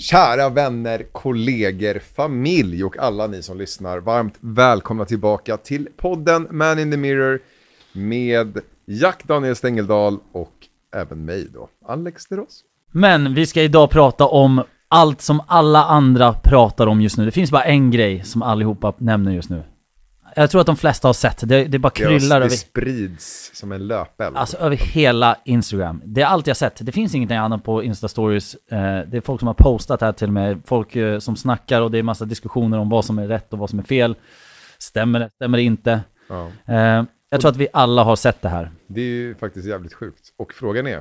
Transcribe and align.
Kära 0.00 0.48
vänner, 0.48 1.02
kollegor, 1.12 1.98
familj 2.16 2.84
och 2.84 2.98
alla 2.98 3.26
ni 3.26 3.42
som 3.42 3.58
lyssnar. 3.58 3.98
Varmt 3.98 4.34
välkomna 4.40 5.04
tillbaka 5.04 5.56
till 5.56 5.88
podden 5.96 6.48
Man 6.50 6.78
in 6.78 6.90
the 6.90 6.96
Mirror 6.96 7.40
med 7.92 8.58
Jack 8.86 9.24
Daniel 9.24 9.56
Stengeldal 9.56 10.18
och 10.32 10.52
även 10.96 11.24
mig 11.24 11.48
då, 11.54 11.68
Alex 11.86 12.26
Deros. 12.26 12.64
Men 12.92 13.34
vi 13.34 13.46
ska 13.46 13.62
idag 13.62 13.90
prata 13.90 14.26
om 14.26 14.62
allt 14.88 15.20
som 15.20 15.40
alla 15.46 15.84
andra 15.84 16.32
pratar 16.32 16.86
om 16.86 17.00
just 17.00 17.18
nu. 17.18 17.24
Det 17.24 17.30
finns 17.30 17.50
bara 17.50 17.64
en 17.64 17.90
grej 17.90 18.24
som 18.24 18.42
allihopa 18.42 18.94
nämner 18.98 19.32
just 19.32 19.50
nu. 19.50 19.62
Jag 20.38 20.50
tror 20.50 20.60
att 20.60 20.66
de 20.66 20.76
flesta 20.76 21.08
har 21.08 21.12
sett 21.12 21.48
det, 21.48 21.64
det 21.64 21.78
bara 21.78 21.90
kryllar 21.90 22.40
det 22.40 22.46
över, 22.46 22.56
sprids 22.56 23.50
som 23.54 23.72
en 23.72 23.86
löpeld. 23.86 24.36
alltså, 24.36 24.56
över 24.56 24.76
hela 24.76 25.36
Instagram. 25.44 26.02
Det 26.04 26.22
är 26.22 26.26
allt 26.26 26.46
jag 26.46 26.56
sett. 26.56 26.76
Det 26.80 26.92
finns 26.92 27.14
ingenting 27.14 27.36
annat 27.36 27.64
på 27.64 27.82
Insta-stories. 27.82 28.56
Eh, 28.70 29.08
det 29.08 29.16
är 29.16 29.20
folk 29.20 29.40
som 29.40 29.46
har 29.46 29.54
postat 29.54 30.00
här 30.00 30.12
till 30.12 30.26
och 30.26 30.32
med, 30.32 30.62
folk 30.64 30.96
eh, 30.96 31.18
som 31.18 31.36
snackar 31.36 31.82
och 31.82 31.90
det 31.90 31.98
är 31.98 32.02
massa 32.02 32.24
diskussioner 32.24 32.78
om 32.78 32.88
vad 32.88 33.04
som 33.04 33.18
är 33.18 33.28
rätt 33.28 33.52
och 33.52 33.58
vad 33.58 33.70
som 33.70 33.78
är 33.78 33.82
fel. 33.82 34.16
Stämmer 34.78 35.20
det? 35.20 35.30
Stämmer 35.34 35.58
det 35.58 35.64
inte? 35.64 36.00
Ja. 36.28 36.50
Eh, 36.66 37.04
jag 37.30 37.40
tror 37.40 37.50
att 37.50 37.56
vi 37.56 37.68
alla 37.72 38.04
har 38.04 38.16
sett 38.16 38.42
det 38.42 38.48
här. 38.48 38.70
Det 38.86 39.00
är 39.00 39.04
ju 39.04 39.34
faktiskt 39.34 39.66
jävligt 39.66 39.94
sjukt. 39.94 40.32
Och 40.36 40.52
frågan 40.52 40.86
är, 40.86 41.00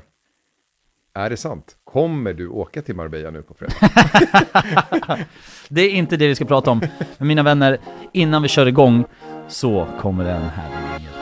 är 1.13 1.29
det 1.29 1.37
sant? 1.37 1.75
Kommer 1.83 2.33
du 2.33 2.47
åka 2.47 2.81
till 2.81 2.95
Marbella 2.95 3.29
nu 3.29 3.41
på 3.41 3.53
fredag? 3.53 3.73
Det 5.69 5.81
är 5.81 5.89
inte 5.89 6.17
det 6.17 6.27
vi 6.27 6.35
ska 6.35 6.45
prata 6.45 6.71
om. 6.71 6.81
Men 7.17 7.27
mina 7.27 7.43
vänner, 7.43 7.77
innan 8.13 8.41
vi 8.41 8.47
kör 8.47 8.65
igång 8.65 9.05
så 9.47 9.87
kommer 9.99 10.23
den 10.23 10.41
här 10.41 10.69
grejen. 10.69 11.13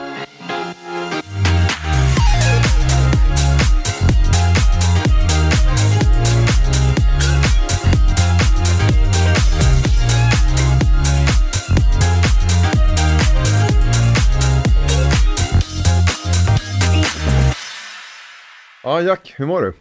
Ja, 18.82 19.02
Jack, 19.02 19.34
hur 19.36 19.46
mår 19.46 19.62
du? 19.62 19.72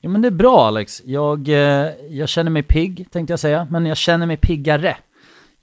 Ja 0.00 0.08
men 0.08 0.22
det 0.22 0.28
är 0.28 0.32
bra 0.32 0.66
Alex. 0.66 1.02
Jag, 1.04 1.48
eh, 1.48 1.90
jag 2.10 2.28
känner 2.28 2.50
mig 2.50 2.62
pigg 2.62 3.06
tänkte 3.10 3.32
jag 3.32 3.40
säga, 3.40 3.66
men 3.70 3.86
jag 3.86 3.96
känner 3.96 4.26
mig 4.26 4.36
piggare. 4.36 4.96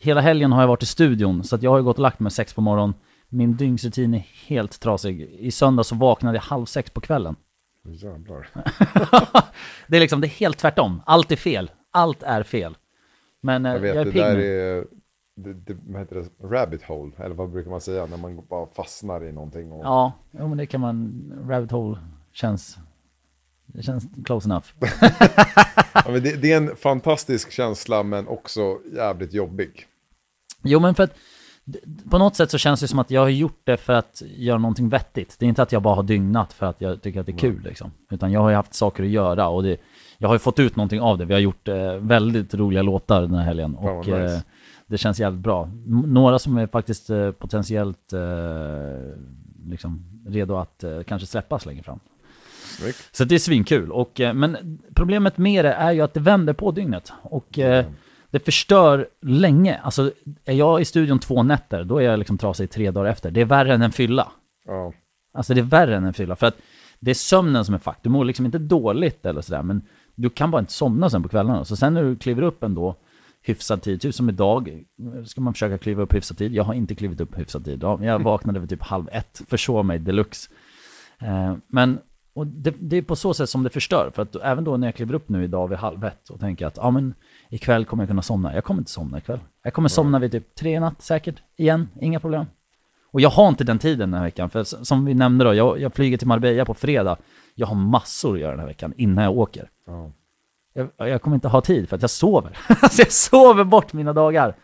Hela 0.03 0.21
helgen 0.21 0.51
har 0.51 0.61
jag 0.61 0.67
varit 0.67 0.83
i 0.83 0.85
studion, 0.85 1.43
så 1.43 1.55
att 1.55 1.63
jag 1.63 1.71
har 1.71 1.77
ju 1.77 1.83
gått 1.83 1.95
och 1.97 2.01
lagt 2.01 2.19
mig 2.19 2.31
sex 2.31 2.53
på 2.53 2.61
morgonen. 2.61 2.93
Min 3.29 3.55
dygnsrutin 3.57 4.13
är 4.13 4.27
helt 4.47 4.79
trasig. 4.79 5.21
I 5.21 5.51
söndag 5.51 5.83
så 5.83 5.95
vaknade 5.95 6.37
jag 6.37 6.41
halv 6.41 6.65
sex 6.65 6.89
på 6.91 7.01
kvällen. 7.01 7.35
Jävlar. 7.85 8.49
det 9.87 9.97
är 9.97 9.99
liksom, 10.01 10.21
det 10.21 10.27
är 10.27 10.29
helt 10.29 10.57
tvärtom. 10.57 11.01
Allt 11.05 11.31
är 11.31 11.35
fel. 11.35 11.71
Allt 11.91 12.23
är 12.23 12.43
fel. 12.43 12.77
Men 13.41 13.65
eh, 13.65 13.71
Jag 13.71 13.77
jag, 13.77 13.81
vet, 13.81 13.95
är 13.95 14.05
det 14.05 14.11
pigg 14.11 14.21
där 14.21 14.37
nu. 14.37 14.77
är, 14.79 14.85
det, 15.35 15.53
det, 15.53 15.77
vad 15.87 16.01
heter 16.01 16.15
det, 16.15 16.47
rabbit 16.47 16.83
hole, 16.83 17.11
eller 17.17 17.35
vad 17.35 17.49
brukar 17.49 17.71
man 17.71 17.81
säga 17.81 18.05
när 18.05 18.17
man 18.17 18.45
bara 18.49 18.67
fastnar 18.67 19.23
i 19.23 19.31
någonting? 19.31 19.71
Och, 19.71 19.85
Ja, 19.85 20.11
jo, 20.31 20.47
men 20.47 20.57
det 20.57 20.65
kan 20.65 20.81
man, 20.81 21.23
rabbit 21.49 21.71
hole 21.71 21.97
känns, 22.31 22.77
det 23.65 23.83
känns 23.83 24.03
close 24.25 24.49
enough. 24.49 24.65
Ja, 26.05 26.11
det, 26.11 26.41
det 26.41 26.51
är 26.51 26.57
en 26.57 26.75
fantastisk 26.75 27.51
känsla 27.51 28.03
men 28.03 28.27
också 28.27 28.79
jävligt 28.95 29.33
jobbig. 29.33 29.87
Jo 30.63 30.79
men 30.79 30.95
för 30.95 31.03
att 31.03 31.13
på 32.09 32.17
något 32.17 32.35
sätt 32.35 32.51
så 32.51 32.57
känns 32.57 32.79
det 32.79 32.87
som 32.87 32.99
att 32.99 33.11
jag 33.11 33.21
har 33.21 33.29
gjort 33.29 33.61
det 33.63 33.77
för 33.77 33.93
att 33.93 34.23
göra 34.25 34.57
någonting 34.57 34.89
vettigt. 34.89 35.35
Det 35.39 35.45
är 35.45 35.47
inte 35.49 35.61
att 35.63 35.71
jag 35.71 35.81
bara 35.81 35.95
har 35.95 36.03
dygnat 36.03 36.53
för 36.53 36.65
att 36.65 36.81
jag 36.81 37.01
tycker 37.01 37.19
att 37.19 37.25
det 37.25 37.31
är 37.31 37.37
kul 37.37 37.61
liksom. 37.63 37.91
Utan 38.11 38.31
jag 38.31 38.39
har 38.41 38.49
ju 38.49 38.55
haft 38.55 38.73
saker 38.73 39.03
att 39.03 39.09
göra 39.09 39.47
och 39.47 39.63
det, 39.63 39.77
jag 40.17 40.27
har 40.27 40.35
ju 40.35 40.39
fått 40.39 40.59
ut 40.59 40.75
någonting 40.75 41.01
av 41.01 41.17
det. 41.17 41.25
Vi 41.25 41.33
har 41.33 41.41
gjort 41.41 41.67
eh, 41.67 41.93
väldigt 41.93 42.53
roliga 42.53 42.81
låtar 42.83 43.21
den 43.21 43.33
här 43.33 43.43
helgen 43.43 43.77
vad 43.79 43.97
och 43.97 44.07
nice. 44.07 44.35
eh, 44.35 44.41
det 44.87 44.97
känns 44.97 45.19
jävligt 45.19 45.41
bra. 45.41 45.63
M- 45.63 46.03
några 46.07 46.39
som 46.39 46.57
är 46.57 46.67
faktiskt 46.67 47.09
eh, 47.09 47.31
potentiellt 47.31 48.13
eh, 48.13 48.19
liksom 49.65 50.05
redo 50.27 50.55
att 50.55 50.83
eh, 50.83 51.03
kanske 51.03 51.25
släppas 51.25 51.65
längre 51.65 51.83
fram. 51.83 51.99
Snyggt. 52.79 53.09
Så 53.11 53.23
det 53.23 53.35
är 53.35 53.39
svinkul. 53.39 53.91
Och, 53.91 54.19
eh, 54.19 54.33
men 54.33 54.79
problemet 54.95 55.37
med 55.37 55.65
det 55.65 55.73
är 55.73 55.91
ju 55.91 56.01
att 56.01 56.13
det 56.13 56.19
vänder 56.19 56.53
på 56.53 56.71
dygnet. 56.71 57.13
Och 57.21 57.59
eh, 57.59 57.85
det 58.33 58.39
förstör 58.39 59.07
länge. 59.21 59.79
Alltså 59.83 60.11
är 60.45 60.53
jag 60.53 60.81
i 60.81 60.85
studion 60.85 61.19
två 61.19 61.43
nätter, 61.43 61.83
då 61.83 61.97
är 61.97 62.03
jag 62.03 62.19
liksom 62.19 62.37
trasig 62.37 62.71
tre 62.71 62.91
dagar 62.91 63.11
efter. 63.11 63.31
Det 63.31 63.41
är 63.41 63.45
värre 63.45 63.73
än 63.73 63.81
en 63.81 63.91
fylla. 63.91 64.31
Ja. 64.65 64.93
Alltså 65.33 65.53
det 65.53 65.59
är 65.59 65.63
värre 65.63 65.95
än 65.95 66.05
en 66.05 66.13
fylla. 66.13 66.35
För 66.35 66.47
att 66.47 66.57
det 66.99 67.11
är 67.11 67.15
sömnen 67.15 67.65
som 67.65 67.75
är 67.75 67.79
fuck. 67.79 67.95
Du 68.01 68.09
mår 68.09 68.25
liksom 68.25 68.45
inte 68.45 68.57
dåligt 68.57 69.25
eller 69.25 69.41
sådär, 69.41 69.63
men 69.63 69.81
du 70.15 70.29
kan 70.29 70.51
bara 70.51 70.59
inte 70.59 70.73
somna 70.73 71.09
sen 71.09 71.23
på 71.23 71.29
kvällarna. 71.29 71.65
Så 71.65 71.75
sen 71.75 71.93
när 71.93 72.03
du 72.03 72.15
kliver 72.15 72.41
upp 72.41 72.63
ändå 72.63 72.95
hyfsad 73.41 73.81
tid, 73.81 74.01
typ 74.01 74.15
som 74.15 74.29
idag, 74.29 74.83
ska 75.25 75.41
man 75.41 75.53
försöka 75.53 75.77
kliva 75.77 76.03
upp 76.03 76.13
hyfsad 76.13 76.37
tid. 76.37 76.53
Jag 76.53 76.63
har 76.63 76.73
inte 76.73 76.95
klivit 76.95 77.21
upp 77.21 77.39
hyfsad 77.39 77.65
tid 77.65 77.73
idag. 77.73 78.03
Jag 78.03 78.23
vaknade 78.23 78.59
vid 78.59 78.69
typ 78.69 78.81
halv 78.83 79.09
ett, 79.11 79.41
försov 79.47 79.85
mig 79.85 79.99
deluxe. 79.99 80.49
Eh, 81.19 81.55
men 81.67 81.99
och 82.33 82.47
det, 82.47 82.73
det 82.79 82.97
är 82.97 83.01
på 83.01 83.15
så 83.15 83.33
sätt 83.33 83.49
som 83.49 83.63
det 83.63 83.69
förstör. 83.69 84.11
För 84.15 84.21
att 84.21 84.35
även 84.35 84.63
då 84.63 84.77
när 84.77 84.87
jag 84.87 84.95
kliver 84.95 85.13
upp 85.13 85.29
nu 85.29 85.43
idag 85.43 85.67
vid 85.67 85.77
halv 85.77 86.05
ett 86.05 86.29
och 86.29 86.39
tänker 86.39 86.65
att 86.65 86.77
ja 86.77 86.91
men 86.91 87.13
ikväll 87.53 87.85
kommer 87.85 88.03
jag 88.03 88.09
kunna 88.09 88.21
somna. 88.21 88.55
Jag 88.55 88.63
kommer 88.63 88.81
inte 88.81 88.91
somna 88.91 89.17
ikväll. 89.17 89.39
Jag 89.63 89.73
kommer 89.73 89.89
somna 89.89 90.19
vid 90.19 90.31
typ 90.31 90.55
tre 90.55 90.75
i 90.75 90.79
natt 90.79 91.01
säkert, 91.01 91.35
igen, 91.57 91.89
inga 92.01 92.19
problem. 92.19 92.45
Och 93.11 93.21
jag 93.21 93.29
har 93.29 93.47
inte 93.47 93.63
den 93.63 93.79
tiden 93.79 94.11
den 94.11 94.19
här 94.19 94.25
veckan, 94.25 94.49
för 94.49 94.63
som 94.63 95.05
vi 95.05 95.13
nämnde 95.13 95.45
då, 95.45 95.53
jag, 95.53 95.79
jag 95.79 95.93
flyger 95.93 96.17
till 96.17 96.27
Marbella 96.27 96.65
på 96.65 96.73
fredag. 96.73 97.17
Jag 97.55 97.67
har 97.67 97.75
massor 97.75 98.33
att 98.33 98.39
göra 98.39 98.51
den 98.51 98.59
här 98.59 98.67
veckan 98.67 98.93
innan 98.97 99.23
jag 99.23 99.37
åker. 99.37 99.69
Ja. 99.87 100.11
Jag, 100.73 101.09
jag 101.09 101.21
kommer 101.21 101.35
inte 101.35 101.47
ha 101.47 101.61
tid 101.61 101.89
för 101.89 101.95
att 101.95 102.01
jag 102.01 102.09
sover. 102.09 102.57
alltså 102.67 103.01
jag 103.01 103.11
sover 103.11 103.63
bort 103.63 103.93
mina 103.93 104.13
dagar. 104.13 104.55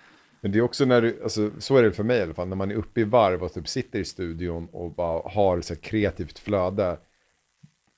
Men 0.42 0.52
det 0.52 0.58
är 0.58 0.62
också 0.62 0.86
när 0.86 1.02
du, 1.02 1.20
alltså, 1.24 1.52
så 1.60 1.78
är 1.78 1.84
det 1.84 1.92
för 1.92 2.04
mig 2.04 2.20
i 2.20 2.22
alla 2.22 2.34
fall, 2.34 2.48
när 2.48 2.56
man 2.56 2.72
är 2.72 2.76
uppe 2.76 3.02
i 3.02 3.04
varv 3.04 3.44
och 3.44 3.54
typ 3.54 3.68
sitter 3.68 4.00
i 4.00 4.06
studion 4.06 4.68
och 4.72 4.92
bara 4.92 5.30
har 5.30 5.62
så 5.62 5.76
kreativt 5.76 6.40
flöde. 6.40 6.98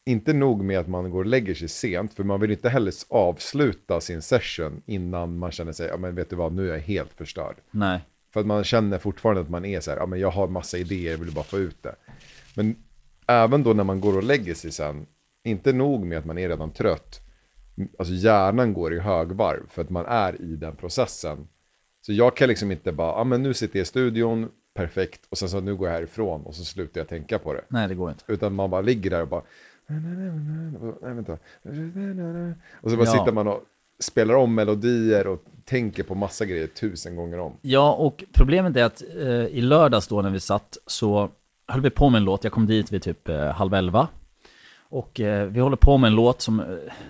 Inte 0.06 0.34
nog 0.34 0.64
med 0.64 0.80
att 0.80 0.88
man 0.88 1.12
går 1.12 1.20
och 1.20 1.26
lägger 1.26 1.56
sig 1.56 1.68
sent, 1.68 2.14
för 2.14 2.24
man 2.24 2.40
vill 2.40 2.52
inte 2.52 2.70
heller 2.70 2.94
avsluta 3.10 4.02
sin 4.02 4.22
session 4.22 4.82
innan 4.86 5.38
man 5.38 5.52
känner 5.52 5.72
sig, 5.72 5.88
ja 5.88 5.98
men 5.98 6.16
vet 6.16 6.30
du 6.30 6.36
vad, 6.36 6.54
nu 6.54 6.70
är 6.70 6.74
jag 6.74 6.82
helt 6.82 7.14
förstörd. 7.14 7.56
Nej. 7.72 8.00
För 8.34 8.40
att 8.40 8.46
man 8.46 8.64
känner 8.64 8.98
fortfarande 8.98 9.42
att 9.42 9.50
man 9.50 9.66
är 9.66 9.80
så 9.80 9.92
här, 9.92 9.98
ja 9.98 10.06
men 10.06 10.20
jag 10.20 10.32
har 10.32 10.48
massa 10.48 10.78
idéer, 10.78 11.12
jag 11.12 11.18
vill 11.18 11.34
bara 11.34 11.44
få 11.44 11.58
ut 11.58 11.84
det. 11.84 11.96
Men 12.56 12.76
även 13.28 13.64
då 13.64 13.74
när 13.74 13.84
man 13.84 14.02
går 14.02 14.18
och 14.18 14.24
lägger 14.24 14.54
sig 14.54 14.72
sen, 14.72 15.06
inte 15.44 15.74
nog 15.74 16.06
med 16.06 16.18
att 16.18 16.26
man 16.26 16.38
är 16.38 16.50
redan 16.50 16.72
trött, 16.72 17.20
alltså 18.00 18.14
hjärnan 18.14 18.74
går 18.74 18.94
i 18.94 19.00
högvarv 19.00 19.70
för 19.70 19.82
att 19.82 19.90
man 19.90 20.06
är 20.06 20.42
i 20.42 20.56
den 20.56 20.76
processen. 20.76 21.48
Så 22.02 22.14
jag 22.14 22.36
kan 22.36 22.48
liksom 22.50 22.72
inte 22.72 22.92
bara, 22.92 23.18
ja 23.20 23.24
men 23.24 23.44
nu 23.44 23.54
sitter 23.54 23.80
jag 23.80 23.84
i 23.84 23.86
studion, 23.86 24.50
perfekt, 24.74 25.22
och 25.30 25.38
sen 25.38 25.50
så 25.50 25.60
nu 25.60 25.76
går 25.76 25.88
jag 25.88 25.96
härifrån 25.96 26.42
och 26.42 26.56
så 26.56 26.66
slutar 26.66 27.02
jag 27.02 27.08
tänka 27.08 27.40
på 27.40 27.54
det. 27.54 27.62
Nej, 27.68 27.88
det 27.88 27.96
går 27.96 28.10
inte. 28.10 28.24
Utan 28.28 28.54
man 28.54 28.70
bara 28.70 28.82
ligger 28.82 29.10
där 29.10 29.22
och 29.22 29.28
bara, 29.28 29.44
nej 31.02 31.14
vänta, 31.14 31.38
och 32.82 32.92
så 32.92 32.98
bara 32.98 33.06
Ja. 33.06 33.12
sitter 33.12 33.32
man 33.32 33.48
och 33.48 33.64
spelar 34.00 34.36
om 34.36 34.56
melodier 34.56 35.28
och 35.28 35.44
tänker 35.66 36.04
på 36.04 36.16
massa 36.16 36.46
grejer 36.46 36.68
tusen 36.68 37.16
gånger 37.16 37.40
om. 37.40 37.54
Ja, 37.62 37.94
och 37.94 38.24
problemet 38.34 38.76
är 38.78 38.84
att 38.84 39.04
eh, 39.22 39.28
i 39.46 39.62
lördags 39.62 40.08
då 40.08 40.22
när 40.22 40.30
vi 40.30 40.40
satt 40.40 40.78
så 40.88 41.30
höll 41.68 41.82
vi 41.82 41.90
på 41.90 42.10
med 42.10 42.20
en 42.20 42.26
låt. 42.26 42.44
Jag 42.44 42.54
kom 42.54 42.66
dit 42.66 42.92
vid 42.92 43.02
typ 43.02 43.30
eh, 43.30 43.46
halv 43.46 43.74
elva. 43.74 44.08
Och 44.92 45.20
eh, 45.20 45.48
vi 45.48 45.60
håller 45.60 45.76
på 45.76 45.98
med 45.98 46.08
en 46.08 46.16
låt 46.16 46.42
som, 46.42 46.60
eh, 46.60 46.66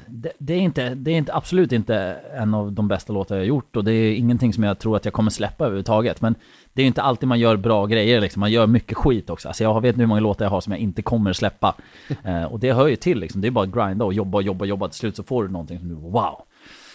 det, 0.07 0.31
det, 0.37 0.53
är 0.53 0.57
inte, 0.57 0.95
det 0.95 1.11
är 1.11 1.15
inte, 1.15 1.33
absolut 1.33 1.71
inte 1.71 1.95
en 2.33 2.53
av 2.53 2.71
de 2.71 2.87
bästa 2.87 3.13
låtar 3.13 3.35
jag 3.35 3.41
har 3.41 3.47
gjort 3.47 3.75
och 3.75 3.83
det 3.83 3.93
är 3.93 4.13
ingenting 4.13 4.53
som 4.53 4.63
jag 4.63 4.79
tror 4.79 4.95
att 4.95 5.05
jag 5.05 5.13
kommer 5.13 5.31
släppa 5.31 5.65
överhuvudtaget. 5.65 6.21
Men 6.21 6.35
det 6.73 6.81
är 6.81 6.85
inte 6.85 7.01
alltid 7.01 7.29
man 7.29 7.39
gör 7.39 7.55
bra 7.55 7.85
grejer 7.85 8.21
liksom, 8.21 8.39
man 8.39 8.51
gör 8.51 8.67
mycket 8.67 8.97
skit 8.97 9.29
också. 9.29 9.47
Alltså 9.47 9.63
jag 9.63 9.81
vet 9.81 9.95
nu 9.95 10.03
hur 10.03 10.07
många 10.07 10.21
låtar 10.21 10.45
jag 10.45 10.49
har 10.49 10.61
som 10.61 10.73
jag 10.73 10.79
inte 10.79 11.01
kommer 11.01 11.33
släppa. 11.33 11.75
Eh, 12.23 12.43
och 12.43 12.59
det 12.59 12.73
hör 12.73 12.87
ju 12.87 12.95
till 12.95 13.19
liksom, 13.19 13.41
det 13.41 13.47
är 13.47 13.51
bara 13.51 13.65
att 13.65 13.73
grinda 13.73 14.05
och 14.05 14.13
jobba 14.13 14.37
och 14.37 14.43
jobba 14.43 14.63
och 14.63 14.67
jobba. 14.67 14.87
Till 14.87 14.99
slut 14.99 15.15
så 15.15 15.23
får 15.23 15.43
du 15.43 15.49
någonting 15.49 15.79
som 15.79 15.89
du, 15.89 15.95
wow. 15.95 16.41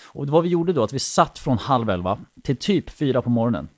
Och 0.08 0.28
vad 0.28 0.42
vi 0.42 0.48
gjorde 0.48 0.72
då, 0.72 0.82
att 0.82 0.92
vi 0.92 0.98
satt 0.98 1.38
från 1.38 1.58
halv 1.58 1.90
elva 1.90 2.18
till 2.42 2.56
typ 2.56 2.90
fyra 2.90 3.22
på 3.22 3.30
morgonen 3.30 3.68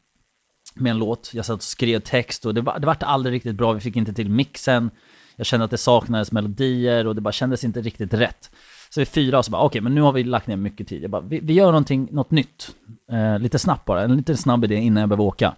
med 0.75 0.91
en 0.91 0.99
låt. 0.99 1.31
Jag 1.35 1.45
satt 1.45 1.57
och 1.57 1.63
skrev 1.63 2.01
text 2.01 2.47
och 2.47 2.55
det, 2.55 2.61
var, 2.61 2.79
det 2.79 2.87
vart 2.87 3.03
aldrig 3.03 3.35
riktigt 3.35 3.57
bra. 3.57 3.73
Vi 3.73 3.81
fick 3.81 3.97
inte 3.97 4.13
till 4.13 4.31
mixen. 4.31 4.91
Jag 5.39 5.47
kände 5.47 5.65
att 5.65 5.71
det 5.71 5.79
saknades 5.79 6.33
melodier 6.33 7.07
och 7.07 7.15
det 7.15 7.21
bara 7.21 7.33
kändes 7.33 7.65
inte 7.65 7.81
riktigt 7.81 8.15
rätt. 8.15 8.51
Så 8.91 9.01
vi 9.01 9.07
fyra 9.07 9.39
och 9.39 9.45
så 9.45 9.51
bara, 9.51 9.63
okej, 9.63 9.81
men 9.81 9.95
nu 9.95 10.01
har 10.01 10.13
vi 10.13 10.25
lagt 10.25 10.47
ner 10.47 10.57
mycket 10.57 10.89
tid. 10.89 11.03
Jag 11.03 11.11
bara, 11.11 11.23
vi, 11.23 11.41
vi 11.41 11.53
gör 11.53 11.67
någonting, 11.67 12.09
något 12.11 12.31
nytt. 12.31 12.75
Eh, 13.13 13.39
lite 13.39 13.59
snabbt 13.59 13.85
bara, 13.85 14.03
en 14.03 14.17
lite 14.17 14.37
snabb 14.37 14.65
idé 14.65 14.75
innan 14.75 15.01
jag 15.01 15.09
behöver 15.09 15.25
åka. 15.25 15.55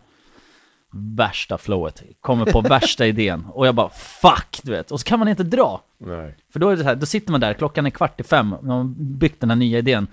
Värsta 0.93 1.59
flowet, 1.59 2.03
kommer 2.21 2.47
på 2.47 2.61
värsta 2.61 3.07
idén. 3.07 3.45
Och 3.53 3.67
jag 3.67 3.75
bara, 3.75 3.89
fuck, 3.91 4.61
du 4.63 4.71
vet. 4.71 4.91
Och 4.91 5.01
så 5.01 5.05
kan 5.05 5.19
man 5.19 5.29
inte 5.29 5.43
dra. 5.43 5.83
Nej. 5.99 6.37
För 6.53 6.61
då 6.61 6.69
är 6.69 6.77
det 6.77 6.83
så 6.83 6.89
här, 6.89 6.97
då 6.97 7.07
sitter 7.07 7.31
man 7.33 7.41
där, 7.41 7.55
klockan 7.55 7.87
är 7.87 7.91
kvart 7.91 8.21
i 8.21 8.23
fem, 8.23 8.49
man 8.49 8.71
har 8.71 8.85
byggt 8.99 9.41
den 9.41 9.51
här 9.51 9.57
nya 9.57 9.79
idén. 9.79 10.07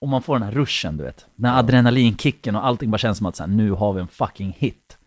Och 0.00 0.08
man 0.08 0.22
får 0.22 0.34
den 0.34 0.42
här 0.42 0.52
ruschen, 0.52 0.96
du 0.96 1.04
vet. 1.04 1.26
Den 1.36 1.50
här 1.50 1.58
adrenalinkicken 1.58 2.56
och 2.56 2.66
allting 2.66 2.90
bara 2.90 2.98
känns 2.98 3.18
som 3.18 3.26
att 3.26 3.36
så 3.36 3.42
här, 3.42 3.50
nu 3.50 3.70
har 3.70 3.92
vi 3.92 4.00
en 4.00 4.08
fucking 4.08 4.56
hit. 4.58 4.98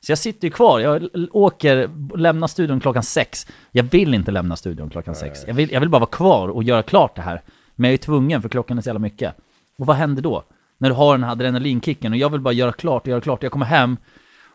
Så 0.00 0.12
jag 0.12 0.18
sitter 0.18 0.48
ju 0.48 0.50
kvar, 0.50 0.80
jag 0.80 1.08
åker, 1.30 1.90
lämnar 2.16 2.46
studion 2.46 2.80
klockan 2.80 3.02
sex. 3.02 3.46
Jag 3.72 3.82
vill 3.82 4.14
inte 4.14 4.30
lämna 4.30 4.56
studion 4.56 4.90
klockan 4.90 5.14
sex. 5.14 5.44
Jag 5.46 5.54
vill, 5.54 5.70
jag 5.70 5.80
vill 5.80 5.88
bara 5.88 5.98
vara 5.98 6.10
kvar 6.10 6.48
och 6.48 6.62
göra 6.62 6.82
klart 6.82 7.16
det 7.16 7.22
här. 7.22 7.42
Men 7.76 7.90
jag 7.90 7.94
är 7.94 7.98
tvungen 7.98 8.42
för 8.42 8.48
klockan 8.48 8.78
är 8.78 8.82
så 8.82 8.88
jävla 8.88 8.98
mycket. 8.98 9.34
Och 9.78 9.86
vad 9.86 9.96
händer 9.96 10.22
då? 10.22 10.44
När 10.78 10.88
du 10.88 10.94
har 10.94 11.14
den 11.14 11.24
här 11.24 11.32
adrenalinkicken 11.32 12.12
och 12.12 12.18
jag 12.18 12.30
vill 12.30 12.40
bara 12.40 12.54
göra 12.54 12.72
klart 12.72 13.02
och 13.02 13.08
göra 13.08 13.20
klart. 13.20 13.42
Jag 13.42 13.52
kommer 13.52 13.66
hem 13.66 13.96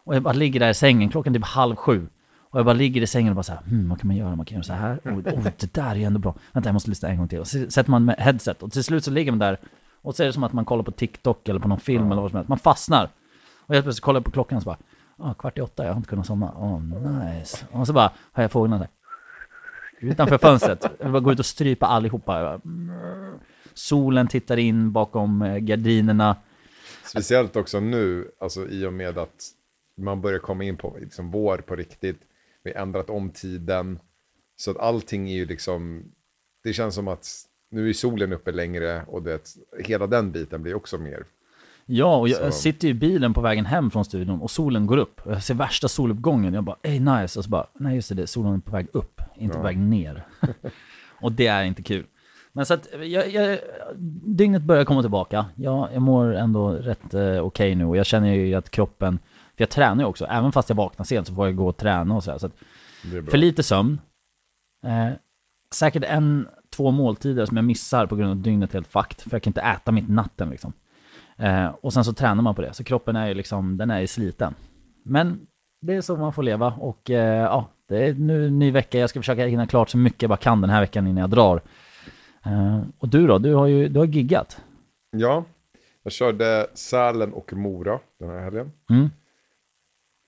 och 0.03 0.15
jag 0.15 0.23
bara 0.23 0.33
ligger 0.33 0.59
där 0.59 0.69
i 0.69 0.73
sängen, 0.73 1.09
klockan 1.09 1.35
är 1.35 1.39
typ 1.39 1.47
halv 1.47 1.75
sju. 1.75 2.07
Och 2.49 2.59
jag 2.59 2.65
bara 2.65 2.73
ligger 2.73 3.01
i 3.01 3.07
sängen 3.07 3.29
och 3.29 3.35
bara 3.35 3.43
så 3.43 3.51
här, 3.51 3.61
hmm, 3.61 3.89
vad 3.89 3.99
kan 3.99 4.07
man 4.07 4.15
göra? 4.17 4.35
Man 4.35 4.45
kan 4.45 4.55
göra 4.55 4.63
så 4.63 4.73
här. 4.73 4.99
Oh, 5.05 5.13
oh, 5.13 5.43
det 5.57 5.73
där 5.73 5.91
är 5.91 5.95
ju 5.95 6.03
ändå 6.03 6.19
bra. 6.19 6.35
Vänta, 6.53 6.67
jag 6.67 6.73
måste 6.73 6.89
lyssna 6.89 7.09
en 7.09 7.17
gång 7.17 7.27
till. 7.27 7.39
Och 7.39 7.47
så 7.47 7.69
sätter 7.69 7.91
man 7.91 8.05
med 8.05 8.15
headset 8.19 8.63
och 8.63 8.71
till 8.71 8.83
slut 8.83 9.03
så 9.03 9.11
ligger 9.11 9.31
man 9.31 9.39
där 9.39 9.59
och 10.01 10.15
så 10.15 10.23
är 10.23 10.27
det 10.27 10.33
som 10.33 10.43
att 10.43 10.53
man 10.53 10.65
kollar 10.65 10.83
på 10.83 10.91
TikTok 10.91 11.49
eller 11.49 11.59
på 11.59 11.67
någon 11.67 11.79
film 11.79 12.11
eller 12.11 12.21
vad 12.21 12.31
som 12.31 12.37
helst. 12.37 12.49
Man 12.49 12.59
fastnar. 12.59 13.09
Och 13.59 13.73
helt 13.73 13.85
plötsligt 13.85 14.03
kollar 14.03 14.17
jag 14.17 14.25
på 14.25 14.31
klockan 14.31 14.55
och 14.55 14.63
så 14.63 14.69
bara, 14.69 14.77
ah, 15.17 15.33
kvart 15.33 15.57
i 15.57 15.61
åtta, 15.61 15.83
jag 15.83 15.91
har 15.91 15.97
inte 15.97 16.09
kunnat 16.09 16.25
somna. 16.25 16.53
Åh, 16.57 16.75
oh, 16.75 17.25
nice. 17.25 17.65
Och 17.71 17.87
så 17.87 17.93
bara 17.93 18.11
har 18.31 18.43
jag 18.43 18.51
fåglarna 18.51 18.77
så 18.77 18.83
här, 18.83 18.91
utanför 20.11 20.37
fönstret. 20.37 20.85
Jag 20.99 21.11
bara 21.11 21.19
går 21.19 21.33
ut 21.33 21.39
och 21.39 21.45
strypa 21.45 21.85
allihopa. 21.85 22.61
Solen 23.73 24.27
tittar 24.27 24.57
in 24.57 24.91
bakom 24.91 25.41
eh, 25.41 25.57
gardinerna. 25.57 26.35
Speciellt 27.05 27.55
också 27.55 27.79
nu, 27.79 28.31
alltså 28.39 28.67
i 28.67 28.85
och 28.85 28.93
med 28.93 29.17
att 29.17 29.51
man 29.97 30.21
börjar 30.21 30.39
komma 30.39 30.63
in 30.63 30.77
på 30.77 30.97
liksom 30.99 31.31
vår 31.31 31.57
på 31.57 31.75
riktigt. 31.75 32.19
Vi 32.63 32.73
har 32.73 32.81
ändrat 32.81 33.09
om 33.09 33.29
tiden. 33.29 33.99
Så 34.55 34.71
att 34.71 34.77
allting 34.77 35.29
är 35.29 35.33
ju 35.33 35.45
liksom, 35.45 36.03
det 36.63 36.73
känns 36.73 36.95
som 36.95 37.07
att 37.07 37.27
nu 37.69 37.89
är 37.89 37.93
solen 37.93 38.33
uppe 38.33 38.51
längre 38.51 39.05
och 39.07 39.23
det, 39.23 39.55
hela 39.79 40.07
den 40.07 40.31
biten 40.31 40.63
blir 40.63 40.75
också 40.75 40.97
mer. 40.97 41.25
Ja, 41.85 42.15
och 42.15 42.29
jag, 42.29 42.53
Så- 42.53 42.59
sitter 42.59 42.87
ju 42.87 42.91
i 42.91 42.97
bilen 42.97 43.33
på 43.33 43.41
vägen 43.41 43.65
hem 43.65 43.91
från 43.91 44.05
studion 44.05 44.41
och 44.41 44.51
solen 44.51 44.85
går 44.87 44.97
upp. 44.97 45.21
Jag 45.25 45.43
ser 45.43 45.53
värsta 45.53 45.87
soluppgången. 45.87 46.53
Jag 46.53 46.63
bara, 46.63 46.75
ey 46.83 46.99
nice. 46.99 47.39
Och 47.39 47.43
så 47.45 47.49
bara, 47.49 47.67
nej 47.73 47.95
just 47.95 48.15
det, 48.15 48.27
solen 48.27 48.53
är 48.53 48.59
på 48.59 48.71
väg 48.71 48.87
upp, 48.93 49.21
inte 49.35 49.55
Ja. 49.55 49.59
på 49.61 49.63
väg 49.67 49.77
ner. 49.77 50.25
och 51.21 51.31
det 51.31 51.47
är 51.47 51.63
inte 51.63 51.83
kul. 51.83 52.05
Men 52.53 52.65
så 52.65 52.73
att, 52.73 52.87
jag, 53.03 53.29
jag, 53.29 53.59
dygnet 54.25 54.61
börjar 54.61 54.85
komma 54.85 55.01
tillbaka. 55.01 55.45
Jag, 55.55 55.89
jag 55.93 56.01
mår 56.01 56.35
ändå 56.35 56.69
rätt 56.69 57.13
eh, 57.13 57.37
okej 57.39 57.75
nu 57.75 57.85
och 57.85 57.97
jag 57.97 58.05
känner 58.05 58.33
ju 58.33 58.55
att 58.55 58.69
kroppen, 58.69 59.19
för 59.55 59.61
jag 59.63 59.69
tränar 59.69 60.03
ju 60.03 60.07
också, 60.09 60.25
även 60.25 60.51
fast 60.51 60.69
jag 60.69 60.75
vaknar 60.75 61.05
sent 61.05 61.27
så 61.27 61.33
får 61.35 61.45
jag 61.47 61.55
gå 61.55 61.67
och 61.67 61.77
träna 61.77 62.15
och 62.15 62.23
sådär. 62.23 62.37
Så 62.37 62.45
att 62.45 62.53
för 63.29 63.37
lite 63.37 63.63
sömn. 63.63 63.99
Eh, 64.85 65.09
säkert 65.73 66.03
en, 66.03 66.47
två 66.75 66.91
måltider 66.91 67.45
som 67.45 67.57
jag 67.57 67.63
missar 67.63 68.05
på 68.05 68.15
grund 68.15 68.29
av 68.31 68.37
dygnet 68.37 68.73
helt 68.73 68.87
fucked. 68.87 69.21
För 69.21 69.29
jag 69.35 69.41
kan 69.43 69.49
inte 69.49 69.61
äta 69.61 69.91
mitt 69.91 70.09
natten 70.09 70.49
liksom. 70.49 70.73
Eh, 71.37 71.67
och 71.81 71.93
sen 71.93 72.03
så 72.05 72.13
tränar 72.13 72.41
man 72.43 72.55
på 72.55 72.61
det. 72.61 72.73
Så 72.73 72.83
kroppen 72.83 73.15
är 73.15 73.27
ju 73.27 73.33
liksom, 73.33 73.77
den 73.77 73.89
är 73.89 73.99
ju 73.99 74.07
sliten. 74.07 74.55
Men 75.03 75.47
det 75.81 75.93
är 75.93 76.01
så 76.01 76.15
man 76.15 76.33
får 76.33 76.43
leva 76.43 76.73
och 76.79 77.09
eh, 77.09 77.41
ja, 77.43 77.69
det 77.87 78.05
är 78.07 78.13
nu 78.13 78.47
en 78.47 78.59
ny 78.59 78.71
vecka. 78.71 78.99
Jag 78.99 79.09
ska 79.09 79.19
försöka 79.19 79.45
hinna 79.45 79.67
klart 79.67 79.89
så 79.89 79.97
mycket 79.97 80.21
jag 80.21 80.29
bara 80.29 80.37
kan 80.37 80.61
den 80.61 80.69
här 80.69 80.81
veckan 80.81 81.07
innan 81.07 81.21
jag 81.21 81.29
drar. 81.29 81.61
Eh, 82.45 82.81
och 82.97 83.09
du 83.09 83.27
då? 83.27 83.37
Du 83.37 83.53
har 83.53 83.67
ju 83.67 83.87
du 83.87 83.99
har 83.99 84.05
giggat. 84.05 84.61
Ja, 85.11 85.45
jag 86.03 86.13
körde 86.13 86.67
Sälen 86.73 87.33
och 87.33 87.53
Mora 87.53 87.99
den 88.19 88.29
här 88.29 88.39
helgen. 88.39 88.71
Mm. 88.89 89.09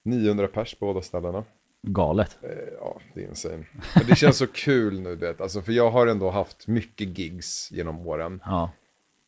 900 0.06 0.48
pers 0.48 0.76
på 0.76 0.86
båda 0.86 1.02
ställena. 1.02 1.44
Galet. 1.88 2.38
Eh, 2.42 2.50
Ja, 2.80 2.98
det 3.14 3.24
är 3.24 3.28
insane. 3.28 3.64
Men 3.96 4.06
det 4.08 4.16
känns 4.16 4.38
så 4.38 4.48
kul 4.48 5.00
nu, 5.00 5.16
du 5.16 5.26
vet. 5.28 5.42
Alltså, 5.42 5.62
för 5.62 5.72
jag 5.72 5.92
har 5.92 6.08
ändå 6.08 6.30
haft 6.30 6.68
mycket 6.68 7.18
gigs 7.18 7.72
genom 7.72 8.08
åren. 8.08 8.42
Ja. 8.46 8.72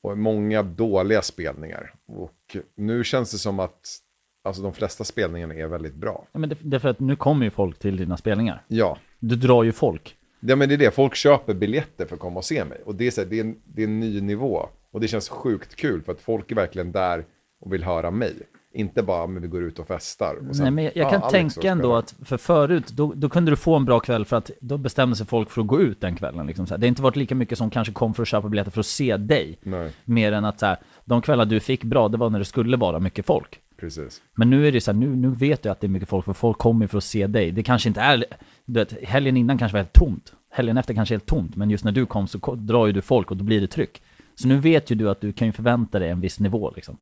Och 0.03 0.17
många 0.17 0.63
dåliga 0.63 1.21
spelningar. 1.21 1.93
Och 2.07 2.57
nu 2.75 3.03
känns 3.03 3.31
det 3.31 3.37
som 3.37 3.59
att 3.59 3.97
alltså, 4.43 4.61
de 4.63 4.73
flesta 4.73 5.03
spelningarna 5.03 5.53
är 5.53 5.67
väldigt 5.67 5.95
bra. 5.95 6.27
Ja, 6.31 6.39
Men 6.39 6.49
det, 6.49 6.57
det 6.61 6.75
är 6.77 6.79
för 6.79 6.89
att 6.89 6.99
nu 6.99 7.15
kommer 7.15 7.45
ju 7.45 7.51
folk 7.51 7.79
till 7.79 7.97
dina 7.97 8.17
spelningar. 8.17 8.63
Ja, 8.67 8.97
Du 9.19 9.35
drar 9.35 9.63
ju 9.63 9.71
folk. 9.71 10.15
Ja 10.39 10.55
men 10.55 10.69
det 10.69 10.75
är 10.75 10.77
det, 10.79 10.91
folk 10.91 11.15
köper 11.15 11.53
biljetter 11.53 12.05
för 12.05 12.15
att 12.15 12.21
komma 12.21 12.37
och 12.37 12.45
se 12.45 12.65
mig. 12.65 12.81
Och 12.85 12.95
det 12.95 13.07
är, 13.07 13.11
så 13.11 13.21
här, 13.21 13.27
det, 13.27 13.35
är 13.39 13.41
en, 13.41 13.61
det 13.65 13.81
är 13.81 13.87
en 13.87 13.99
ny 13.99 14.21
nivå. 14.21 14.69
Och 14.91 14.99
det 14.99 15.07
känns 15.07 15.29
sjukt 15.29 15.75
kul 15.75 16.01
för 16.01 16.11
att 16.11 16.21
folk 16.21 16.51
är 16.51 16.55
verkligen 16.55 16.91
där 16.91 17.25
och 17.61 17.73
vill 17.73 17.83
höra 17.83 18.11
mig. 18.11 18.35
Inte 18.73 19.03
bara 19.03 19.27
men 19.27 19.41
vi 19.41 19.47
går 19.47 19.63
ut 19.63 19.79
och 19.79 19.87
festar. 19.87 20.35
Och 20.49 20.55
sen, 20.55 20.63
Nej, 20.63 20.71
men 20.71 20.83
jag, 20.83 20.95
jag 20.95 21.05
"Ja, 21.05 21.09
kan 21.09 21.21
Alex 21.23 21.31
tänka 21.55 21.71
ändå 21.71 21.83
spela." 21.83 21.97
att, 21.97 22.27
för 22.27 22.37
förut, 22.37 22.87
då, 22.87 23.13
då 23.15 23.29
kunde 23.29 23.51
du 23.51 23.55
få 23.55 23.75
en 23.75 23.85
bra 23.85 23.99
kväll 23.99 24.25
för 24.25 24.37
att 24.37 24.51
då 24.61 24.77
bestämde 24.77 25.15
sig 25.15 25.25
folk 25.25 25.49
för 25.49 25.61
att 25.61 25.67
gå 25.67 25.81
ut 25.81 26.01
den 26.01 26.15
kvällen. 26.15 26.47
Liksom. 26.47 26.65
Det 26.65 26.73
har 26.75 26.85
inte 26.85 27.01
varit 27.01 27.15
lika 27.15 27.35
mycket 27.35 27.57
som 27.57 27.69
kanske 27.69 27.93
kom 27.93 28.13
för 28.13 28.21
att 28.21 28.27
köpa 28.27 28.49
biljetter 28.49 28.71
för 28.71 28.79
att 28.79 28.85
se 28.85 29.17
dig. 29.17 29.57
Nej, 29.63 29.91
Mer 30.05 30.31
än 30.31 30.45
att 30.45 30.59
så 30.59 30.65
här, 30.65 30.77
de 31.05 31.21
kvällar 31.21 31.45
du 31.45 31.59
fick 31.59 31.83
bra, 31.83 32.07
det 32.07 32.17
var 32.17 32.29
när 32.29 32.39
det 32.39 32.45
skulle 32.45 32.77
vara 32.77 32.99
mycket 32.99 33.25
folk. 33.25 33.59
precis. 33.79 34.21
Men 34.35 34.49
nu 34.49 34.67
är 34.67 34.71
det 34.71 34.81
så 34.81 34.91
här, 34.91 34.99
nu, 34.99 35.15
nu 35.15 35.29
vet 35.29 35.63
du 35.63 35.69
att 35.69 35.81
det 35.81 35.87
är 35.87 35.89
mycket 35.89 36.09
folk, 36.09 36.25
för 36.25 36.33
folk 36.33 36.57
kommer 36.57 36.87
för 36.87 36.97
att 36.97 37.03
se 37.03 37.27
dig. 37.27 37.51
Det 37.51 37.63
kanske 37.63 37.89
inte 37.89 38.01
är, 38.01 38.25
du 38.65 38.73
vet, 38.73 39.03
helgen 39.03 39.37
innan 39.37 39.57
kanske 39.57 39.73
var 39.73 39.79
helt 39.79 39.93
tomt. 39.93 40.33
Helgen 40.51 40.77
efter 40.77 40.93
kanske 40.93 41.13
helt 41.13 41.25
tomt, 41.25 41.55
men 41.55 41.69
just 41.69 41.83
när 41.83 41.91
du 41.91 42.05
kom 42.05 42.27
så 42.27 42.55
drar 42.55 42.87
ju 42.87 42.93
du 42.93 43.01
folk 43.01 43.31
och 43.31 43.37
då 43.37 43.43
blir 43.43 43.61
det 43.61 43.67
tryck. 43.67 44.01
Så 44.35 44.47
nu 44.47 44.57
vet 44.57 44.91
ju 44.91 44.95
du 44.95 45.09
att 45.09 45.21
du 45.21 45.33
kan 45.33 45.47
ju 45.47 45.51
förvänta 45.51 45.99
dig 45.99 46.09
en 46.09 46.21
viss 46.21 46.39
nivå 46.39 46.73
liksom. 46.75 46.97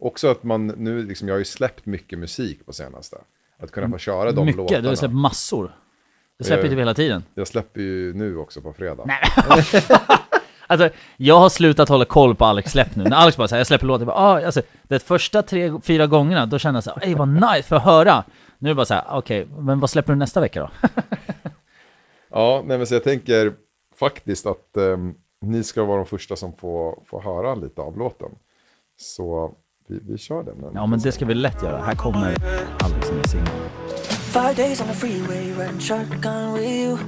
Också 0.00 0.28
att 0.28 0.42
man 0.42 0.66
nu, 0.66 1.02
liksom, 1.02 1.28
jag 1.28 1.34
har 1.34 1.38
ju 1.38 1.44
släppt 1.44 1.86
mycket 1.86 2.18
musik 2.18 2.66
på 2.66 2.72
senaste. 2.72 3.16
Att 3.58 3.70
kunna 3.70 3.90
få 3.90 3.98
köra 3.98 4.32
de 4.32 4.44
mycket, 4.46 4.56
låtarna. 4.56 4.80
du 4.80 4.88
har 4.88 4.94
släppt 4.94 5.14
massor. 5.14 5.76
Du 6.38 6.44
släpper 6.44 6.62
ju 6.62 6.66
Eh, 6.66 6.70
typ 6.70 6.78
hela 6.78 6.94
tiden. 6.94 7.24
Jag 7.34 7.48
släpper 7.48 7.80
ju 7.80 8.14
nu 8.14 8.36
också 8.36 8.60
på 8.60 8.72
fredag. 8.72 9.04
Nej. 9.06 9.20
Alltså, 10.66 10.90
jag 11.16 11.38
har 11.40 11.48
slutat 11.48 11.88
hålla 11.88 12.04
koll 12.04 12.34
på 12.34 12.44
Alex 12.44 12.70
släpp 12.70 12.96
nu. 12.96 13.04
När 13.04 13.16
Alex 13.16 13.36
bara 13.36 13.48
säger 13.48 13.60
jag 13.60 13.66
släpper 13.66 13.86
låtar, 13.86 14.00
jag 14.00 14.06
bara, 14.06 14.16
ah, 14.16 14.46
alltså, 14.46 14.62
det 14.82 15.02
första 15.02 15.42
tre, 15.42 15.80
fyra 15.82 16.06
gångerna, 16.06 16.46
då 16.46 16.58
kände 16.58 16.76
jag 16.76 16.84
så 16.84 16.90
här, 16.90 17.08
ey 17.08 17.14
vad 17.14 17.28
nice 17.28 17.62
för 17.62 17.76
att 17.76 17.84
höra. 17.84 18.24
Nu 18.58 18.68
är 18.68 18.70
det 18.70 18.76
bara 18.76 18.86
så 18.86 18.94
här, 18.94 19.04
okej, 19.10 19.48
men 19.58 19.80
vad 19.80 19.90
släpper 19.90 20.12
du 20.12 20.18
nästa 20.18 20.40
vecka 20.40 20.60
då? 20.60 20.88
Ja, 22.30 22.62
nej, 22.66 22.78
men 22.78 22.86
så 22.86 22.94
jag 22.94 23.04
tänker 23.04 23.52
faktiskt 23.98 24.46
att 24.46 24.76
ehm, 24.76 25.14
ni 25.40 25.64
ska 25.64 25.84
vara 25.84 25.96
de 25.96 26.06
första 26.06 26.36
som 26.36 26.52
får, 26.52 27.02
får 27.06 27.20
höra 27.22 27.54
lite 27.54 27.80
av 27.80 27.98
låten. 27.98 28.30
Så 28.96 29.54
vi, 29.90 30.00
vi 30.08 30.18
kör 30.18 30.42
den. 30.42 30.54
Ja 30.74 30.86
men 30.86 30.98
det 30.98 31.12
ska 31.12 31.24
vi 31.24 31.34
lätt 31.34 31.62
göra. 31.62 31.82
Här 31.82 31.94
kommer 31.94 32.36
Alex 32.78 33.10
nya 33.12 33.24
singel. 33.24 33.48
Five 34.32 34.54
days 34.54 34.80
on 34.80 34.86
the 34.86 34.94
freeway, 34.94 35.52
riding 35.52 35.80
shotgun 35.80 36.52
with 36.54 36.68
you. 36.68 36.98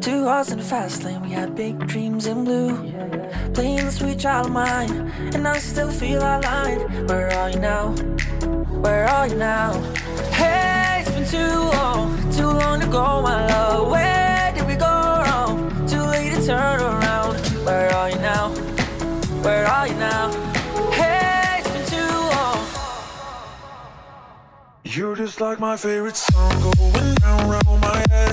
Two 0.00 0.24
hearts 0.24 0.52
in 0.52 0.58
the 0.58 0.64
fast 0.64 1.04
lane, 1.04 1.20
we 1.28 1.34
had 1.34 1.56
big 1.56 1.88
dreams 1.88 2.26
in 2.26 2.44
blue. 2.44 2.76
Playing 3.54 3.86
the 3.86 3.90
sweet 3.90 4.20
child 4.20 4.46
of 4.46 4.52
mine, 4.52 5.10
and 5.34 5.48
I 5.48 5.58
still 5.58 5.90
feel 5.90 6.20
aligned. 6.22 7.08
Where 7.08 7.32
are 7.32 7.50
you 7.50 7.58
now? 7.58 7.94
Where 8.82 9.08
are 9.08 9.26
you 9.26 9.34
now? 9.34 9.72
Hey, 10.30 11.00
it's 11.00 11.10
been 11.10 11.26
too 11.26 11.58
long, 11.76 12.16
too 12.30 12.46
long 12.46 12.80
to 12.80 12.86
go, 12.86 13.22
my 13.22 13.46
love. 13.48 13.90
Where 13.90 14.52
did 14.54 14.66
we 14.68 14.76
go 14.76 14.86
wrong? 14.86 15.88
Too 15.88 16.02
late 16.02 16.34
to 16.34 16.46
turn 16.46 16.80
around. 16.80 17.34
Where 17.64 17.92
are 17.92 18.10
you 18.10 18.18
now? 18.18 18.50
Where 19.42 19.66
are 19.66 19.88
you 19.88 19.94
now? 19.94 20.45
You're 24.96 25.14
just 25.14 25.42
like 25.42 25.60
my 25.60 25.76
favorite 25.76 26.16
song 26.16 26.50
going 26.62 27.14
round 27.22 27.50
round 27.50 27.80
my 27.82 28.02
head. 28.08 28.32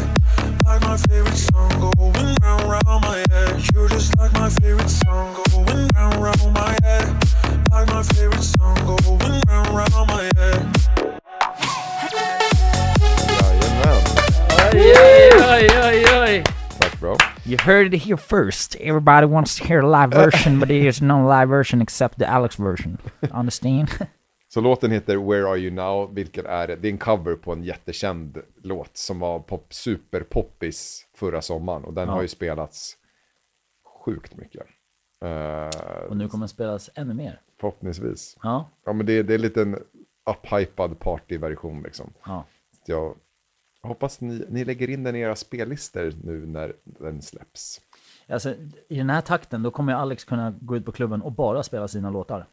Like 0.64 0.82
my 0.84 0.96
favorite 0.96 1.36
song 1.36 1.70
going 1.82 2.38
round 2.42 2.64
round 2.64 3.02
my 3.02 3.22
head. 3.32 3.62
You're 3.74 3.90
just 3.90 4.18
like 4.18 4.32
my 4.32 4.50
favorite 4.50 4.88
song 4.88 5.36
going 5.52 5.90
round 5.90 6.24
round 6.24 6.54
my 6.54 6.78
head. 6.82 7.04
Like 7.70 7.88
my 7.90 8.02
favorite 8.02 8.44
song 8.44 8.78
going 8.86 9.42
round 9.46 9.70
round 9.76 10.08
my 10.08 10.24
head. 10.38 10.74
Jajamän, 13.44 14.00
Oj, 14.64 14.80
oj, 15.44 15.68
oj, 15.84 16.06
oj. 16.16 16.44
tack 16.80 17.00
bro. 17.02 17.18
You 17.46 17.58
heard 17.58 17.94
it 17.94 17.98
here 17.98 18.16
first. 18.16 18.78
Everybody 18.78 19.28
wants 19.28 19.58
to 19.58 19.68
hear 19.68 19.82
a 19.82 19.88
live 19.88 20.12
version, 20.12 20.60
but 20.60 20.70
there's 20.70 21.02
no 21.02 21.26
live 21.26 21.50
version 21.50 21.82
except 21.82 22.20
the 22.20 22.26
Alex 22.26 22.56
version. 22.56 23.00
Understand? 23.34 24.08
Så 24.54 24.62
låten 24.62 24.92
heter 24.92 25.18
Where 25.18 25.48
Are 25.50 25.58
You 25.58 25.72
Now, 25.72 26.14
vilket 26.14 26.46
är, 26.46 26.68
det 26.68 26.88
är 26.88 26.92
en 26.92 26.98
cover 26.98 27.36
på 27.36 27.54
en 27.54 27.64
jättekänd 27.64 28.38
låt 28.64 28.98
som 28.98 29.20
var 29.20 29.40
pop, 29.40 29.74
superpoppis 29.74 31.08
förra 31.14 31.42
sommaren 31.42 31.84
och 31.84 31.94
den 31.94 32.08
Ja. 32.08 32.14
har 32.14 32.22
ju 32.22 32.28
spelats 32.28 32.98
sjukt 34.06 34.36
mycket. 34.38 34.62
Eh, 35.22 36.06
Och 36.10 36.18
nu 36.18 36.28
kommer 36.30 36.44
den 36.44 36.50
spelas 36.50 36.90
ännu 36.96 37.14
mer. 37.14 37.42
förhoppningsvis. 37.60 38.38
Ja, 38.44 38.70
Ja 38.86 38.94
men 38.94 39.06
det, 39.06 39.24
det 39.24 39.34
är 39.34 39.38
lite 39.38 39.62
en 39.62 39.78
uphypad 40.30 41.00
partyversion 41.00 41.84
liksom. 41.84 42.14
ja. 42.26 42.46
Så 42.86 42.92
Jag 42.92 43.16
hoppas 43.84 44.22
ni, 44.22 44.46
ni 44.50 44.66
lägger 44.66 44.90
in 44.90 45.04
den 45.04 45.16
i 45.16 45.20
era 45.20 45.36
spellistor 45.36 46.14
nu 46.24 46.46
när 46.46 46.74
den 46.84 47.22
släpps. 47.22 47.82
Alltså, 48.28 48.54
i 48.90 48.98
den 48.98 49.10
här 49.10 49.22
takten, 49.22 49.64
då 49.64 49.72
kommer 49.72 49.94
Alex 49.94 50.24
kunna 50.24 50.54
gå 50.62 50.78
ut 50.78 50.86
på 50.86 50.92
klubben 50.92 51.22
och 51.22 51.32
bara 51.32 51.64
spela 51.64 51.88
sina 51.88 52.10
låtar. 52.10 52.46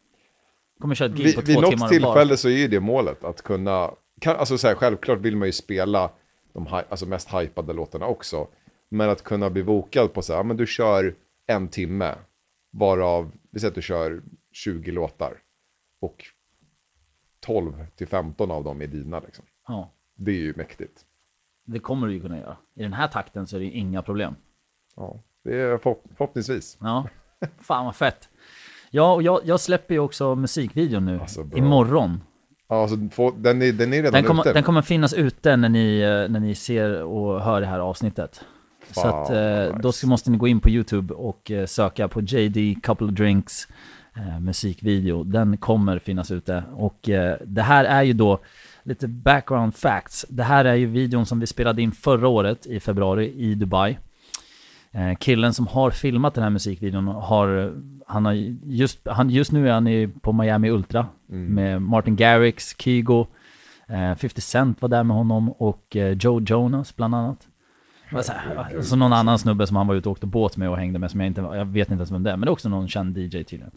Kommer 0.81 0.95
köra 0.95 1.09
ett 1.09 1.15
gig 1.15 1.25
Vid, 1.25 1.35
på 1.35 1.41
vid 1.41 1.55
två 1.55 1.61
något 1.61 1.69
timmar 1.71 1.85
och 1.85 1.89
tillfälle 1.91 2.29
bara... 2.31 2.37
så 2.37 2.49
är 2.49 2.57
ju 2.57 2.67
det 2.67 2.79
målet 2.79 3.23
att 3.23 3.41
kunna, 3.41 3.91
kan, 4.21 4.35
alltså 4.35 4.57
så 4.57 4.67
här, 4.67 4.75
självklart 4.75 5.19
vill 5.19 5.37
man 5.37 5.47
ju 5.47 5.51
spela 5.51 6.11
de 6.53 6.67
alltså 6.89 7.05
mest 7.05 7.33
hypade 7.33 7.73
låtarna 7.73 8.05
också. 8.05 8.47
Men 8.89 9.09
att 9.09 9.21
kunna 9.23 9.49
bli 9.49 9.63
bokad 9.63 10.13
på 10.13 10.21
så 10.21 10.33
här, 10.35 10.43
men 10.43 10.57
du 10.57 10.67
kör 10.67 11.15
en 11.47 11.67
timme, 11.67 12.15
varav, 12.71 13.31
vi 13.51 13.59
säger 13.59 13.71
att 13.71 13.75
du 13.75 13.81
kör 13.81 14.21
20 14.51 14.91
låtar. 14.91 15.37
Och 16.01 16.25
12 17.39 17.85
till 17.95 18.07
15 18.07 18.51
av 18.51 18.63
dem 18.63 18.81
är 18.81 18.87
dina 18.87 19.19
liksom. 19.19 19.45
Ja, 19.67 19.91
Det 20.15 20.31
är 20.31 20.35
ju 20.35 20.53
mäktigt. 20.57 21.05
det 21.65 21.79
kommer 21.79 22.07
du 22.07 22.13
ju 22.13 22.21
kunna 22.21 22.39
göra. 22.39 22.57
I 22.75 22.83
den 22.83 22.93
här 22.93 23.07
takten 23.07 23.47
så 23.47 23.55
är 23.55 23.59
det 23.59 23.65
inga 23.65 24.01
problem. 24.01 24.35
Ja, 24.95 25.19
det 25.43 25.55
är 25.59 25.77
förhopp- 25.77 26.07
förhoppningsvis. 26.17 26.77
Ja, 26.81 27.07
Fan 27.59 27.85
vad 27.85 27.95
fett. 27.95 28.29
Ja, 28.93 29.13
och 29.13 29.23
jag, 29.23 29.39
jag 29.45 29.59
släpper 29.59 29.93
ju 29.93 29.99
också 29.99 30.35
musikvideon 30.35 31.05
nu, 31.05 31.19
Alltså, 31.19 31.43
bra. 31.43 31.57
imorgon. 31.57 32.21
Ja, 32.69 32.81
alltså, 32.81 32.97
få, 33.11 33.31
den, 33.31 33.61
är, 33.61 33.71
den 33.71 33.93
är 33.93 33.97
redan 33.97 34.11
Den 34.13 34.23
kommer, 34.23 34.41
ute. 34.43 34.53
den 34.53 34.63
kommer 34.63 34.81
finnas 34.81 35.13
ute 35.13 35.55
när 35.57 35.69
ni, 35.69 35.99
eh, 35.99 36.31
när 36.31 36.39
ni 36.39 36.55
ser 36.55 37.03
och 37.03 37.41
hör 37.41 37.61
det 37.61 37.67
här 37.67 37.79
avsnittet. 37.79 38.41
Så 38.91 39.01
Fan, 39.01 39.23
att, 39.23 39.29
vad 39.29 39.67
eh, 39.67 39.75
då 39.81 39.87
nice. 39.87 39.97
ska, 39.97 40.07
måste 40.07 40.31
ni 40.31 40.37
gå 40.37 40.47
in 40.47 40.59
på 40.59 40.69
YouTube 40.69 41.13
och 41.13 41.51
eh, 41.51 41.65
söka 41.65 42.07
på 42.07 42.21
JD 42.21 42.75
Couple 42.83 43.07
of 43.07 43.13
Drinks 43.13 43.67
eh, 44.15 44.39
musikvideo. 44.39 45.23
Den 45.23 45.57
kommer 45.57 45.99
finnas 45.99 46.31
ute. 46.31 46.63
Och 46.75 47.09
eh, 47.09 47.37
det 47.45 47.61
här 47.61 47.85
är 47.85 48.03
ju 48.03 48.13
då 48.13 48.39
lite 48.83 49.07
background 49.07 49.75
facts. 49.75 50.25
Det 50.29 50.43
här 50.43 50.65
är 50.65 50.75
ju 50.75 50.85
videon 50.85 51.25
som 51.25 51.39
vi 51.39 51.47
spelade 51.47 51.81
in 51.81 51.91
förra 51.91 52.27
året 52.27 52.65
i 52.65 52.79
februari 52.79 53.33
i 53.37 53.55
Dubai. 53.55 53.97
Eh, 54.93 55.15
killen 55.19 55.53
som 55.53 55.67
har 55.67 55.91
filmat 55.91 56.33
den 56.33 56.43
här 56.43 56.49
musikvideon 56.49 57.07
har, 57.07 57.73
han 58.07 58.25
har 58.25 58.33
just, 58.63 59.07
han, 59.07 59.29
just 59.29 59.51
nu 59.51 59.69
är 59.69 59.73
han 59.73 59.87
i, 59.87 60.07
på 60.07 60.31
Miami 60.33 60.69
Ultra 60.69 61.07
Mm. 61.31 61.53
med 61.53 61.81
Martin 61.81 62.15
Garrix, 62.15 62.75
Kygo, 62.79 63.27
eh, 63.87 64.15
50 64.15 64.41
Cent 64.41 64.81
var 64.81 64.89
där 64.89 65.03
med 65.03 65.17
honom 65.17 65.51
och 65.51 65.95
eh, 65.95 66.17
Joe 66.19 66.41
Jonas 66.41 66.95
bland 66.95 67.15
annat. 67.15 67.47
Så, 68.23 68.33
här, 68.33 68.81
så 68.81 68.95
någon 68.95 69.13
annan 69.13 69.39
snubbe 69.39 69.67
som 69.67 69.75
han 69.77 69.87
var 69.87 69.95
ute 69.95 70.09
och 70.09 70.13
åkte 70.13 70.25
båt 70.25 70.57
med 70.57 70.69
och 70.69 70.77
hängde 70.77 70.99
med 70.99 71.11
som 71.11 71.19
jag 71.19 71.27
inte, 71.27 71.41
jag 71.41 71.65
vet 71.65 71.87
inte 71.87 71.99
ens 71.99 72.11
vem 72.11 72.23
det 72.23 72.31
är, 72.31 72.37
men 72.37 72.45
det 72.45 72.49
är 72.49 72.51
också 72.51 72.69
någon 72.69 72.87
känd 72.87 73.17
DJ 73.17 73.29
tydligen. 73.43 73.71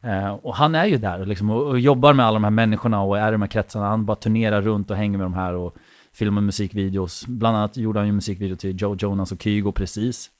Eh, 0.00 0.28
och 0.32 0.54
han 0.56 0.74
är 0.74 0.86
ju 0.86 0.96
där 0.96 1.26
liksom, 1.26 1.50
och, 1.50 1.66
och 1.66 1.80
jobbar 1.80 2.12
med 2.12 2.26
alla 2.26 2.34
de 2.34 2.44
här 2.44 2.50
människorna 2.50 3.02
och 3.02 3.18
är 3.18 3.28
i 3.28 3.32
de 3.32 3.42
här 3.42 3.48
kretsarna. 3.48 3.88
Han 3.88 4.04
bara 4.04 4.16
turnerar 4.16 4.62
runt 4.62 4.90
och 4.90 4.96
hänger 4.96 5.18
med 5.18 5.24
de 5.24 5.34
här 5.34 5.54
och 5.54 5.76
filmar 6.14 6.42
musikvideos. 6.42 7.26
Bland 7.26 7.56
annat 7.56 7.76
gjorde 7.76 7.98
han 7.98 8.06
ju 8.06 8.12
musikvideo 8.12 8.56
till 8.56 8.82
Joe 8.82 8.96
Jonas 8.96 9.32
och 9.32 9.42
Kygo 9.42 9.72
precis. 9.72 10.30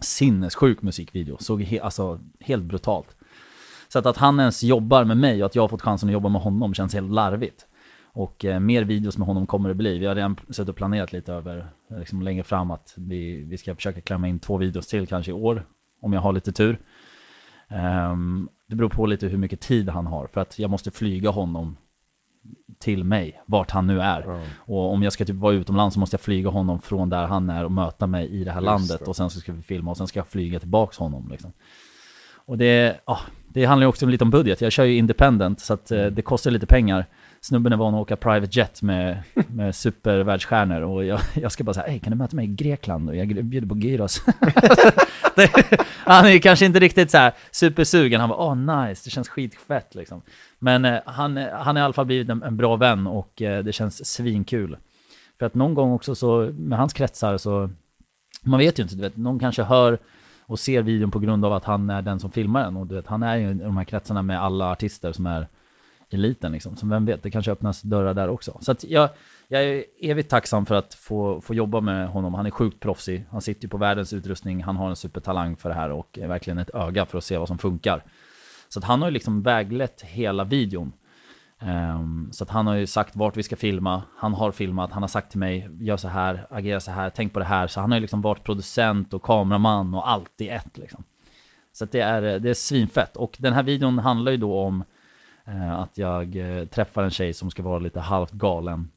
Sinnessjuk 0.00 0.82
musikvideo, 0.82 1.36
såg 1.40 1.62
he, 1.62 1.80
alltså, 1.80 2.20
helt 2.40 2.64
brutalt. 2.64 3.16
Så 3.88 3.98
att, 3.98 4.06
att 4.06 4.16
han 4.16 4.40
ens 4.40 4.62
jobbar 4.62 5.04
med 5.04 5.16
mig 5.16 5.42
och 5.42 5.46
att 5.46 5.54
jag 5.54 5.62
har 5.62 5.68
fått 5.68 5.82
chansen 5.82 6.08
att 6.08 6.12
jobba 6.12 6.28
med 6.28 6.42
honom 6.42 6.74
känns 6.74 6.94
helt 6.94 7.12
larvigt. 7.12 7.66
Och 8.12 8.44
eh, 8.44 8.60
mer 8.60 8.84
videos 8.84 9.18
med 9.18 9.26
honom 9.26 9.46
kommer 9.46 9.68
det 9.68 9.74
bli. 9.74 9.98
Vi 9.98 10.06
har 10.06 10.14
redan 10.14 10.36
suttit 10.48 10.68
och 10.68 10.76
planerat 10.76 11.12
lite 11.12 11.32
över 11.32 11.70
liksom 11.88 12.22
längre 12.22 12.42
fram 12.42 12.70
att 12.70 12.94
vi, 12.96 13.44
vi 13.44 13.58
ska 13.58 13.74
försöka 13.74 14.00
klämma 14.00 14.28
in 14.28 14.38
två 14.38 14.56
videos 14.56 14.86
till 14.86 15.06
kanske 15.06 15.30
i 15.30 15.34
år. 15.34 15.66
Om 16.02 16.12
jag 16.12 16.20
har 16.20 16.32
lite 16.32 16.52
tur. 16.52 16.80
Um, 18.10 18.48
det 18.68 18.76
beror 18.76 18.88
på 18.88 19.06
lite 19.06 19.26
hur 19.26 19.38
mycket 19.38 19.60
tid 19.60 19.88
han 19.88 20.06
har. 20.06 20.26
För 20.26 20.40
att 20.40 20.58
jag 20.58 20.70
måste 20.70 20.90
flyga 20.90 21.30
honom 21.30 21.76
till 22.78 23.04
mig, 23.04 23.42
vart 23.46 23.70
han 23.70 23.86
nu 23.86 24.00
är. 24.00 24.24
Ja. 24.26 24.40
Och 24.58 24.92
om 24.92 25.02
jag 25.02 25.12
ska 25.12 25.24
typ 25.24 25.36
vara 25.36 25.54
utomlands 25.54 25.94
så 25.94 26.00
måste 26.00 26.14
jag 26.14 26.20
flyga 26.20 26.50
honom 26.50 26.80
från 26.80 27.10
där 27.10 27.26
han 27.26 27.50
är 27.50 27.64
och 27.64 27.72
möta 27.72 28.06
mig 28.06 28.28
i 28.28 28.44
det 28.44 28.50
här 28.50 28.60
Just 28.60 28.66
landet. 28.66 28.98
det. 28.98 29.04
Och 29.04 29.16
sen 29.16 29.30
så 29.30 29.40
ska 29.40 29.52
vi 29.52 29.62
filma 29.62 29.90
och 29.90 29.96
sen 29.96 30.06
ska 30.06 30.18
jag 30.18 30.26
flyga 30.26 30.58
tillbaks 30.58 30.98
honom 30.98 31.28
liksom. 31.30 31.52
Och 32.50 32.58
det, 32.58 33.00
ja, 33.06 33.18
det 33.48 33.64
handlar 33.64 33.84
ju 33.84 33.88
också 33.88 34.06
lite 34.06 34.24
om 34.24 34.30
budget. 34.30 34.60
Jag 34.60 34.72
kör 34.72 34.84
ju 34.84 34.96
independent 34.96 35.60
så 35.60 35.74
att 35.74 35.90
eh, 35.90 36.06
det 36.06 36.22
kostar 36.22 36.50
lite 36.50 36.66
pengar. 36.66 37.06
Snubben 37.40 37.72
är 37.72 37.76
van 37.76 37.94
att 37.94 38.00
åka 38.00 38.16
private 38.16 38.58
jet 38.58 38.82
med, 38.82 39.22
med 39.48 39.74
supervärldsstjärnor 39.74 40.80
och 40.80 41.04
jag, 41.04 41.20
jag 41.34 41.52
ska 41.52 41.64
bara 41.64 41.74
säga, 41.74 41.86
hej 41.86 41.98
kan 41.98 42.10
du 42.10 42.16
möta 42.16 42.36
mig 42.36 42.44
i 42.44 42.48
Grekland? 42.48 43.08
Och 43.08 43.16
jag 43.16 43.44
bjuder 43.44 43.68
på 43.68 43.78
gyros. 43.78 44.22
det, 45.34 45.50
han 46.04 46.24
är 46.24 46.30
ju 46.30 46.40
kanske 46.40 46.66
inte 46.66 46.78
riktigt 46.78 47.10
så 47.10 47.18
här 47.18 47.32
supersugen. 47.50 48.20
Han 48.20 48.30
bara, 48.30 48.38
åh 48.38 48.56
nice, 48.56 49.02
det 49.04 49.10
känns 49.10 49.28
skitfett 49.28 49.94
liksom. 49.94 50.22
Men 50.58 50.84
eh, 50.84 51.00
han, 51.06 51.38
eh, 51.38 51.52
han 51.52 51.76
har 51.76 51.82
i 51.82 51.84
alla 51.84 51.92
fall 51.92 52.06
blivit 52.06 52.28
en, 52.28 52.42
en 52.42 52.56
bra 52.56 52.76
vän 52.76 53.06
och 53.06 53.42
eh, 53.42 53.64
det 53.64 53.72
känns 53.72 54.06
svinkul. 54.06 54.76
För 55.38 55.46
att 55.46 55.54
någon 55.54 55.74
gång 55.74 55.92
också 55.92 56.14
så, 56.14 56.52
med 56.58 56.78
hans 56.78 56.92
kretsar 56.92 57.38
så, 57.38 57.70
man 58.42 58.58
vet 58.58 58.78
ju 58.78 58.82
inte, 58.82 58.94
du 58.94 59.02
vet, 59.02 59.16
någon 59.16 59.38
kanske 59.38 59.62
hör 59.62 59.98
och 60.46 60.58
ser 60.58 60.82
videon 60.82 61.10
på 61.10 61.18
grund 61.18 61.44
av 61.44 61.52
att 61.52 61.64
han 61.64 61.90
är 61.90 62.02
den 62.02 62.20
som 62.20 62.30
filmar 62.30 62.64
den. 62.64 62.76
Och 62.76 62.86
du 62.86 62.94
vet, 62.94 63.06
han 63.06 63.22
är 63.22 63.36
ju 63.36 63.50
i 63.50 63.54
de 63.54 63.76
här 63.76 63.84
kretsarna 63.84 64.22
med 64.22 64.42
alla 64.42 64.70
artister 64.70 65.12
som 65.12 65.26
är 65.26 65.46
eliten 66.14 66.52
liksom. 66.52 66.76
Så 66.76 66.86
vem 66.86 67.06
vet, 67.06 67.22
det 67.22 67.30
kanske 67.30 67.52
öppnas 67.52 67.82
dörrar 67.82 68.14
där 68.14 68.28
också. 68.28 68.58
Så 68.60 68.72
att 68.72 68.84
jag, 68.84 69.08
jag 69.48 69.62
är 69.62 69.84
evigt 70.00 70.30
tacksam 70.30 70.66
för 70.66 70.74
att 70.74 70.94
få, 70.94 71.40
få 71.40 71.54
jobba 71.54 71.80
med 71.80 72.08
honom. 72.08 72.34
Han 72.34 72.46
är 72.46 72.50
sjukt 72.50 72.80
proffsig. 72.80 73.24
Han 73.30 73.40
sitter 73.40 73.62
ju 73.62 73.68
på 73.68 73.76
världens 73.76 74.12
utrustning. 74.12 74.62
Han 74.62 74.76
har 74.76 74.90
en 74.90 74.96
supertalang 74.96 75.56
för 75.56 75.68
det 75.68 75.74
här 75.74 75.90
och 75.90 76.18
är 76.18 76.28
verkligen 76.28 76.58
ett 76.58 76.74
öga 76.74 77.06
för 77.06 77.18
att 77.18 77.24
se 77.24 77.38
vad 77.38 77.48
som 77.48 77.58
funkar. 77.58 78.04
Så 78.68 78.78
att 78.78 78.84
han 78.84 79.00
har 79.00 79.08
ju 79.08 79.12
liksom 79.12 79.42
väglett 79.42 80.02
hela 80.02 80.44
videon. 80.44 80.92
Um, 81.62 82.28
så 82.32 82.44
att 82.44 82.50
han 82.50 82.66
har 82.66 82.74
ju 82.74 82.86
sagt 82.86 83.16
vart 83.16 83.36
vi 83.36 83.42
ska 83.42 83.56
filma, 83.56 84.02
han 84.16 84.34
har 84.34 84.52
filmat, 84.52 84.92
han 84.92 85.02
har 85.02 85.08
sagt 85.08 85.30
till 85.30 85.38
mig 85.38 85.70
gör 85.80 85.96
så 85.96 86.08
här, 86.08 86.46
agera 86.50 86.80
så 86.80 86.90
här, 86.90 87.10
tänk 87.10 87.32
på 87.32 87.38
det 87.38 87.44
här. 87.44 87.66
Så 87.66 87.80
han 87.80 87.90
har 87.90 87.96
ju 87.96 88.00
liksom 88.00 88.22
varit 88.22 88.44
producent 88.44 89.14
och 89.14 89.22
kameraman 89.22 89.94
och 89.94 90.10
allt 90.10 90.40
i 90.40 90.48
ett 90.48 90.78
liksom. 90.78 91.04
Så 91.72 91.84
att 91.84 91.92
det 91.92 92.00
är, 92.00 92.38
det 92.38 92.50
är 92.50 92.54
svinfett. 92.54 93.16
Och 93.16 93.36
den 93.38 93.52
här 93.52 93.62
videon 93.62 93.98
handlar 93.98 94.32
ju 94.32 94.38
då 94.38 94.60
om 94.60 94.84
Eh, 95.44 95.80
att 95.80 95.98
jag 95.98 96.36
eh, 96.36 96.64
träffar 96.64 97.02
en 97.02 97.10
tjej 97.10 97.32
som 97.32 97.50
ska 97.50 97.62
vara 97.62 97.78
lite 97.78 98.00
halvt 98.00 98.32
galen. 98.32 98.90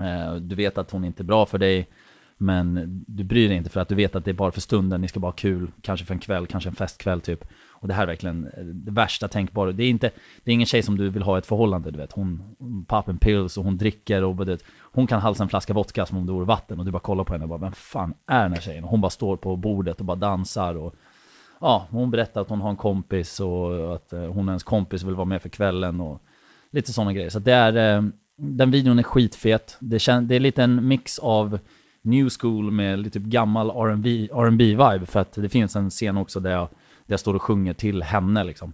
Eh, 0.00 0.34
du 0.34 0.54
vet 0.54 0.78
att 0.78 0.90
hon 0.90 1.04
inte 1.04 1.22
är 1.22 1.24
bra 1.24 1.46
för 1.46 1.58
dig, 1.58 1.88
men 2.36 3.04
du 3.06 3.24
bryr 3.24 3.48
dig 3.48 3.56
inte 3.56 3.70
för 3.70 3.80
att 3.80 3.88
du 3.88 3.94
vet 3.94 4.16
att 4.16 4.24
det 4.24 4.30
är 4.30 4.32
bara 4.32 4.52
för 4.52 4.60
stunden, 4.60 5.00
ni 5.00 5.08
ska 5.08 5.20
bara 5.20 5.26
ha 5.26 5.32
kul, 5.32 5.70
kanske 5.80 6.06
för 6.06 6.14
en 6.14 6.20
kväll, 6.20 6.46
kanske 6.46 6.70
en 6.70 6.76
festkväll 6.76 7.20
typ. 7.20 7.44
Och 7.70 7.88
det 7.88 7.94
här 7.94 8.02
är 8.02 8.06
verkligen 8.06 8.50
det 8.74 8.90
värsta 8.90 9.28
tänkbara. 9.28 9.72
Det 9.72 9.84
är, 9.84 9.90
inte, 9.90 10.10
det 10.44 10.50
är 10.50 10.54
ingen 10.54 10.66
tjej 10.66 10.82
som 10.82 10.96
du 10.96 11.08
vill 11.10 11.22
ha 11.22 11.38
ett 11.38 11.46
förhållande, 11.46 11.90
du 11.90 11.98
vet. 11.98 12.12
Hon 12.12 12.54
hon 12.58 12.84
poppar 12.84 13.12
pills 13.12 13.58
och 13.58 13.64
hon 13.64 13.78
dricker 13.78 14.24
och 14.24 14.34
både, 14.34 14.58
hon 14.92 15.06
kan 15.06 15.20
halsa 15.20 15.42
en 15.42 15.48
flaska 15.48 15.72
vodka 15.72 16.06
som 16.06 16.18
om 16.18 16.26
det 16.26 16.32
vore 16.32 16.44
vatten 16.44 16.78
och 16.78 16.84
du 16.84 16.90
bara 16.90 16.98
kollar 16.98 17.24
på 17.24 17.32
henne 17.32 17.44
och 17.44 17.48
bara, 17.48 17.58
vem 17.58 17.72
fan 17.72 18.14
är 18.26 18.42
den 18.42 18.52
här 18.52 18.60
tjejen? 18.60 18.84
Och 18.84 18.90
hon 18.90 19.00
bara 19.00 19.10
står 19.10 19.36
på 19.36 19.56
bordet 19.56 20.00
och 20.00 20.04
bara 20.04 20.16
dansar 20.16 20.74
och 20.74 20.94
ja, 21.60 21.86
hon 21.90 22.10
berättar 22.10 22.40
att 22.40 22.48
hon 22.48 22.60
har 22.60 22.70
en 22.70 22.76
kompis 22.76 23.40
och 23.40 23.94
att 23.94 24.12
eh, 24.12 24.20
hon 24.20 24.38
och 24.38 24.44
hennes 24.44 24.62
kompis 24.62 25.02
vill 25.02 25.14
vara 25.14 25.24
med 25.24 25.42
för 25.42 25.48
kvällen 25.48 26.00
och 26.00 26.22
lite 26.70 26.92
sådana 26.92 27.12
grejer. 27.12 27.30
Så 27.30 27.38
det 27.38 27.52
är, 27.52 27.96
eh, 27.96 28.04
den 28.36 28.70
videon 28.70 28.98
är 28.98 29.02
skitfet. 29.02 29.76
Det, 29.80 29.98
kän, 29.98 30.28
det 30.28 30.34
är 30.34 30.40
lite 30.40 30.62
en 30.62 30.88
mix 30.88 31.18
av 31.18 31.58
new 32.02 32.28
school 32.40 32.70
med 32.70 32.98
lite 32.98 33.20
typ 33.20 33.28
gammal 33.28 33.70
R&B 33.70 34.28
R&B 34.32 34.64
vibe 34.64 35.06
för 35.06 35.20
att 35.20 35.32
det 35.32 35.48
finns 35.48 35.76
en 35.76 35.90
scen 35.90 36.16
också 36.16 36.40
där 36.40 36.50
jag, 36.50 36.68
där 37.06 37.12
jag 37.12 37.20
står 37.20 37.34
och 37.34 37.42
sjunger 37.42 37.74
till 37.74 38.02
henne 38.02 38.44
liksom. 38.44 38.72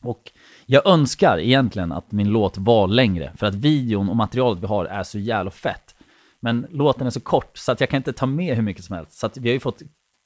Och 0.00 0.32
jag 0.66 0.86
önskar 0.86 1.38
egentligen 1.38 1.92
att 1.92 2.12
min 2.12 2.28
låt 2.28 2.58
var 2.58 2.88
längre 2.88 3.32
för 3.36 3.46
att 3.46 3.54
videon 3.54 4.08
och 4.08 4.16
materialet 4.16 4.62
vi 4.62 4.66
har 4.66 4.84
är 4.84 5.02
så 5.02 5.18
jävla 5.18 5.50
fett. 5.50 5.94
Men 6.40 6.66
låten 6.70 7.06
är 7.06 7.10
så 7.10 7.20
kort 7.20 7.58
så 7.58 7.72
att 7.72 7.80
jag 7.80 7.90
kan 7.90 7.96
inte 7.96 8.12
ta 8.12 8.26
med 8.26 8.56
hur 8.56 8.62
mycket 8.62 8.84
som 8.84 8.96
helst. 8.96 9.12
Så 9.12 9.26
att 9.26 9.36
vi 9.36 9.48
har 9.48 9.54
ju 9.54 9.60
fått 9.60 9.82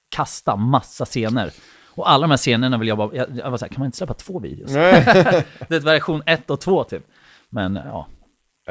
kasta 0.09 0.57
massa 0.57 1.05
scener. 1.05 1.53
Och 1.95 2.11
alla 2.11 2.23
de 2.27 2.31
här 2.31 2.37
scenerna 2.37 2.79
vill 2.79 2.89
jag 2.89 2.99
bara, 2.99 3.15
jag, 3.15 3.27
jag 3.37 3.51
var 3.51 3.59
så 3.59 3.65
här, 3.65 3.73
kan 3.73 3.81
man 3.81 3.87
inte 3.87 3.99
släppa 3.99 4.15
två 4.15 4.39
videos? 4.39 4.73
Det 5.69 5.77
är 5.77 5.81
version 5.81 6.23
1 6.27 6.51
och 6.51 6.61
2 6.61 6.85
typ. 6.85 7.03
Men 7.51 7.75
ja, 7.85 8.07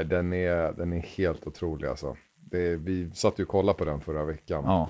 Den 0.04 0.34
är, 0.34 0.74
den 0.74 0.94
är 0.94 1.00
helt 1.02 1.48
otrolig 1.48 1.88
alltså. 1.88 2.18
Det, 2.52 2.76
vi 2.76 3.12
satt 3.14 3.40
ju 3.40 3.44
och 3.44 3.50
kollade 3.50 3.78
på 3.78 3.86
den 3.86 4.02
förra 4.02 4.24
veckan. 4.26 4.64
ja. 4.66 4.90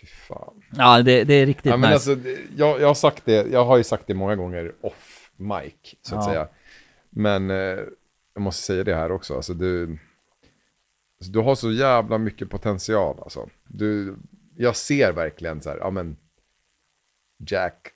Fy 0.00 0.06
fan. 0.06 0.62
Ja, 0.76 1.02
det, 1.02 1.24
det 1.24 1.34
är 1.34 1.46
riktigt 1.46 1.66
Ja, 1.70 1.76
men 1.76 1.80
nice. 1.90 1.94
alltså, 1.94 2.14
det- 2.14 2.38
jag, 2.56 2.80
jag, 2.80 2.86
har 2.86 2.94
sagt 2.94 3.22
det, 3.24 3.46
jag 3.52 3.64
har 3.64 3.76
ju 3.76 3.84
sagt 3.84 4.06
det 4.06 4.14
många 4.14 4.36
gånger 4.36 4.72
off 4.80 5.30
mic, 5.36 5.74
så 6.02 6.14
att 6.16 6.24
Ja. 6.24 6.30
säga. 6.30 6.48
Men 7.10 7.50
eh, 7.50 7.56
jag 8.34 8.42
måste 8.42 8.62
säga 8.62 8.84
det 8.84 8.94
här 8.94 9.12
också. 9.12 9.36
Alltså, 9.36 9.54
du, 9.54 9.98
alltså, 11.20 11.32
du 11.32 11.38
har 11.38 11.54
så 11.54 11.72
jävla 11.72 12.18
mycket 12.18 12.50
potential. 12.50 13.16
Alltså. 13.22 13.48
Du, 13.68 14.16
jag 14.56 14.76
ser 14.76 15.12
verkligen 15.12 15.60
så 15.60 15.70
här, 15.70 15.78
ja 15.78 15.90
men 15.90 16.16
Jack, 17.38 17.88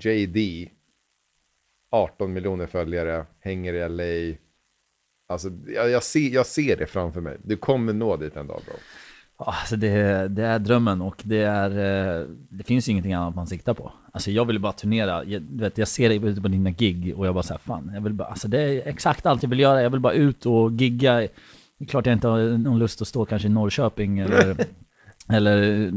JD, 0.00 0.68
18 1.90 2.32
miljoner 2.32 2.66
följare, 2.66 3.26
hänger 3.40 3.74
i 3.74 3.88
LA. 3.88 4.36
Alltså, 5.28 5.48
jag, 5.66 5.90
jag, 5.90 6.02
ser, 6.02 6.28
jag 6.28 6.46
ser 6.46 6.76
det 6.76 6.86
framför 6.86 7.20
mig. 7.20 7.36
Du 7.42 7.56
kommer 7.56 7.92
nå 7.92 8.16
dit 8.16 8.36
en 8.36 8.46
dag 8.46 8.62
bro. 8.66 8.74
Ja, 9.38 9.54
Alltså 9.60 9.76
det, 9.76 10.28
det 10.28 10.44
är 10.44 10.58
drömmen 10.58 11.02
och 11.02 11.22
det 11.24 11.42
är, 11.42 11.70
eh, 11.70 12.26
det 12.48 12.64
finns 12.64 12.88
ju 12.88 12.92
ingenting 12.92 13.12
annat 13.12 13.34
man 13.34 13.46
siktar 13.46 13.74
på. 13.74 13.92
Alltså 14.12 14.30
jag 14.30 14.44
vill 14.44 14.60
bara 14.60 14.72
turnera, 14.72 15.24
jag, 15.24 15.42
du 15.42 15.64
vet, 15.64 15.78
jag 15.78 15.88
ser 15.88 16.08
dig 16.08 16.24
ute 16.24 16.40
på 16.40 16.48
dina 16.48 16.70
gig 16.70 17.18
och 17.18 17.26
jag 17.26 17.34
bara 17.34 17.42
såhär, 17.42 17.58
fan, 17.58 17.90
jag 17.94 18.00
vill 18.00 18.12
bara, 18.12 18.28
alltså 18.28 18.48
det 18.48 18.60
är 18.60 18.88
exakt 18.88 19.26
allt 19.26 19.42
jag 19.42 19.50
vill 19.50 19.60
göra, 19.60 19.82
jag 19.82 19.90
vill 19.90 20.00
bara 20.00 20.12
ut 20.12 20.46
och 20.46 20.72
gigga. 20.72 21.14
Det 21.14 21.84
är 21.84 21.86
klart 21.86 22.06
jag 22.06 22.12
inte 22.12 22.28
har 22.28 22.58
någon 22.58 22.78
lust 22.78 23.02
att 23.02 23.08
stå 23.08 23.24
kanske 23.24 23.48
i 23.48 23.50
Norrköping 23.50 24.18
eller, 24.18 24.56
eller, 25.28 25.90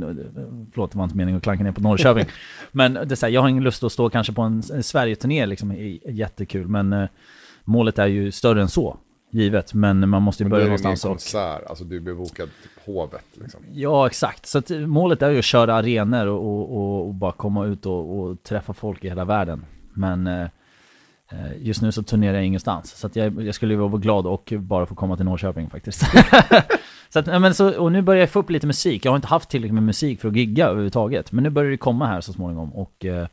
förlåt 0.72 0.92
det 0.92 0.98
var 0.98 1.04
inte 1.04 1.18
meningen 1.18 1.38
att 1.38 1.44
klanka 1.44 1.64
ner 1.64 1.72
på 1.72 1.82
Norrköping. 1.82 2.26
Men 2.72 2.94
det 2.94 3.12
är 3.12 3.16
så 3.16 3.26
här, 3.26 3.34
jag 3.34 3.42
har 3.42 3.50
ingen 3.50 3.64
lust 3.64 3.84
att 3.84 3.92
stå 3.92 4.10
kanske 4.10 4.34
på 4.34 4.42
en, 4.42 4.64
Sverige-turné 4.84 5.46
liksom, 5.46 5.72
är 5.72 6.12
jättekul, 6.12 6.68
men 6.68 6.94
eh, 6.94 7.10
målet 7.64 8.00
är 8.00 8.08
ju 8.08 8.32
större 8.32 8.62
än 8.62 8.70
så. 8.70 8.98
Givet, 9.32 9.74
men 9.74 10.10
man 10.10 10.22
måste 10.22 10.44
ju 10.44 10.46
Men 10.46 10.52
börja 10.52 10.66
någonstans 10.66 11.06
och 11.06 11.12
konsert, 11.12 11.62
alltså 11.68 11.84
du 11.84 12.00
blir 12.00 12.14
bokad 12.14 12.50
till 12.62 12.94
Hovet 12.94 13.26
liksom. 13.34 13.60
Ja, 13.74 14.08
exakt. 14.08 14.46
Så 14.46 14.58
att 14.58 14.70
målet 14.70 15.22
är 15.22 15.30
ju 15.30 15.40
att 15.40 15.46
köra 15.46 15.76
arenor 15.76 16.28
och, 16.28 16.44
och, 16.44 16.78
och, 16.78 17.08
och 17.08 17.14
bara 17.14 17.32
komma 17.32 17.66
ut 17.66 17.86
och, 17.86 18.20
och 18.20 18.44
träffa 18.44 18.74
folk 18.74 19.04
i 19.04 19.10
hela 19.10 19.26
världen. 19.26 19.66
Men 19.94 20.28
eh, 20.28 20.42
eh, 20.42 20.48
just 21.60 21.82
nu 21.82 21.92
så 21.92 22.04
turnerar 22.04 22.34
jag 22.34 22.46
ingenstans. 22.46 22.96
Så 22.96 23.08
att 23.08 23.16
jag, 23.16 23.44
jag 23.44 23.56
skulle 23.56 23.76
vara 23.76 23.98
glad 23.98 24.28
och 24.28 24.54
bara 24.58 24.86
få 24.86 24.96
komma 24.96 25.16
till 25.16 25.26
Norrköping 25.26 25.70
faktiskt. 25.70 26.04
så 27.10 27.20
att, 27.20 27.26
men 27.26 27.54
så, 27.54 27.80
och 27.80 27.92
nu 27.92 28.02
börjar 28.02 28.20
jag 28.20 28.30
få 28.30 28.40
upp 28.40 28.50
lite 28.50 28.68
musik. 28.68 29.06
Jag 29.06 29.12
har 29.12 29.16
inte 29.16 29.28
haft 29.28 29.50
tillräckligt 29.50 29.74
med 29.74 29.84
musik 29.84 30.22
för 30.22 30.30
att 30.30 30.36
gigga 30.36 30.66
överhuvudtaget. 30.66 31.32
Men 31.32 31.44
nu 31.44 31.50
börjar 31.50 31.72
det 31.72 31.78
komma 31.78 32.08
här 32.08 32.22
så 32.22 32.34
småningom. 32.34 32.74
Och 32.74 33.06
eh, 33.06 33.28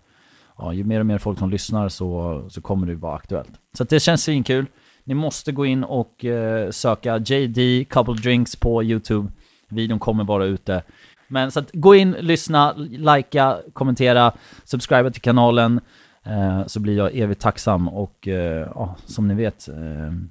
ja, 0.58 0.72
ju 0.72 0.84
mer 0.84 1.00
och 1.00 1.06
mer 1.06 1.18
folk 1.18 1.38
som 1.38 1.50
lyssnar 1.50 1.88
så, 1.88 2.42
så 2.48 2.60
kommer 2.60 2.86
det 2.86 2.94
vara 2.94 3.16
aktuellt. 3.16 3.52
Så 3.76 3.82
att 3.82 3.88
det 3.88 4.00
känns 4.00 4.22
svinkul. 4.22 4.66
Ni 5.04 5.14
måste 5.14 5.52
gå 5.52 5.66
in 5.66 5.84
och 5.84 6.24
eh, 6.24 6.70
söka 6.70 7.18
JD 7.18 7.84
Couple 7.90 8.14
Drinks 8.14 8.56
på 8.56 8.82
YouTube. 8.82 9.28
Videon 9.68 9.98
kommer 9.98 10.24
vara 10.24 10.44
ute. 10.44 10.82
Men 11.28 11.50
så 11.50 11.60
att 11.60 11.70
gå 11.72 11.94
in, 11.94 12.10
lyssna, 12.10 12.72
likea, 12.76 13.58
kommentera, 13.72 14.32
subscriba 14.64 15.10
till 15.10 15.22
kanalen. 15.22 15.80
Eh, 16.26 16.66
så 16.66 16.80
blir 16.80 16.96
jag 16.96 17.16
evigt 17.16 17.40
tacksam 17.40 17.88
och 17.88 18.28
eh, 18.28 18.68
ja, 18.74 18.96
som 19.06 19.28
ni 19.28 19.34
vet, 19.34 19.68
eh, 19.68 19.74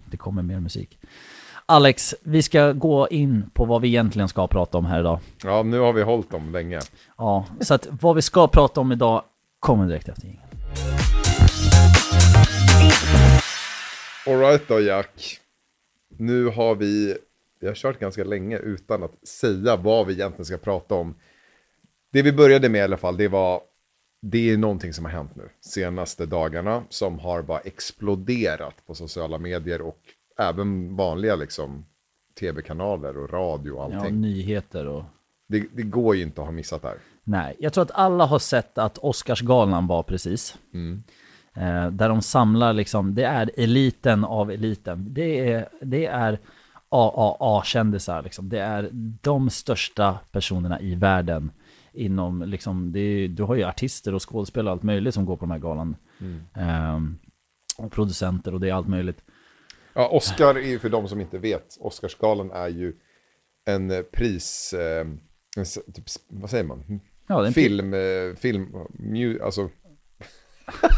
det 0.06 0.18
kommer 0.18 0.42
mer 0.44 0.60
musik. 0.60 1.00
Alex, 1.66 2.16
vi 2.24 2.42
ska 2.42 2.72
gå 2.72 3.08
in 3.08 3.50
på 3.54 3.66
vad 3.66 3.82
vi 3.82 3.88
egentligen 3.88 4.28
ska 4.28 4.48
prata 4.48 4.78
om 4.78 4.86
här 4.86 5.00
idag. 5.00 5.20
Ja, 5.44 5.64
nu 5.64 5.80
har 5.80 5.94
vi 5.94 6.02
hållit 6.02 6.32
dem 6.32 6.52
länge. 6.52 6.80
Ja, 7.18 7.46
så 7.60 7.74
att 7.74 7.88
vad 8.02 8.16
vi 8.16 8.22
ska 8.22 8.48
prata 8.48 8.82
om 8.82 8.92
idag 8.92 9.24
kommer 9.60 9.88
direkt 9.88 10.10
efter 10.10 10.26
jingeln. 10.26 10.44
Alright 14.28 14.68
då 14.68 14.80
Jack. 14.82 15.40
Nu 16.18 16.48
har 16.48 16.76
vi, 16.76 17.18
vi 17.60 17.68
har 17.68 17.76
kört 17.76 18.00
ganska 18.00 18.24
länge 18.24 18.58
utan 18.58 19.04
att 19.04 19.28
säga 19.28 19.76
vad 19.76 20.08
vi 20.08 20.14
egentligen 20.14 20.46
ska 20.46 20.58
prata 20.58 20.96
om. 20.96 21.16
Det 22.12 22.22
vi 22.22 22.32
började 22.32 22.70
med 22.70 22.80
i 22.80 22.84
alla 22.84 22.98
fall, 22.98 23.18
det 23.18 23.28
var, 23.28 23.62
det 24.26 24.50
är 24.50 24.58
någonting 24.58 24.94
som 24.94 25.06
har 25.06 25.12
hänt 25.12 25.36
nu 25.36 25.50
senaste 25.62 26.26
dagarna 26.26 26.84
som 26.90 27.20
har 27.20 27.42
bara 27.42 27.60
exploderat 27.60 28.76
på 28.88 28.96
sociala 28.96 29.38
medier 29.38 29.82
och 29.82 30.00
även 30.40 30.96
vanliga 30.96 31.36
liksom 31.36 31.86
tv-kanaler 32.40 33.18
och 33.18 33.34
radio 33.34 33.72
och 33.72 33.94
Ja, 33.94 33.98
allting. 34.00 34.22
nyheter 34.22 34.88
och... 34.88 35.04
det, 35.48 35.66
det 35.74 35.84
går 35.84 36.16
ju 36.16 36.22
inte 36.22 36.42
att 36.42 36.48
ha 36.48 36.52
missat 36.52 36.82
det 36.82 36.88
här. 36.88 36.98
Nej, 37.24 37.56
jag 37.60 37.74
tror 37.74 37.82
att 37.82 37.92
alla 37.92 38.26
har 38.26 38.40
sett 38.40 38.78
att 38.78 38.98
Oscarsgalan 38.98 39.88
var 39.88 40.04
precis. 40.04 40.58
Eh, 41.56 41.88
där 41.92 42.10
de 42.10 42.22
samlar 42.22 42.74
liksom, 42.74 43.16
det 43.16 43.24
är 43.24 43.52
eliten 43.58 44.24
av 44.26 44.52
eliten. 44.52 45.06
Det 45.14 45.52
är, 45.52 45.70
det 45.82 46.06
är 46.06 46.40
AAA-kändisar 46.90 48.22
liksom. 48.24 48.50
Det 48.50 48.60
är 48.60 48.90
de 49.22 49.50
största 49.50 50.20
personerna 50.32 50.80
i 50.82 50.96
världen. 50.96 51.52
Inom 51.94 52.42
liksom, 52.42 52.92
det 52.92 53.00
är, 53.00 53.28
du 53.28 53.44
har 53.44 53.56
ju 53.56 53.64
artister 53.64 54.14
och 54.14 54.30
skådespelare 54.30 54.72
och 54.72 54.78
allt 54.78 54.84
möjligt 54.84 55.14
som 55.14 55.26
går 55.26 55.38
på 55.38 55.46
de 55.46 55.52
här 55.52 55.60
galan. 55.60 55.96
Eh, 56.56 57.00
och 57.78 57.92
producenter 57.92 58.54
och 58.54 58.60
det 58.60 58.70
är 58.70 58.74
allt 58.74 58.88
möjligt. 58.88 59.24
Ja, 59.94 60.10
Oscar 60.10 60.56
är 60.56 60.68
ju 60.68 60.80
för 60.80 60.90
de 60.90 61.08
som 61.08 61.22
inte 61.22 61.38
vet, 61.38 61.78
Oscarsgalan 61.80 62.52
är 62.52 62.68
ju 62.68 62.94
en 63.66 64.04
pris, 64.14 64.74
eh, 64.74 65.08
en 65.58 65.66
typ, 65.94 66.06
vad 66.30 66.50
säger 66.50 66.64
man? 66.64 67.00
Ja, 67.28 67.38
det 67.38 67.44
är 67.44 67.48
en 67.48 67.54
film, 67.54 67.94
eh, 67.94 68.36
film, 68.36 68.76
mu, 68.90 69.42
alltså. 69.42 69.70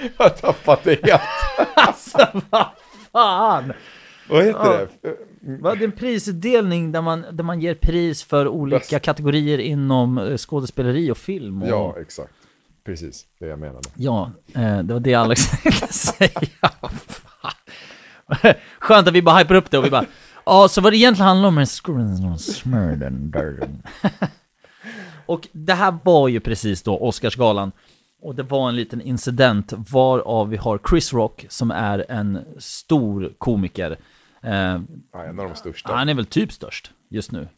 Jag 0.00 0.24
har 0.24 0.30
tappat 0.30 0.84
det 0.84 1.04
helt. 1.04 1.22
Alltså 1.74 2.42
vad 2.50 2.66
fan! 3.12 3.72
Vad 4.30 4.44
heter 4.44 4.58
Ja. 4.64 4.86
det? 5.02 5.16
Va, 5.60 5.74
det 5.74 5.80
är 5.80 5.84
en 5.84 5.92
prisutdelning 5.92 6.92
där 6.92 7.02
man, 7.02 7.24
där 7.32 7.44
man 7.44 7.60
ger 7.60 7.74
pris 7.74 8.22
för 8.22 8.48
olika 8.48 8.78
Bäst. 8.78 9.04
kategorier 9.04 9.58
inom 9.58 10.18
eh, 10.18 10.36
skådespeleri 10.36 11.10
och 11.10 11.16
film. 11.18 11.62
Och, 11.62 11.68
Ja, 11.68 11.96
exakt. 12.00 12.32
Precis, 12.84 13.26
det 13.40 13.46
jag 13.46 13.58
menade. 13.58 13.88
Ja, 13.94 14.30
eh, 14.54 14.78
det 14.78 14.92
var 14.94 15.00
det 15.00 15.14
Alex 15.14 15.50
tänkte 15.62 15.92
säga. 15.92 16.30
Skönt 18.78 19.08
att 19.08 19.14
vi 19.14 19.22
bara 19.22 19.38
hypar 19.38 19.54
upp 19.54 19.70
det 19.70 19.78
och 19.78 19.84
vi 19.84 19.90
bara 19.90 20.04
Ja, 20.46 20.68
så 20.68 20.80
vad 20.80 20.92
det 20.92 20.96
egentligen 20.96 21.28
handlar 21.28 21.48
om 21.48 21.58
är 21.58 21.64
smörden. 22.38 23.82
Och 25.26 25.48
det 25.52 25.74
här 25.74 25.94
var 26.04 26.28
ju 26.28 26.40
precis 26.40 26.82
då 26.82 26.98
Oscarsgalan. 26.98 27.72
Och 28.22 28.34
det 28.34 28.42
var 28.42 28.68
en 28.68 28.76
liten 28.76 29.00
incident 29.00 29.72
varav 29.76 30.48
vi 30.48 30.56
har 30.56 30.80
Chris 30.90 31.12
Rock 31.12 31.46
som 31.48 31.70
är 31.70 32.04
en 32.08 32.38
stor 32.58 33.32
komiker. 33.38 33.96
Eh, 34.42 34.80
Ja, 35.12 35.24
en 35.24 35.40
av 35.40 35.48
de 35.48 35.54
största. 35.54 35.94
han 35.94 36.08
är 36.08 36.14
väl 36.14 36.26
typ 36.26 36.52
störst 36.52 36.92
just 37.08 37.32
nu. 37.32 37.48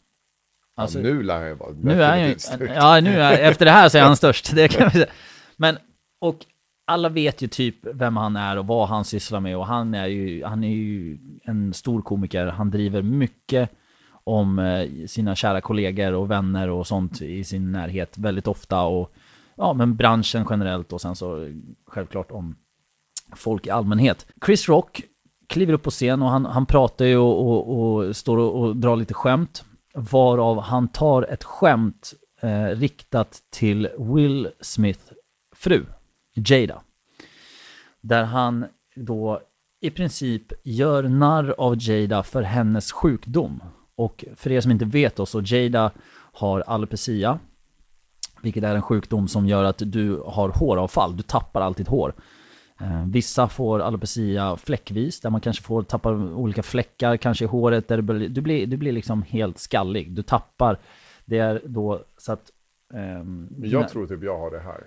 Alltså, 0.75 0.99
nu 0.99 1.23
lär 1.23 1.49
han 1.49 1.57
vara 1.57 1.71
Nu 1.81 2.03
är 2.03 2.09
han 2.09 2.21
ju, 2.21 2.35
ja 2.75 2.99
nu 3.01 3.21
är, 3.21 3.49
efter 3.49 3.65
det 3.65 3.71
här 3.71 3.89
så 3.89 3.97
är 3.97 4.01
han 4.01 4.15
störst, 4.17 4.55
det 4.55 4.67
kan 4.67 4.85
vi 4.87 4.91
säga. 4.91 5.11
Men, 5.57 5.77
och 6.21 6.45
alla 6.87 7.09
vet 7.09 7.41
ju 7.41 7.47
typ 7.47 7.75
vem 7.93 8.17
han 8.17 8.35
är 8.35 8.57
och 8.57 8.67
vad 8.67 8.87
han 8.87 9.05
sysslar 9.05 9.39
med 9.39 9.57
och 9.57 9.65
han 9.65 9.93
är 9.93 10.07
ju, 10.07 10.43
han 10.43 10.63
är 10.63 10.69
ju 10.69 11.17
en 11.43 11.73
stor 11.73 12.01
komiker, 12.01 12.45
han 12.47 12.71
driver 12.71 13.01
mycket 13.01 13.69
om 14.23 14.59
eh, 14.59 15.07
sina 15.07 15.35
kära 15.35 15.61
kollegor 15.61 16.13
och 16.13 16.31
vänner 16.31 16.69
och 16.69 16.87
sånt 16.87 17.21
i 17.21 17.43
sin 17.43 17.71
närhet 17.71 18.17
väldigt 18.17 18.47
ofta 18.47 18.81
och 18.81 19.13
ja, 19.55 19.73
men 19.73 19.95
branschen 19.95 20.47
generellt 20.49 20.93
och 20.93 21.01
sen 21.01 21.15
så 21.15 21.47
självklart 21.87 22.31
om 22.31 22.55
folk 23.35 23.67
i 23.67 23.69
allmänhet. 23.69 24.27
Chris 24.45 24.69
Rock 24.69 25.01
kliver 25.51 25.73
upp 25.73 25.83
på 25.83 25.89
scen 25.89 26.21
och 26.21 26.29
han, 26.29 26.45
han 26.45 26.65
pratar 26.65 27.05
ju 27.05 27.17
och, 27.17 27.47
och, 27.47 27.79
och 27.79 28.15
står 28.15 28.37
och, 28.37 28.61
och 28.61 28.75
drar 28.75 28.95
lite 28.95 29.13
skämt. 29.13 29.63
Varav 29.93 30.61
han 30.61 30.87
tar 30.87 31.23
ett 31.23 31.43
skämt 31.43 32.13
eh, 32.41 32.65
riktat 32.65 33.39
till 33.49 33.89
Will 33.97 34.49
Smith 34.61 35.01
fru, 35.55 35.85
Jada. 36.35 36.81
Där 38.01 38.23
han 38.23 38.65
då 38.95 39.41
i 39.81 39.89
princip 39.89 40.53
gör 40.63 41.03
narr 41.03 41.55
av 41.57 41.75
Jada 41.79 42.23
för 42.23 42.41
hennes 42.41 42.91
sjukdom. 42.91 43.63
Och 43.95 44.25
för 44.35 44.51
er 44.51 44.61
som 44.61 44.71
inte 44.71 44.85
vet 44.85 45.15
då, 45.15 45.25
så 45.25 45.41
Jada 45.41 45.91
har 46.33 46.63
alopecia. 46.67 47.39
Vilket 48.41 48.63
är 48.63 48.75
en 48.75 48.81
sjukdom 48.81 49.27
som 49.27 49.47
gör 49.47 49.63
att 49.63 49.81
du 49.85 50.23
har 50.25 50.49
håravfall, 50.49 51.17
du 51.17 51.23
tappar 51.23 51.61
alltid 51.61 51.87
hår. 51.87 52.13
Eh, 52.81 53.05
vissa 53.05 53.47
får 53.47 53.79
alopecia 53.79 54.57
fläckvis, 54.57 55.19
där 55.19 55.29
man 55.29 55.41
kanske 55.41 55.63
får 55.63 55.83
tappa 55.83 56.09
olika 56.11 56.63
fläckar, 56.63 57.17
kanske 57.17 57.45
i 57.45 57.47
håret, 57.47 57.87
där 57.87 58.01
blir, 58.01 58.29
du, 58.29 58.41
blir, 58.41 58.67
du 58.67 58.77
blir 58.77 58.91
liksom 58.91 59.23
helt 59.23 59.59
skallig. 59.59 60.11
Du 60.11 60.21
tappar, 60.21 60.79
det 61.25 61.37
är 61.37 61.61
då 61.65 62.03
så 62.17 62.31
att... 62.31 62.51
Men 62.93 63.49
Jag 63.69 63.89
tror 63.89 64.07
typ 64.07 64.23
jag 64.23 64.39
har 64.39 64.51
det 64.51 64.59
här. 64.59 64.83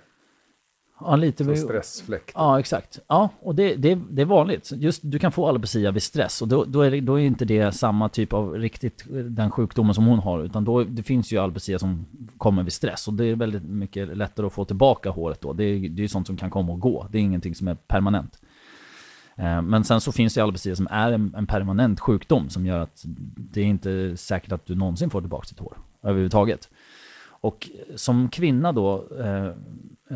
Ja, 0.99 1.15
lite, 1.15 1.43
Som 1.43 1.55
stressfläkt. 1.55 2.31
Ja, 2.35 2.59
exakt. 2.59 2.99
Ja, 3.07 3.29
och 3.39 3.55
det, 3.55 3.75
det, 3.75 3.99
det 4.09 4.21
är 4.21 4.25
vanligt. 4.25 4.71
Just, 4.75 5.01
du 5.03 5.19
kan 5.19 5.31
få 5.31 5.47
alopecia 5.47 5.91
vid 5.91 6.03
stress 6.03 6.41
och 6.41 6.47
då, 6.47 6.63
då, 6.65 6.81
är 6.81 6.91
det, 6.91 7.01
då 7.01 7.19
är 7.19 7.23
inte 7.23 7.45
det 7.45 7.71
samma 7.71 8.09
typ 8.09 8.33
av 8.33 8.53
riktigt 8.53 9.05
eh, 9.09 9.15
den 9.15 9.51
sjukdomen 9.51 9.93
som 9.93 10.05
hon 10.05 10.19
har. 10.19 10.43
Utan 10.43 10.65
då, 10.65 10.83
det 10.83 11.03
finns 11.03 11.33
ju 11.33 11.37
alopecia 11.37 11.79
som 11.79 12.05
kommer 12.37 12.63
vid 12.63 12.73
stress 12.73 13.07
och 13.07 13.13
det 13.13 13.25
är 13.25 13.35
väldigt 13.35 13.63
mycket 13.63 14.17
lättare 14.17 14.45
att 14.47 14.53
få 14.53 14.65
tillbaka 14.65 15.09
håret 15.09 15.41
då. 15.41 15.53
Det 15.53 15.63
är 15.63 15.79
det 15.79 15.99
är 15.99 16.03
ju 16.03 16.07
sånt 16.07 16.27
som 16.27 16.37
kan 16.37 16.49
komma 16.49 16.73
och 16.73 16.79
gå. 16.79 17.07
Det 17.11 17.17
är 17.17 17.21
ingenting 17.21 17.55
som 17.55 17.67
är 17.67 17.75
permanent. 17.75 18.39
Eh, 19.35 19.61
Men 19.61 19.83
sen 19.83 20.01
så 20.01 20.11
finns 20.11 20.33
det 20.33 20.41
alopecia 20.41 20.75
som 20.75 20.87
är 20.91 21.11
en, 21.11 21.35
en 21.37 21.47
permanent 21.47 21.99
sjukdom 21.99 22.49
som 22.49 22.65
gör 22.65 22.79
att 22.79 23.03
det 23.35 23.61
är 23.61 23.65
inte 23.65 24.17
säkert 24.17 24.51
att 24.51 24.65
du 24.65 24.75
någonsin 24.75 25.09
får 25.09 25.21
tillbaka 25.21 25.47
ditt 25.49 25.59
hår 25.59 25.77
överhuvudtaget. 26.03 26.69
Och 27.45 27.69
som 27.95 28.29
kvinna 28.29 28.71
då, 28.71 29.07
eh, 29.19 29.45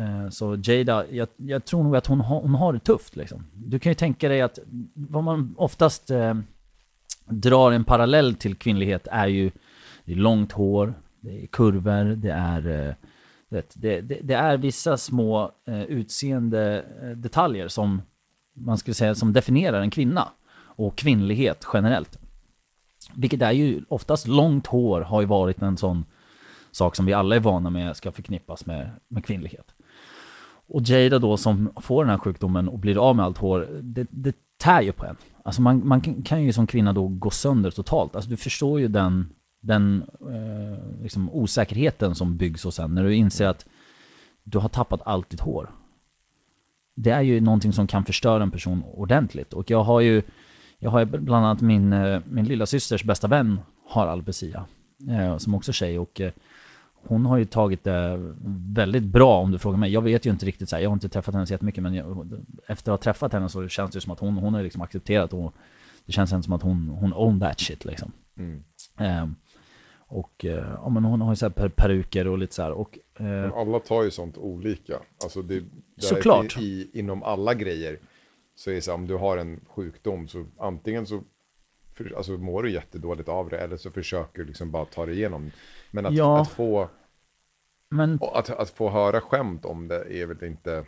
eh, 0.02 0.28
så 0.30 0.56
Jada, 0.64 1.04
jag, 1.10 1.28
jag 1.36 1.64
tror 1.64 1.82
nog 1.84 1.96
att 1.96 2.06
hon, 2.06 2.20
har- 2.20 2.40
hon 2.40 2.54
har 2.54 2.72
det 2.72 2.78
tufft 2.78 3.16
liksom. 3.16 3.46
Du 3.54 3.78
kan 3.78 3.90
ju 3.90 3.94
tänka 3.94 4.28
dig 4.28 4.40
att 4.40 4.58
vad 4.94 5.24
man 5.24 5.54
oftast 5.58 6.10
eh, 6.10 6.34
drar 7.28 7.72
en 7.72 7.84
parallell 7.84 8.34
till 8.34 8.54
kvinnlighet 8.54 9.08
är 9.10 9.26
ju 9.26 9.50
det 10.04 10.12
är 10.12 10.16
långt 10.16 10.52
hår, 10.52 10.94
det 11.20 11.42
är 11.42 11.46
kurvor, 11.46 12.04
det 12.16 12.30
är 12.32 12.88
eh, 12.88 12.94
vet, 13.48 13.74
det, 13.82 14.00
det, 14.00 14.18
det 14.22 14.34
är 14.34 14.56
vissa 14.56 14.96
små 14.96 15.50
eh, 15.66 15.82
utseende 15.82 16.84
detaljer 17.16 17.68
som 17.68 18.02
man 18.54 18.78
skulle 18.78 18.94
säga 18.94 19.14
som 19.14 19.32
definierar 19.32 19.80
en 19.80 19.90
kvinna 19.90 20.28
och 20.76 20.96
kvinnlighet 20.96 21.66
generellt. 21.72 22.18
Vilket 23.14 23.42
är 23.42 23.52
ju 23.52 23.80
oftast 23.88 24.26
långt 24.28 24.66
hår 24.66 25.00
har 25.00 25.20
ju 25.20 25.26
varit 25.26 25.62
en 25.62 25.76
sån 25.76 26.04
sak 26.72 26.96
som 26.96 27.06
vi 27.06 27.12
alla 27.12 27.36
är 27.36 27.40
vana 27.40 27.70
med 27.70 27.96
ska 27.96 28.12
förknippas 28.12 28.66
med, 28.66 28.90
med 29.08 29.24
kvinnlighet. 29.24 29.74
Och 30.72 30.82
Jada 30.82 31.18
då 31.18 31.36
som 31.36 31.70
får 31.80 32.04
den 32.04 32.10
här 32.10 32.18
sjukdomen 32.18 32.68
och 32.68 32.78
blir 32.78 33.08
av 33.08 33.16
med 33.16 33.24
allt 33.24 33.38
hår, 33.38 33.68
det, 33.82 34.06
det 34.10 34.36
tär 34.58 34.82
ju 34.82 34.92
på 34.92 35.06
en. 35.06 35.16
Alltså 35.44 35.62
man, 35.62 35.88
man 35.88 36.22
kan, 36.22 36.42
ju 36.42 36.52
som 36.52 36.66
kvinna 36.66 36.92
då 36.92 37.08
gå 37.08 37.30
sönder 37.30 37.70
totalt. 37.70 38.16
Alltså 38.16 38.30
du 38.30 38.36
förstår 38.36 38.80
ju 38.80 38.88
den, 38.88 39.30
den 39.60 40.02
eh, 40.20 41.02
liksom 41.02 41.30
osäkerheten 41.30 42.14
som 42.14 42.36
byggs 42.36 42.64
och 42.64 42.74
sen 42.74 42.94
när 42.94 43.04
du 43.04 43.14
inser 43.14 43.46
att 43.46 43.66
du 44.42 44.58
har 44.58 44.68
tappat 44.68 45.00
allt 45.04 45.30
ditt 45.30 45.40
hår. 45.40 45.70
Det 46.94 47.10
är 47.10 47.20
ju 47.20 47.40
någonting 47.40 47.72
som 47.72 47.86
kan 47.86 48.04
förstöra 48.04 48.42
en 48.42 48.50
person 48.50 48.82
ordentligt. 48.82 49.52
Och 49.52 49.70
jag 49.70 49.82
har 49.82 50.00
ju, 50.00 50.22
jag 50.78 50.90
har 50.90 50.98
ju 51.00 51.04
bland 51.06 51.46
annat 51.46 51.60
min, 51.60 51.92
eh, 51.92 52.20
min 52.24 52.44
lilla 52.44 52.66
systers 52.66 53.04
bästa 53.04 53.28
vän 53.28 53.60
har 53.88 54.06
alopecia. 54.06 54.64
Eh, 55.08 55.38
som 55.38 55.54
också 55.54 55.70
är 55.70 55.72
tjej 55.72 55.98
och 55.98 56.20
eh, 56.20 56.32
hon 57.02 57.26
har 57.26 57.38
ju 57.38 57.44
tagit 57.44 57.84
det 57.84 58.34
väldigt 58.74 59.02
bra 59.02 59.38
om 59.40 59.50
du 59.50 59.58
frågar 59.58 59.78
mig. 59.78 59.92
Jag 59.92 60.02
vet 60.02 60.26
ju 60.26 60.30
inte 60.30 60.46
riktigt 60.46 60.68
så 60.68 60.76
här, 60.76 60.82
jag 60.82 60.90
har 60.90 60.94
inte 60.94 61.08
träffat 61.08 61.34
henne 61.34 61.46
så 61.46 61.54
jättemycket 61.54 61.82
men 61.82 61.94
jag, 61.94 62.30
efter 62.66 62.92
att 62.92 62.98
ha 62.98 63.02
träffat 63.02 63.32
henne 63.32 63.48
så 63.48 63.68
känns 63.68 63.90
det 63.90 64.00
som 64.00 64.12
att 64.12 64.20
hon, 64.20 64.34
hon 64.34 64.54
har 64.54 64.62
liksom 64.62 64.82
accepterat 64.82 65.32
och 65.32 65.54
det 66.06 66.12
känns 66.12 66.30
som 66.30 66.52
att 66.52 66.62
hon, 66.62 66.88
hon 66.88 67.12
own 67.14 67.40
that 67.40 67.60
shit 67.60 67.84
liksom. 67.84 68.12
Mm. 68.36 68.64
Ehm, 68.98 69.34
Och 70.06 70.44
eh, 70.44 70.74
ja, 70.76 70.88
men 70.88 71.04
hon 71.04 71.20
har 71.20 71.32
ju 71.32 71.36
så 71.36 71.44
här 71.44 71.50
per 71.50 71.68
peruker 71.68 72.26
och 72.26 72.38
lite 72.38 72.54
så 72.54 72.62
här. 72.62 72.72
Och, 72.72 72.98
Men 73.18 73.52
alla 73.52 73.78
tar 73.78 74.02
ju 74.02 74.10
sånt 74.10 74.38
olika. 74.38 74.98
Alltså 75.22 75.42
det, 75.42 75.60
det 75.60 76.02
Såklart. 76.02 76.58
I, 76.58 76.90
inom 76.92 77.22
alla 77.22 77.54
grejer 77.54 77.98
så 78.54 78.70
är 78.70 78.74
det 78.74 78.82
så 78.82 78.90
här, 78.90 78.98
om 78.98 79.06
du 79.06 79.16
har 79.16 79.36
en 79.36 79.60
sjukdom 79.68 80.28
så 80.28 80.46
antingen 80.58 81.06
så 81.06 81.22
för, 82.04 82.16
alltså, 82.16 82.32
mår 82.32 82.62
du 82.62 82.70
jättedåligt 82.70 83.28
av 83.28 83.48
det 83.48 83.58
eller 83.58 83.76
så 83.76 83.90
försöker 83.90 84.38
du 84.38 84.44
liksom 84.44 84.70
bara 84.70 84.84
ta 84.84 85.06
dig 85.06 85.14
igenom. 85.14 85.50
Men 85.90 86.06
att, 86.06 86.14
Ja. 86.14 86.40
att, 86.40 86.48
få, 86.50 86.88
men 87.90 88.18
att, 88.22 88.50
att 88.50 88.70
få 88.70 88.90
höra 88.90 89.20
skämt 89.20 89.64
om 89.64 89.88
det 89.88 90.20
är 90.22 90.26
väl 90.26 90.44
inte 90.44 90.84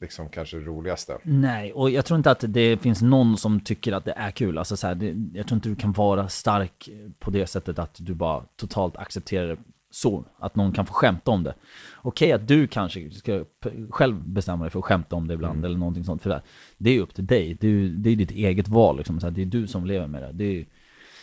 liksom 0.00 0.28
kanske 0.28 0.56
det 0.56 0.64
roligaste. 0.64 1.18
Nej, 1.22 1.72
och 1.72 1.90
jag 1.90 2.04
tror 2.04 2.16
inte 2.16 2.30
att 2.30 2.44
det 2.48 2.76
finns 2.78 3.02
någon 3.02 3.36
som 3.36 3.60
tycker 3.60 3.92
att 3.92 4.04
det 4.04 4.12
är 4.12 4.30
kul. 4.30 4.58
Alltså 4.58 4.76
så 4.76 4.86
här, 4.86 4.94
det, 4.94 5.38
jag 5.38 5.46
tror 5.46 5.56
inte 5.56 5.68
du 5.68 5.76
kan 5.76 5.92
vara 5.92 6.28
stark 6.28 6.88
på 7.18 7.30
det 7.30 7.46
sättet 7.46 7.78
att 7.78 7.96
du 7.98 8.14
bara 8.14 8.44
totalt 8.56 8.96
accepterar 8.96 9.46
det 9.48 9.58
så. 9.90 10.24
Att 10.38 10.56
någon 10.56 10.72
kan 10.72 10.86
få 10.86 10.92
skämta 10.92 11.30
om 11.30 11.42
det. 11.42 11.54
Okej 11.96 12.32
att 12.32 12.48
du 12.48 12.66
kanske 12.66 13.10
ska 13.10 13.44
själv 13.90 14.28
bestämma 14.28 14.64
dig 14.64 14.70
för 14.70 14.78
att 14.78 14.84
skämta 14.84 15.16
om 15.16 15.28
det 15.28 15.34
ibland 15.34 15.64
eller 15.64 15.78
någonting 15.78 16.04
sånt. 16.04 16.22
För 16.22 16.30
det, 16.30 16.42
det 16.78 16.90
är 16.90 17.00
upp 17.00 17.14
till 17.14 17.26
dig. 17.26 17.56
Det 17.60 17.68
är, 17.68 17.88
det 17.88 18.10
är 18.10 18.16
ditt 18.16 18.30
eget 18.30 18.68
val. 18.68 18.96
Liksom. 18.96 19.20
Så 19.20 19.30
det 19.30 19.42
är 19.42 19.46
du 19.46 19.66
som 19.66 19.86
lever 19.86 20.06
med 20.06 20.22
det. 20.22 20.32
Det 20.32 20.44
är, 20.44 20.66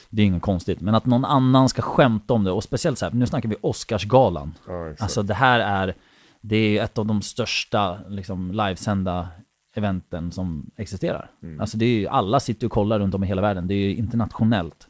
det 0.10 0.22
är 0.22 0.26
inget 0.26 0.42
konstigt. 0.42 0.82
Men 0.82 0.96
att 0.96 1.06
någon 1.06 1.26
annan 1.26 1.70
ska 1.70 1.82
skämta 1.82 2.34
om 2.34 2.44
det, 2.44 2.52
och 2.52 2.64
speciellt 2.64 2.98
så 2.98 3.06
här, 3.06 3.14
nu 3.14 3.28
snackar 3.28 3.50
vi 3.50 3.56
Oscarsgalan. 3.62 4.54
Ja, 4.68 4.86
exakt. 4.86 5.02
Alltså 5.02 5.24
det 5.24 5.34
här 5.34 5.60
är, 5.60 5.96
det 6.42 6.78
är 6.78 6.84
ett 6.84 6.98
av 6.98 7.06
de 7.06 7.22
största 7.22 8.00
liksom, 8.10 8.52
livesända 8.52 9.28
eventen 9.76 10.32
som 10.32 10.72
existerar. 10.76 11.30
Alltså 11.60 11.78
det 11.78 11.86
är 11.86 12.00
ju, 12.00 12.08
alla 12.08 12.40
sitter 12.40 12.68
och 12.68 12.72
kollar 12.72 13.00
runt 13.00 13.16
om 13.16 13.24
i 13.24 13.28
hela 13.28 13.42
världen, 13.42 13.68
det 13.68 13.74
är 13.74 13.90
ju 13.90 13.96
internationellt. 13.96 14.88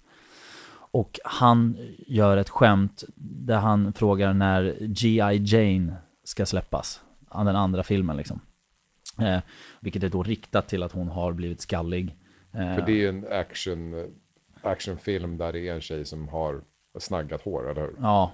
Och 0.97 1.19
han 1.23 1.77
gör 2.07 2.37
ett 2.37 2.49
skämt 2.49 3.03
där 3.15 3.57
han 3.57 3.93
frågar 3.93 4.33
när 4.33 4.77
G.I. 4.79 5.41
Jane 5.45 5.95
ska 6.23 6.45
släppas. 6.45 7.01
Den 7.31 7.47
andra 7.47 7.83
filmen 7.83 8.17
liksom. 8.17 8.41
Eh, 9.21 9.39
vilket 9.79 10.03
är 10.03 10.09
då 10.09 10.23
riktat 10.23 10.67
till 10.67 10.83
att 10.83 10.91
hon 10.91 11.07
har 11.07 11.33
blivit 11.33 11.61
skallig. 11.61 12.17
Eh, 12.53 12.75
För 12.75 12.81
det 12.85 12.91
är 12.91 12.95
ju 12.95 13.09
en 13.09 13.25
action, 13.31 14.11
actionfilm 14.61 15.37
där 15.37 15.53
det 15.53 15.67
är 15.67 15.73
en 15.73 15.81
tjej 15.81 16.05
som 16.05 16.27
har 16.27 16.61
snaggat 16.99 17.41
hår, 17.41 17.71
eller 17.71 17.81
hur? 17.81 17.95
Ja. 17.99 18.31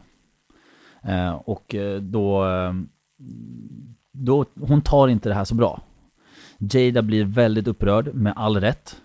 Eh, 1.03 1.33
och 1.33 1.75
eh, 1.75 2.01
då, 2.01 2.45
eh, 2.45 2.73
då, 4.11 4.45
hon 4.59 4.81
tar 4.81 5.07
inte 5.07 5.29
det 5.29 5.35
här 5.35 5.45
så 5.45 5.55
bra. 5.55 5.81
Jada 6.57 7.01
blir 7.01 7.25
väldigt 7.25 7.67
upprörd, 7.67 8.13
med 8.13 8.33
all 8.35 8.59
rätt. 8.59 9.01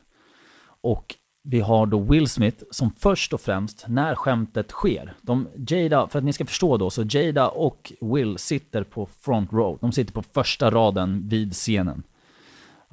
Och 0.80 1.14
vi 1.50 1.60
har 1.60 1.86
då 1.86 2.00
Will 2.00 2.28
Smith 2.28 2.64
som 2.70 2.90
först 2.98 3.32
och 3.32 3.40
främst, 3.40 3.84
när 3.88 4.14
skämtet 4.14 4.70
sker, 4.70 5.14
de, 5.22 5.48
Jada, 5.68 6.08
för 6.08 6.18
att 6.18 6.24
ni 6.24 6.32
ska 6.32 6.46
förstå 6.46 6.76
då, 6.76 6.90
så 6.90 7.04
Jada 7.10 7.48
och 7.48 7.92
Will 8.00 8.38
sitter 8.38 8.84
på 8.84 9.06
front 9.06 9.52
row. 9.52 9.78
De 9.80 9.92
sitter 9.92 10.12
på 10.12 10.22
första 10.22 10.70
raden 10.70 11.28
vid 11.28 11.52
scenen. 11.52 12.02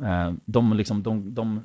Eh, 0.04 0.34
de 0.46 0.74
liksom, 0.74 1.04
de, 1.04 1.34
de, 1.34 1.62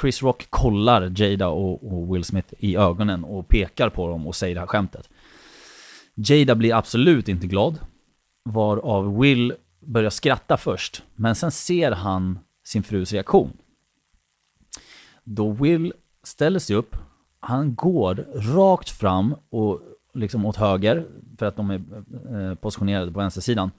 Chris 0.00 0.22
Rock 0.22 0.46
kollar 0.50 1.12
Jada 1.16 1.48
och, 1.48 1.92
och 1.92 2.14
Will 2.14 2.24
Smith 2.24 2.54
i 2.58 2.76
ögonen 2.76 3.24
och 3.24 3.48
pekar 3.48 3.88
på 3.88 4.08
dem 4.08 4.26
och 4.26 4.36
säger 4.36 4.54
det 4.54 4.60
här 4.60 4.66
skämtet. 4.66 5.08
Jada 6.14 6.54
blir 6.54 6.74
absolut 6.74 7.28
inte 7.28 7.46
glad, 7.46 7.78
varav 8.44 9.18
Will 9.20 9.54
börjar 9.80 10.10
skratta 10.10 10.56
först, 10.56 11.02
men 11.14 11.34
sen 11.34 11.50
ser 11.50 11.92
han 11.92 12.38
sin 12.64 12.82
frus 12.82 13.12
reaktion. 13.12 13.52
Då 15.24 15.50
Will 15.50 15.92
ställer 16.22 16.58
sig 16.58 16.76
upp, 16.76 16.96
han 17.40 17.74
går 17.74 18.14
rakt 18.54 18.90
fram 18.90 19.34
och 19.50 19.80
liksom 20.14 20.46
åt 20.46 20.56
höger, 20.56 21.06
för 21.38 21.46
att 21.46 21.56
de 21.56 21.70
är 21.70 21.82
eh, 22.34 22.54
positionerade 22.54 23.12
på 23.12 23.18
vänstersidan, 23.18 23.70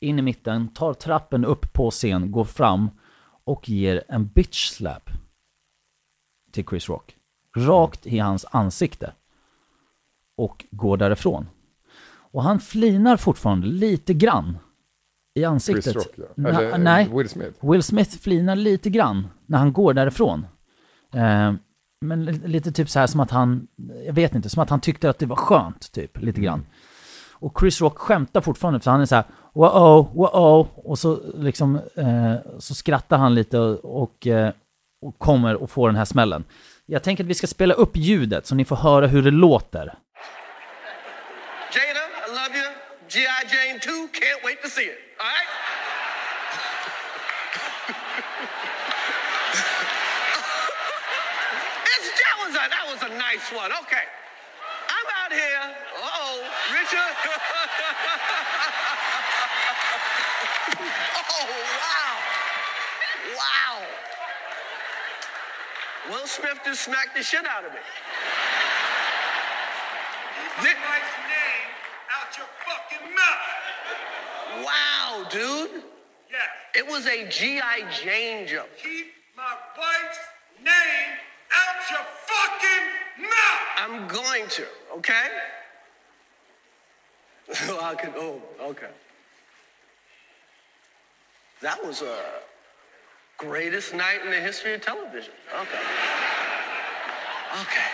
in 0.00 0.18
i 0.18 0.22
mitten, 0.22 0.68
tar 0.68 0.94
trappen 0.94 1.44
upp 1.44 1.72
på 1.72 1.90
scen, 1.90 2.32
går 2.32 2.44
fram 2.44 2.90
och 3.44 3.68
ger 3.68 4.02
en 4.08 4.26
bitch 4.26 4.70
slap 4.70 5.10
till 6.52 6.64
Chris 6.64 6.88
Rock. 6.88 7.16
Rakt 7.56 8.06
i 8.06 8.18
hans 8.18 8.46
ansikte. 8.50 9.12
Och 10.36 10.64
går 10.70 10.96
därifrån. 10.96 11.46
Och 12.08 12.42
han 12.42 12.60
flinar 12.60 13.16
fortfarande 13.16 13.66
lite 13.66 14.14
grann 14.14 14.58
i 15.34 15.44
ansiktet. 15.44 15.84
Chris 15.84 15.96
Rock, 15.96 16.28
ja. 16.34 16.48
Eller 16.48 16.78
nej, 16.78 17.08
Will 17.12 17.28
Smith. 17.28 17.70
Will 17.70 17.82
Smith 17.82 18.18
flinar 18.18 18.56
lite 18.56 18.90
grann 18.90 19.26
när 19.46 19.58
han 19.58 19.72
går 19.72 19.94
därifrån. 19.94 20.46
Eh, 21.12 21.52
men 22.00 22.24
li- 22.24 22.48
lite 22.48 22.72
typ 22.72 22.90
så 22.90 22.98
här 22.98 23.06
som 23.06 23.20
att 23.20 23.30
han, 23.30 23.66
jag 24.06 24.12
vet 24.12 24.34
inte, 24.34 24.48
som 24.48 24.62
att 24.62 24.70
han 24.70 24.80
tyckte 24.80 25.10
att 25.10 25.18
det 25.18 25.26
var 25.26 25.36
skönt, 25.36 25.92
typ, 25.92 26.18
lite 26.22 26.40
grann. 26.40 26.66
Och 27.32 27.60
Chris 27.60 27.80
Rock 27.80 27.98
skämtar 27.98 28.40
fortfarande, 28.40 28.80
för 28.80 28.90
han 28.90 29.00
är 29.00 29.06
så 29.06 29.14
här, 29.14 29.24
wow, 29.54 30.10
wow, 30.14 30.68
och 30.74 30.98
så 30.98 31.20
liksom, 31.34 31.76
eh, 31.96 32.34
så 32.58 32.74
skrattar 32.74 33.18
han 33.18 33.34
lite 33.34 33.58
och, 33.58 34.02
och, 34.02 34.26
eh, 34.26 34.52
och 35.06 35.18
kommer 35.18 35.54
och 35.62 35.70
får 35.70 35.88
den 35.88 35.96
här 35.96 36.04
smällen. 36.04 36.44
Jag 36.86 37.02
tänker 37.02 37.24
att 37.24 37.30
vi 37.30 37.34
ska 37.34 37.46
spela 37.46 37.74
upp 37.74 37.96
ljudet 37.96 38.46
så 38.46 38.54
ni 38.54 38.64
får 38.64 38.76
höra 38.76 39.06
hur 39.06 39.22
det 39.22 39.30
låter. 39.30 39.94
Jada, 41.74 42.00
I 42.26 42.28
love 42.28 42.58
you. 42.58 42.68
G.I. 43.08 43.24
Jane 43.54 43.78
2, 43.80 43.90
can't 43.90 44.40
wait 44.44 44.62
to 44.62 44.68
see 44.68 44.82
it. 44.82 44.98
All 45.20 45.26
right? 45.26 45.48
A, 52.58 52.68
that 52.68 52.84
was 52.90 53.02
a 53.02 53.08
nice 53.14 53.52
one. 53.54 53.70
Okay. 53.70 54.06
I'm 54.88 55.06
out 55.22 55.32
here. 55.32 55.62
Uh-oh, 56.02 56.42
Richard. 56.74 56.98
oh, 61.30 61.46
wow. 61.78 62.18
Wow. 63.36 63.78
Will 66.10 66.26
Smith 66.26 66.58
just 66.64 66.82
smacked 66.82 67.14
the 67.16 67.22
shit 67.22 67.46
out 67.46 67.64
of 67.64 67.72
me. 67.72 67.78
Thi- 70.60 70.74
wife's 70.74 71.18
name 71.30 71.70
out 72.10 72.36
your 72.36 72.48
fucking 72.66 73.14
mouth. 73.14 74.64
Wow, 74.64 75.28
dude. 75.30 75.84
Yes. 76.30 76.48
It 76.74 76.86
was 76.86 77.06
a 77.06 77.28
G.I. 77.28 77.90
Jane 78.02 78.46
joke. 78.46 78.68
Going 84.08 84.48
to, 84.48 84.62
okay? 84.98 85.26
I 87.90 87.94
can, 87.94 88.12
oh, 88.16 88.40
okay. 88.70 88.92
That 91.62 91.78
was 91.86 92.02
a 92.02 92.16
greatest 93.36 93.94
night 93.94 94.20
in 94.24 94.30
the 94.30 94.40
history 94.40 94.74
of 94.74 94.80
television. 94.82 95.32
Okay. 95.62 95.82
Okay. 97.62 97.90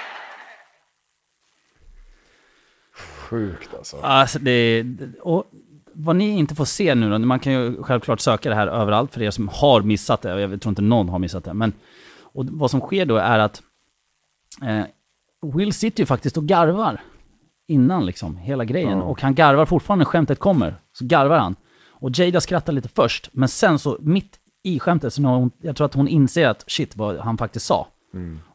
Sjukt 2.92 3.74
alltså. 3.74 4.00
Alltså 4.00 4.38
det, 4.38 4.84
och 5.20 5.50
vad 5.92 6.16
ni 6.16 6.38
inte 6.38 6.54
får 6.54 6.64
se 6.64 6.94
nu 6.94 7.10
då, 7.10 7.18
man 7.18 7.40
kan 7.40 7.52
ju 7.52 7.82
självklart 7.82 8.20
söka 8.20 8.48
det 8.48 8.54
här 8.54 8.66
överallt 8.66 9.14
för 9.14 9.22
er 9.22 9.30
som 9.30 9.48
har 9.48 9.82
missat 9.82 10.22
det, 10.22 10.40
jag 10.40 10.62
tror 10.62 10.70
inte 10.70 10.82
någon 10.82 11.08
har 11.08 11.18
missat 11.18 11.44
det, 11.44 11.54
men 11.54 11.72
och 12.22 12.44
vad 12.46 12.70
som 12.70 12.80
sker 12.80 13.06
då 13.06 13.16
är 13.16 13.38
att 13.38 13.62
eh, 14.62 14.84
Will 15.52 15.72
sitter 15.72 16.00
ju 16.02 16.06
faktiskt 16.06 16.36
och 16.36 16.44
garvar 16.44 17.00
innan 17.68 18.06
liksom, 18.06 18.36
hela 18.36 18.64
grejen, 18.64 19.02
och 19.02 19.22
han 19.22 19.34
garvar 19.34 19.66
fortfarande 19.66 20.04
när 20.04 20.10
skämtet 20.10 20.38
kommer, 20.38 20.76
så 20.92 21.04
garvar 21.04 21.38
han. 21.38 21.56
Och 21.88 22.18
Jada 22.18 22.40
skrattar 22.40 22.72
lite 22.72 22.88
först, 22.88 23.30
men 23.32 23.48
sen 23.48 23.78
så 23.78 23.98
mitt 24.00 24.38
i 24.64 24.78
skämtet, 24.78 25.14
så 25.14 25.22
när 25.22 25.28
hon, 25.28 25.50
jag 25.60 25.76
tror 25.76 25.84
att 25.84 25.94
hon 25.94 26.08
inser 26.08 26.48
att 26.48 26.64
shit 26.66 26.96
vad 26.96 27.18
han 27.18 27.38
faktiskt 27.38 27.66
sa, 27.66 27.86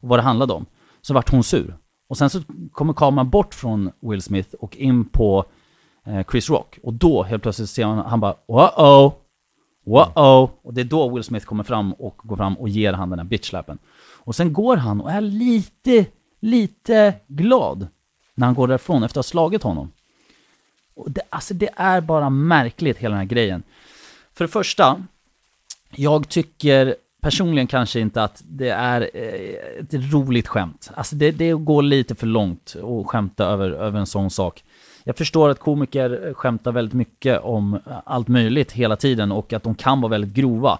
och 0.02 0.10
vad 0.10 0.19
det 0.19 0.23
handlade 0.23 0.54
om, 0.54 0.65
så 1.02 1.13
vart 1.13 1.32
hon 1.32 1.43
sur. 1.43 1.78
Och 2.10 2.17
sen 2.17 2.30
så 2.30 2.41
kommer 2.71 2.93
kameran 2.93 3.30
bort 3.30 3.54
från 3.54 3.91
Will 4.02 4.21
Smith 4.21 4.56
och 4.60 4.78
in 4.78 5.06
på 5.06 5.45
eh, 6.06 6.25
Chris 6.32 6.49
Rock. 6.49 6.80
Och 6.84 6.93
då 6.93 7.23
helt 7.23 7.43
plötsligt 7.43 7.69
ser 7.69 7.86
man, 7.86 7.97
han 7.97 8.19
bara 8.19 8.36
wow 8.47 9.13
wow 9.86 10.49
Och 10.62 10.73
det 10.73 10.82
är 10.82 10.86
då 10.86 11.10
Will 11.10 11.23
Smith 11.23 11.45
kommer 11.45 11.63
fram 11.63 11.93
och 11.93 12.17
går 12.17 12.36
fram 12.36 12.58
och 12.58 12.69
ger 12.69 12.93
han 12.93 13.10
den 13.10 13.19
här 13.19 13.25
bitchlappen. 13.25 13.78
Och 14.17 14.36
sen 14.36 14.54
går 14.54 14.78
han 14.78 15.02
och 15.02 15.12
är 15.12 15.21
lite, 15.21 16.06
lite 16.39 17.13
glad 17.28 17.88
när 18.36 18.45
han 18.45 18.56
går 18.56 18.67
därifrån 18.67 19.04
efter 19.04 19.19
att 19.19 19.25
ha 19.25 19.30
slagit 19.30 19.63
honom. 19.63 19.91
Och 20.95 21.12
det, 21.12 21.21
alltså 21.30 21.54
det 21.54 21.69
är 21.75 22.02
bara 22.02 22.30
märkligt 22.30 22.97
hela 22.97 23.12
den 23.12 23.19
här 23.19 23.25
grejen. 23.25 23.63
För 24.34 24.45
det 24.45 24.52
första, 24.52 25.04
jag 25.95 26.30
tycker 26.30 26.95
personligen 27.21 27.67
kanske 27.67 27.99
inte 27.99 28.23
att 28.23 28.43
det 28.45 28.69
är 28.69 29.10
eh, 29.13 29.80
ett 29.80 30.13
roligt 30.13 30.47
skämt. 30.47 30.91
Alltså 30.93 31.15
det, 31.15 31.32
det 31.32 31.54
går 31.54 31.82
lite 31.82 32.15
för 32.15 32.28
långt 32.28 32.75
att 32.75 33.08
skämta 33.08 33.45
över, 33.45 33.71
över 33.71 33.99
en 33.99 34.08
sån 34.08 34.30
sak. 34.30 34.63
Jag 35.04 35.17
förstår 35.17 35.49
att 35.49 35.60
komiker 35.60 36.34
skämtar 36.34 36.71
väldigt 36.71 36.93
mycket 36.93 37.41
om 37.41 37.80
allt 38.06 38.28
möjligt 38.28 38.71
hela 38.71 38.95
tiden 38.95 39.32
och 39.32 39.54
att 39.54 39.63
de 39.63 39.75
kan 39.75 40.02
vara 40.02 40.10
väldigt 40.10 40.34
grova. 40.34 40.80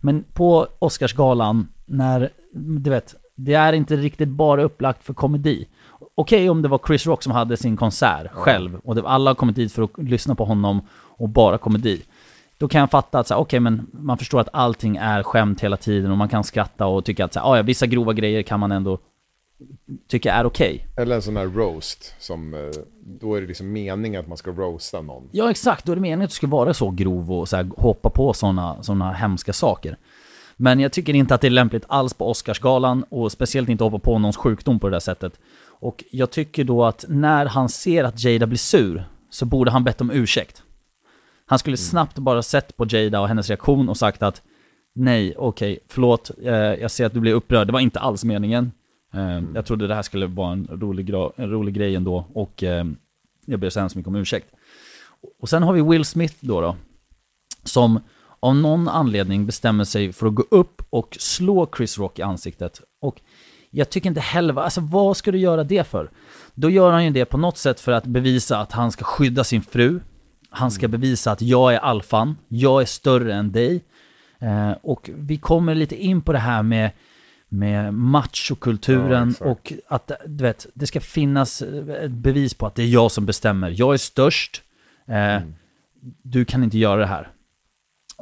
Men 0.00 0.24
på 0.32 0.66
Oscarsgalan, 0.78 1.68
när, 1.86 2.30
du 2.52 2.90
vet, 2.90 3.14
det 3.44 3.54
är 3.54 3.72
inte 3.72 3.96
riktigt 3.96 4.28
bara 4.28 4.62
upplagt 4.62 5.04
för 5.04 5.14
komedi. 5.14 5.66
Okej 6.14 6.50
om 6.50 6.62
det 6.62 6.68
var 6.68 6.80
Chris 6.86 7.06
Rock 7.06 7.22
som 7.22 7.32
hade 7.32 7.56
sin 7.56 7.76
konsert 7.76 8.32
själv 8.32 8.80
och 8.84 8.94
det, 8.94 9.02
alla 9.08 9.30
har 9.30 9.34
kommit 9.34 9.56
dit 9.56 9.72
för 9.72 9.82
att 9.82 9.98
lyssna 9.98 10.34
på 10.34 10.44
honom 10.44 10.80
och 10.92 11.28
bara 11.28 11.58
komedi. 11.58 12.02
Då 12.58 12.68
kan 12.68 12.80
jag 12.80 12.90
fatta 12.90 13.18
att 13.18 13.26
så 13.26 13.34
här, 13.34 13.40
okej 13.40 13.60
men 13.60 13.86
man 13.92 14.18
förstår 14.18 14.40
att 14.40 14.48
allting 14.52 14.96
är 14.96 15.22
skämt 15.22 15.60
hela 15.60 15.76
tiden 15.76 16.10
och 16.10 16.18
man 16.18 16.28
kan 16.28 16.44
skratta 16.44 16.86
och 16.86 17.04
tycka 17.04 17.24
att 17.24 17.32
så 17.32 17.40
här, 17.40 17.46
"Ah, 17.46 17.56
ja, 17.56 17.62
vissa 17.62 17.86
grova 17.86 18.12
grejer 18.12 18.42
kan 18.42 18.60
man 18.60 18.72
ändå 18.72 18.98
tycka 20.08 20.32
är 20.32 20.46
okej. 20.46 20.86
Eller 20.96 21.16
en 21.16 21.22
sån 21.22 21.36
här 21.36 21.46
roast, 21.46 22.14
som, 22.18 22.54
eh, 22.54 22.60
då 23.04 23.34
är 23.34 23.40
det 23.40 23.46
liksom 23.46 23.72
meningen 23.72 24.20
att 24.20 24.28
man 24.28 24.36
ska 24.36 24.50
roasta 24.50 25.02
någon. 25.02 25.28
Ja 25.32 25.50
exakt, 25.50 25.84
då 25.84 25.92
är 25.92 25.96
det 25.96 26.02
meningen 26.02 26.22
att 26.22 26.30
du 26.30 26.34
ska 26.34 26.46
vara 26.46 26.74
så 26.74 26.90
grov 26.90 27.32
och 27.32 27.48
så 27.48 27.56
här, 27.56 27.70
hoppa 27.76 28.10
på 28.10 28.32
sådana 28.32 28.82
såna 28.82 29.12
hemska 29.12 29.52
saker. 29.52 29.96
Men 30.62 30.80
jag 30.80 30.92
tycker 30.92 31.14
inte 31.14 31.34
att 31.34 31.40
det 31.40 31.46
är 31.48 31.50
lämpligt 31.50 31.84
alls 31.88 32.14
på 32.14 32.30
Oscarsgalan 32.30 33.04
och 33.08 33.32
speciellt 33.32 33.68
inte 33.68 33.84
hoppa 33.84 33.98
på 33.98 34.18
någons 34.18 34.36
sjukdom 34.36 34.80
på 34.80 34.88
det 34.88 34.94
där 34.94 35.00
sättet. 35.00 35.40
Och 35.66 36.04
jag 36.10 36.30
tycker 36.30 36.64
då 36.64 36.84
att 36.84 37.04
när 37.08 37.46
han 37.46 37.68
ser 37.68 38.04
att 38.04 38.24
Jada 38.24 38.46
blir 38.46 38.58
sur 38.58 39.04
så 39.30 39.46
borde 39.46 39.70
han 39.70 39.84
bett 39.84 40.00
om 40.00 40.10
ursäkt. 40.10 40.62
Han 41.46 41.58
skulle 41.58 41.76
snabbt 41.76 42.18
bara 42.18 42.42
sett 42.42 42.76
på 42.76 42.86
Jada 42.88 43.20
och 43.20 43.28
hennes 43.28 43.48
reaktion 43.48 43.88
och 43.88 43.96
sagt 43.96 44.22
att 44.22 44.42
nej, 44.94 45.34
okej, 45.36 45.78
förlåt, 45.88 46.30
eh, 46.42 46.54
jag 46.54 46.90
ser 46.90 47.06
att 47.06 47.14
du 47.14 47.20
blir 47.20 47.32
upprörd, 47.32 47.66
det 47.66 47.72
var 47.72 47.80
inte 47.80 48.00
alls 48.00 48.24
meningen. 48.24 48.72
Eh, 49.14 49.42
Jag 49.54 49.66
trodde 49.66 49.86
det 49.86 49.94
här 49.94 50.02
skulle 50.02 50.26
vara 50.26 50.52
en 50.52 50.68
rolig, 50.70 51.10
en 51.36 51.50
rolig 51.50 51.74
grej 51.74 51.96
ändå 51.96 52.26
och 52.34 52.62
eh, 52.62 52.84
jag 53.46 53.60
ber 53.60 53.70
så 53.70 53.80
hemskt 53.80 53.96
mycket 53.96 54.08
om 54.08 54.16
ursäkt. 54.16 54.48
Och 55.40 55.48
sen 55.48 55.62
har 55.62 55.72
vi 55.72 55.82
Will 55.82 56.04
Smith 56.04 56.34
då, 56.40 56.60
då 56.60 56.76
som 57.64 58.00
av 58.40 58.56
någon 58.56 58.88
anledning 58.88 59.46
bestämmer 59.46 59.84
sig 59.84 60.12
för 60.12 60.26
att 60.26 60.34
gå 60.34 60.44
upp 60.50 60.82
och 60.90 61.16
slå 61.20 61.70
Chris 61.76 61.98
Rock 61.98 62.18
i 62.18 62.22
ansiktet. 62.22 62.80
Och 63.02 63.20
jag 63.70 63.90
tycker 63.90 64.08
inte 64.08 64.20
heller, 64.20 64.60
alltså 64.60 64.80
vad 64.80 65.16
ska 65.16 65.32
du 65.32 65.38
göra 65.38 65.64
det 65.64 65.86
för? 65.86 66.10
Då 66.54 66.70
gör 66.70 66.90
han 66.92 67.04
ju 67.04 67.10
det 67.10 67.24
på 67.24 67.38
något 67.38 67.58
sätt 67.58 67.80
för 67.80 67.92
att 67.92 68.04
bevisa 68.04 68.58
att 68.58 68.72
han 68.72 68.92
ska 68.92 69.04
skydda 69.04 69.44
sin 69.44 69.62
fru. 69.62 70.00
Han 70.50 70.70
ska 70.70 70.88
bevisa 70.88 71.32
att 71.32 71.42
jag 71.42 71.74
är 71.74 71.78
alfan, 71.78 72.36
jag 72.48 72.82
är 72.82 72.86
större 72.86 73.34
än 73.34 73.52
dig. 73.52 73.84
Eh, 74.38 74.72
och 74.82 75.10
vi 75.16 75.36
kommer 75.36 75.74
lite 75.74 76.02
in 76.02 76.22
på 76.22 76.32
det 76.32 76.38
här 76.38 76.62
med, 76.62 76.90
med 77.48 77.86
Ja, 77.86 77.90
machokulturen 77.90 79.28
exakt. 79.30 79.46
och 79.50 79.72
att 79.88 80.10
du 80.26 80.44
vet, 80.44 80.66
det 80.74 80.86
ska 80.86 81.00
finnas 81.00 81.62
eh, 81.62 82.04
ett 82.04 82.10
bevis 82.10 82.54
på 82.54 82.66
att 82.66 82.74
det 82.74 82.82
är 82.82 82.86
jag 82.86 83.10
som 83.10 83.26
bestämmer. 83.26 83.74
Jag 83.76 83.94
är 83.94 83.98
störst, 83.98 84.62
eh, 85.08 85.42
du 86.22 86.44
kan 86.44 86.64
inte 86.64 86.78
göra 86.78 87.00
det 87.00 87.06
här. 87.06 87.28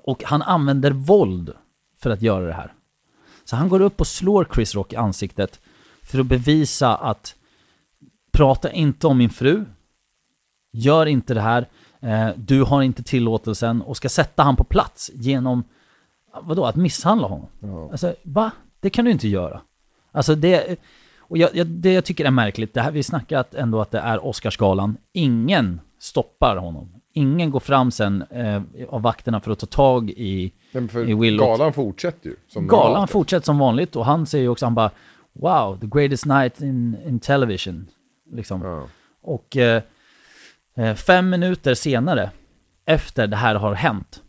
Och 0.05 0.25
han 0.25 0.43
använder 0.43 0.91
våld 0.91 1.53
för 1.97 2.11
att 2.11 2.23
göra 2.23 2.47
det 2.47 2.53
här. 2.53 2.73
Så 3.45 3.57
han 3.57 3.69
går 3.69 3.81
upp 3.81 4.01
och 4.01 4.07
slår 4.07 4.49
Chris 4.55 4.75
Rock 4.75 4.93
i 4.93 4.97
ansiktet 4.97 5.61
för 6.03 6.19
att 6.19 6.27
bevisa 6.27 6.97
att 6.97 7.35
prata 8.33 8.73
inte 8.73 9.07
om 9.07 9.19
min 9.19 9.31
fru, 9.31 9.65
gör 10.73 11.07
inte 11.07 11.35
det 11.35 11.41
här, 11.41 11.69
eh, 12.01 12.29
du 12.37 12.63
har 12.63 12.83
inte 12.83 13.03
tillåtelsen 13.03 13.83
och 13.83 13.97
ska 13.97 14.09
sätta 14.09 14.43
han 14.43 14.57
på 14.57 14.65
plats 14.65 15.11
genom, 15.15 15.65
vadå, 16.43 16.65
att 16.65 16.77
misshandla 16.77 17.29
honom? 17.29 17.49
Alltså, 17.91 18.15
va? 18.23 18.51
Det 18.81 18.91
kan 18.91 19.05
du 19.05 19.11
inte 19.11 19.29
göra. 19.29 19.61
Alltså 20.13 20.35
det, 20.35 20.79
och 21.19 21.39
jag, 21.39 21.57
jag, 21.57 21.67
det 21.67 21.93
jag 21.93 22.05
tycker 22.05 22.25
är 22.25 22.31
märkligt, 22.31 22.75
det 22.75 22.81
här, 22.81 22.91
vi 22.91 23.03
snackar 23.03 23.45
ändå 23.55 23.81
att 23.81 23.91
det 23.91 23.99
är 23.99 24.27
Oscarsgalan, 24.27 24.97
ingen 25.13 25.81
stoppar 25.99 26.57
honom. 26.57 26.98
Ingen 27.13 27.51
går 27.51 27.61
fram 27.61 27.91
sen 27.91 28.23
eh, 28.23 28.63
av 28.89 29.03
vakterna 29.03 29.41
för 29.41 29.51
att 29.51 29.59
ta 29.59 29.67
tag 29.67 30.11
i, 30.11 30.53
i 31.07 31.15
Will 31.15 31.41
och- 31.41 31.47
galan 31.47 31.73
fortsätter 31.73 32.29
ju. 32.29 32.37
Galan 32.67 33.09
fortsätter 33.09 33.45
som 33.45 33.59
vanligt 33.59 33.97
och 33.97 34.05
han 34.05 34.27
säger 34.27 34.43
ju 34.43 34.49
också, 34.49 34.67
han 34.67 34.75
bara 34.75 34.91
Wow, 35.33 35.79
the 35.81 35.87
greatest 35.87 36.27
night 36.27 36.61
in, 36.61 36.97
in 37.07 37.21
television. 37.21 37.87
Liksom. 38.33 38.63
Ja. 38.63 38.87
Och 39.23 39.57
eh, 39.57 39.83
eh, 40.77 40.95
fem 40.95 41.31
minuter 41.31 41.75
senare, 41.75 42.31
efter 42.87 43.27
det 43.27 43.37
här 43.37 43.55
har 43.55 43.75
hänt, 43.75 44.23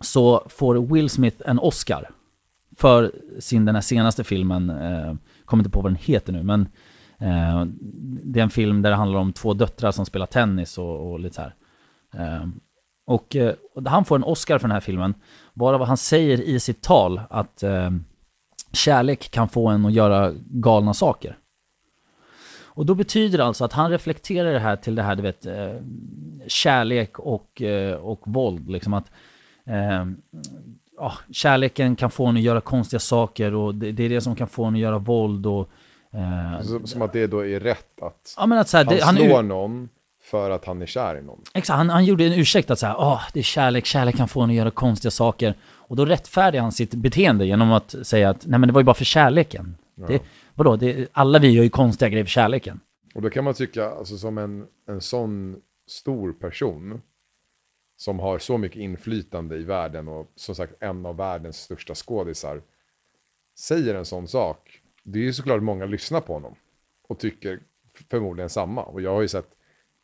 så 0.00 0.46
får 0.48 0.94
Will 0.94 1.10
Smith 1.10 1.36
en 1.44 1.58
Oscar 1.58 2.10
för 2.76 3.12
sin, 3.38 3.64
den 3.64 3.74
här 3.74 3.82
senaste 3.82 4.24
filmen, 4.24 4.70
eh, 4.70 5.14
kommer 5.44 5.60
inte 5.60 5.70
på 5.70 5.80
vad 5.80 5.92
den 5.92 5.98
heter 6.02 6.32
nu, 6.32 6.42
men 6.42 6.60
eh, 7.18 7.64
det 8.24 8.40
är 8.40 8.44
en 8.44 8.50
film 8.50 8.82
där 8.82 8.90
det 8.90 8.96
handlar 8.96 9.18
om 9.20 9.32
två 9.32 9.54
döttrar 9.54 9.90
som 9.92 10.06
spelar 10.06 10.26
tennis 10.26 10.78
och, 10.78 11.12
och 11.12 11.20
lite 11.20 11.34
så 11.34 11.42
här. 11.42 11.54
Eh, 12.14 12.46
och, 13.06 13.36
eh, 13.36 13.54
och 13.74 13.82
han 13.88 14.04
får 14.04 14.16
en 14.16 14.24
Oscar 14.24 14.58
för 14.58 14.68
den 14.68 14.74
här 14.74 14.80
filmen, 14.80 15.14
bara 15.54 15.78
vad 15.78 15.88
han 15.88 15.96
säger 15.96 16.40
i 16.40 16.60
sitt 16.60 16.82
tal 16.82 17.20
att 17.30 17.62
eh, 17.62 17.90
kärlek 18.72 19.30
kan 19.30 19.48
få 19.48 19.68
en 19.68 19.86
att 19.86 19.92
göra 19.92 20.32
galna 20.46 20.94
saker. 20.94 21.38
Och 22.64 22.86
då 22.86 22.94
betyder 22.94 23.38
det 23.38 23.44
alltså 23.44 23.64
att 23.64 23.72
han 23.72 23.90
reflekterar 23.90 24.52
det 24.52 24.58
här 24.58 24.76
till 24.76 24.94
det 24.94 25.02
här, 25.02 25.16
du 25.16 25.22
vet, 25.22 25.46
eh, 25.46 25.74
kärlek 26.46 27.18
och, 27.18 27.62
eh, 27.62 27.94
och 27.96 28.20
våld. 28.24 28.70
Liksom 28.70 28.94
att 28.94 29.10
ja, 30.96 31.12
kärleken 31.30 31.96
kan 31.96 32.10
få 32.10 32.26
en 32.26 32.36
att 32.36 32.42
göra 32.42 32.60
konstiga 32.60 33.00
saker 33.00 33.54
och 33.54 33.74
det, 33.74 33.92
det 33.92 34.02
är 34.04 34.08
det 34.08 34.20
som 34.20 34.36
kan 34.36 34.48
få 34.48 34.64
en 34.64 34.74
att 34.74 34.80
göra 34.80 34.98
våld 34.98 35.46
och... 35.46 35.70
Eh, 36.12 36.62
Som, 36.62 36.86
som 36.86 37.02
att 37.02 37.12
det 37.12 37.26
då 37.26 37.46
är 37.46 37.60
rätt 37.60 38.02
att 38.02 38.34
ja 38.36 38.46
men 38.46 38.58
att 38.58 38.68
så 38.68 38.76
här, 38.76 38.84
han 38.84 38.94
det, 38.94 39.04
han, 39.04 39.16
slår 39.16 39.38
ur- 39.38 39.42
någon 39.42 39.88
för 40.30 40.50
att 40.50 40.64
han 40.64 40.82
är 40.82 40.86
kär 40.86 41.18
i 41.18 41.22
någon. 41.22 41.42
Exakt, 41.54 41.76
han, 41.76 41.90
han 41.90 42.04
gjorde 42.04 42.24
en 42.24 42.32
ursäkt 42.32 42.70
att 42.70 42.78
säga, 42.78 42.96
åh, 42.98 43.22
det 43.32 43.38
är 43.38 43.44
kärlek, 43.44 43.86
kärlek 43.86 44.16
kan 44.16 44.28
få 44.28 44.40
en 44.40 44.50
att 44.50 44.56
göra 44.56 44.70
konstiga 44.70 45.10
saker. 45.10 45.54
Och 45.62 45.96
då 45.96 46.04
rättfärdigar 46.04 46.62
han 46.62 46.72
sitt 46.72 46.94
beteende 46.94 47.46
genom 47.46 47.72
att 47.72 47.94
säga 48.02 48.30
att, 48.30 48.46
nej 48.46 48.58
men 48.58 48.66
det 48.66 48.72
var 48.72 48.80
ju 48.80 48.84
bara 48.84 48.94
för 48.94 49.04
kärleken. 49.04 49.76
Det, 50.08 50.22
vadå, 50.54 50.76
det, 50.76 51.08
alla 51.12 51.38
vi 51.38 51.48
gör 51.48 51.62
ju 51.62 51.70
konstiga 51.70 52.08
grejer 52.08 52.24
för 52.24 52.30
kärleken. 52.30 52.80
Och 53.14 53.22
då 53.22 53.30
kan 53.30 53.44
man 53.44 53.54
tycka, 53.54 53.90
alltså 53.90 54.18
som 54.18 54.38
en, 54.38 54.66
en 54.88 55.00
sån 55.00 55.56
stor 55.88 56.32
person 56.32 57.00
som 57.96 58.20
har 58.20 58.38
så 58.38 58.58
mycket 58.58 58.78
inflytande 58.78 59.56
i 59.56 59.62
världen 59.62 60.08
och 60.08 60.32
som 60.36 60.54
sagt 60.54 60.72
en 60.80 61.06
av 61.06 61.16
världens 61.16 61.56
största 61.56 61.94
skådisar 61.94 62.62
säger 63.58 63.94
en 63.94 64.04
sån 64.04 64.28
sak. 64.28 64.80
Det 65.02 65.18
är 65.18 65.22
ju 65.22 65.32
såklart 65.32 65.62
många 65.62 65.86
lyssnar 65.86 66.20
på 66.20 66.32
honom 66.32 66.54
och 67.08 67.18
tycker 67.18 67.60
förmodligen 68.10 68.50
samma. 68.50 68.82
Och 68.82 69.00
jag 69.00 69.14
har 69.14 69.22
ju 69.22 69.28
sett 69.28 69.57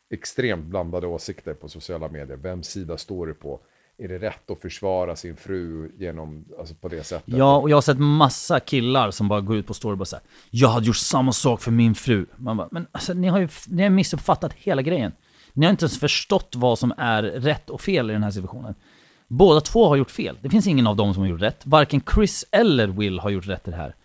extremt 0.09 0.65
blandade 0.65 1.07
åsikter 1.07 1.53
på 1.53 1.69
sociala 1.69 2.07
medier. 2.07 2.37
Vems 2.37 2.67
sida 2.67 2.97
står 2.97 3.27
du 3.27 3.33
på? 3.33 3.59
Är 3.97 4.07
det 4.07 4.17
rätt 4.17 4.51
att 4.51 4.61
försvara 4.61 5.15
sin 5.15 5.35
fru 5.35 5.91
genom, 5.97 6.45
alltså 6.59 6.75
på 6.75 6.87
det 6.87 7.03
sättet? 7.03 7.33
Ja, 7.37 7.57
och 7.57 7.69
jag 7.69 7.77
har 7.77 7.81
sett 7.81 7.99
massa 7.99 8.59
killar 8.59 9.11
som 9.11 9.27
bara 9.27 9.41
går 9.41 9.55
ut 9.55 9.67
på 9.67 9.73
story 9.73 9.93
och 9.93 9.97
bara 9.97 10.05
säger 10.05 10.23
Jag 10.49 10.69
hade 10.69 10.85
gjort 10.85 10.95
samma 10.95 11.31
sak 11.31 11.61
för 11.61 11.71
min 11.71 11.95
fru. 11.95 12.25
Man 12.35 12.57
bara, 12.57 12.67
men 12.71 12.87
alltså 12.91 13.13
ni 13.13 13.27
har 13.27 13.39
ju 13.39 13.47
ni 13.67 13.83
har 13.83 13.89
missuppfattat 13.89 14.53
hela 14.53 14.81
grejen. 14.81 15.11
Ni 15.53 15.65
har 15.65 15.71
inte 15.71 15.83
ens 15.83 15.99
förstått 15.99 16.53
vad 16.55 16.79
som 16.79 16.93
är 16.97 17.23
rätt 17.23 17.69
och 17.69 17.81
fel 17.81 18.09
i 18.09 18.13
den 18.13 18.23
här 18.23 18.31
situationen. 18.31 18.75
Båda 19.27 19.61
två 19.61 19.87
har 19.87 19.95
gjort 19.95 20.11
fel. 20.11 20.37
Det 20.41 20.49
finns 20.49 20.67
ingen 20.67 20.87
av 20.87 20.95
dem 20.95 21.13
som 21.13 21.23
har 21.23 21.29
gjort 21.29 21.41
rätt. 21.41 21.61
Varken 21.65 22.01
Chris 22.13 22.45
eller 22.51 22.87
Will 22.87 23.19
har 23.19 23.29
gjort 23.29 23.47
rätt 23.47 23.67
i 23.67 23.71
det 23.71 23.77
här. 23.77 23.95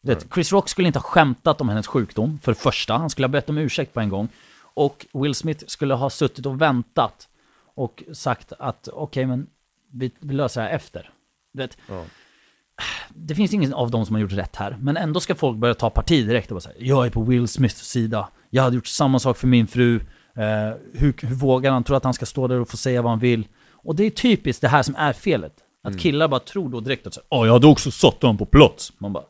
Vet, 0.00 0.26
Chris 0.34 0.52
Rock 0.52 0.68
skulle 0.68 0.86
inte 0.86 0.98
ha 0.98 1.04
skämtat 1.04 1.60
om 1.60 1.68
hennes 1.68 1.86
sjukdom, 1.86 2.38
för 2.42 2.52
det 2.52 2.58
första. 2.58 2.96
Han 2.96 3.10
skulle 3.10 3.26
ha 3.26 3.32
bett 3.32 3.48
om 3.48 3.58
ursäkt 3.58 3.94
på 3.94 4.00
en 4.00 4.08
gång. 4.08 4.28
Och 4.74 5.06
Will 5.12 5.34
Smith 5.34 5.64
skulle 5.66 5.94
ha 5.94 6.10
suttit 6.10 6.46
och 6.46 6.60
väntat 6.60 7.28
och 7.74 8.02
sagt 8.12 8.52
att 8.58 8.88
okej, 8.92 9.26
men 9.26 9.46
vi, 9.92 10.12
vi 10.20 10.34
löser 10.34 10.60
det 10.62 10.66
här 10.68 10.74
efter. 10.74 11.10
Du 11.52 11.62
vet, 11.62 11.76
det 13.08 13.34
finns 13.34 13.52
ingen 13.52 13.74
av 13.74 13.90
dem 13.90 14.06
som 14.06 14.14
har 14.14 14.20
gjort 14.22 14.32
rätt 14.32 14.56
här, 14.56 14.76
men 14.80 14.96
ändå 14.96 15.20
ska 15.20 15.34
folk 15.34 15.58
börja 15.58 15.74
ta 15.74 15.90
parti 15.90 16.26
direkt 16.26 16.50
och 16.50 16.54
bara 16.54 16.60
säga 16.60 16.74
jag 16.78 17.06
är 17.06 17.10
på 17.10 17.22
Will 17.22 17.48
Smiths 17.48 17.84
sida, 17.88 18.28
jag 18.50 18.62
hade 18.62 18.76
gjort 18.76 18.86
samma 18.86 19.18
sak 19.18 19.36
för 19.36 19.46
min 19.46 19.66
fru, 19.66 19.96
eh, 20.36 20.42
hur, 20.92 21.26
hur 21.26 21.34
vågar 21.34 21.72
han, 21.72 21.84
tror 21.84 21.96
att 21.96 22.04
han 22.04 22.14
ska 22.14 22.26
stå 22.26 22.48
där 22.48 22.60
och 22.60 22.68
få 22.68 22.76
säga 22.76 23.02
vad 23.02 23.12
han 23.12 23.18
vill? 23.18 23.48
Och 23.70 23.96
det 23.96 24.04
är 24.04 24.10
typiskt 24.10 24.60
det 24.62 24.68
här 24.68 24.82
som 24.82 24.94
är 24.96 25.12
felet. 25.12 25.54
Att 25.82 26.00
killar 26.00 26.28
bara 26.28 26.40
tror 26.40 26.68
då 26.68 26.80
direkt 26.80 27.06
att 27.06 27.14
säga, 27.14 27.24
"Ja, 27.30 27.46
jag 27.46 27.52
hade 27.52 27.66
också 27.66 27.90
satt 27.90 28.22
honom 28.22 28.38
på 28.38 28.46
plats. 28.46 28.92
Man 28.98 29.12
bara, 29.12 29.24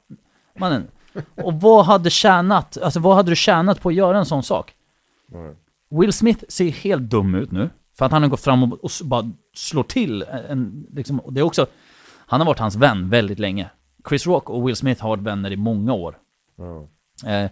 mannen, 0.59 0.89
och 1.35 1.61
vad 1.61 1.85
hade 1.85 2.11
tjänat, 2.11 2.79
alltså 2.83 3.01
vad 3.01 3.17
hade 3.17 3.31
du 3.31 3.37
tjänat 3.37 3.81
på 3.81 3.89
att 3.89 3.95
göra 3.95 4.19
en 4.19 4.27
sån 4.27 4.43
sak? 4.43 4.75
Will 5.91 6.13
Smith 6.13 6.45
ser 6.49 6.71
helt 6.71 7.03
dum 7.03 7.35
ut 7.35 7.53
nu, 7.53 7.71
för 7.99 8.07
att 8.07 8.13
han 8.13 8.23
har 8.23 8.29
gått 8.29 8.41
fram 8.41 8.63
och, 8.63 8.85
och 8.85 8.91
bara 9.05 9.31
slår 9.55 9.83
till 9.83 10.23
en, 10.49 10.87
liksom, 10.93 11.21
det 11.31 11.41
är 11.41 11.45
också, 11.45 11.67
han 12.27 12.41
har 12.41 12.47
varit 12.47 12.59
hans 12.59 12.77
vän 12.77 13.11
väldigt 13.11 13.39
länge. 13.39 13.71
Chris 14.09 14.27
Rock 14.27 14.51
och 14.51 14.69
Will 14.69 14.77
Smith 14.77 15.03
har 15.03 15.09
varit 15.09 15.23
vänner 15.23 15.51
i 15.51 15.57
många 15.57 15.93
år. 15.93 16.19
Eh, 17.27 17.51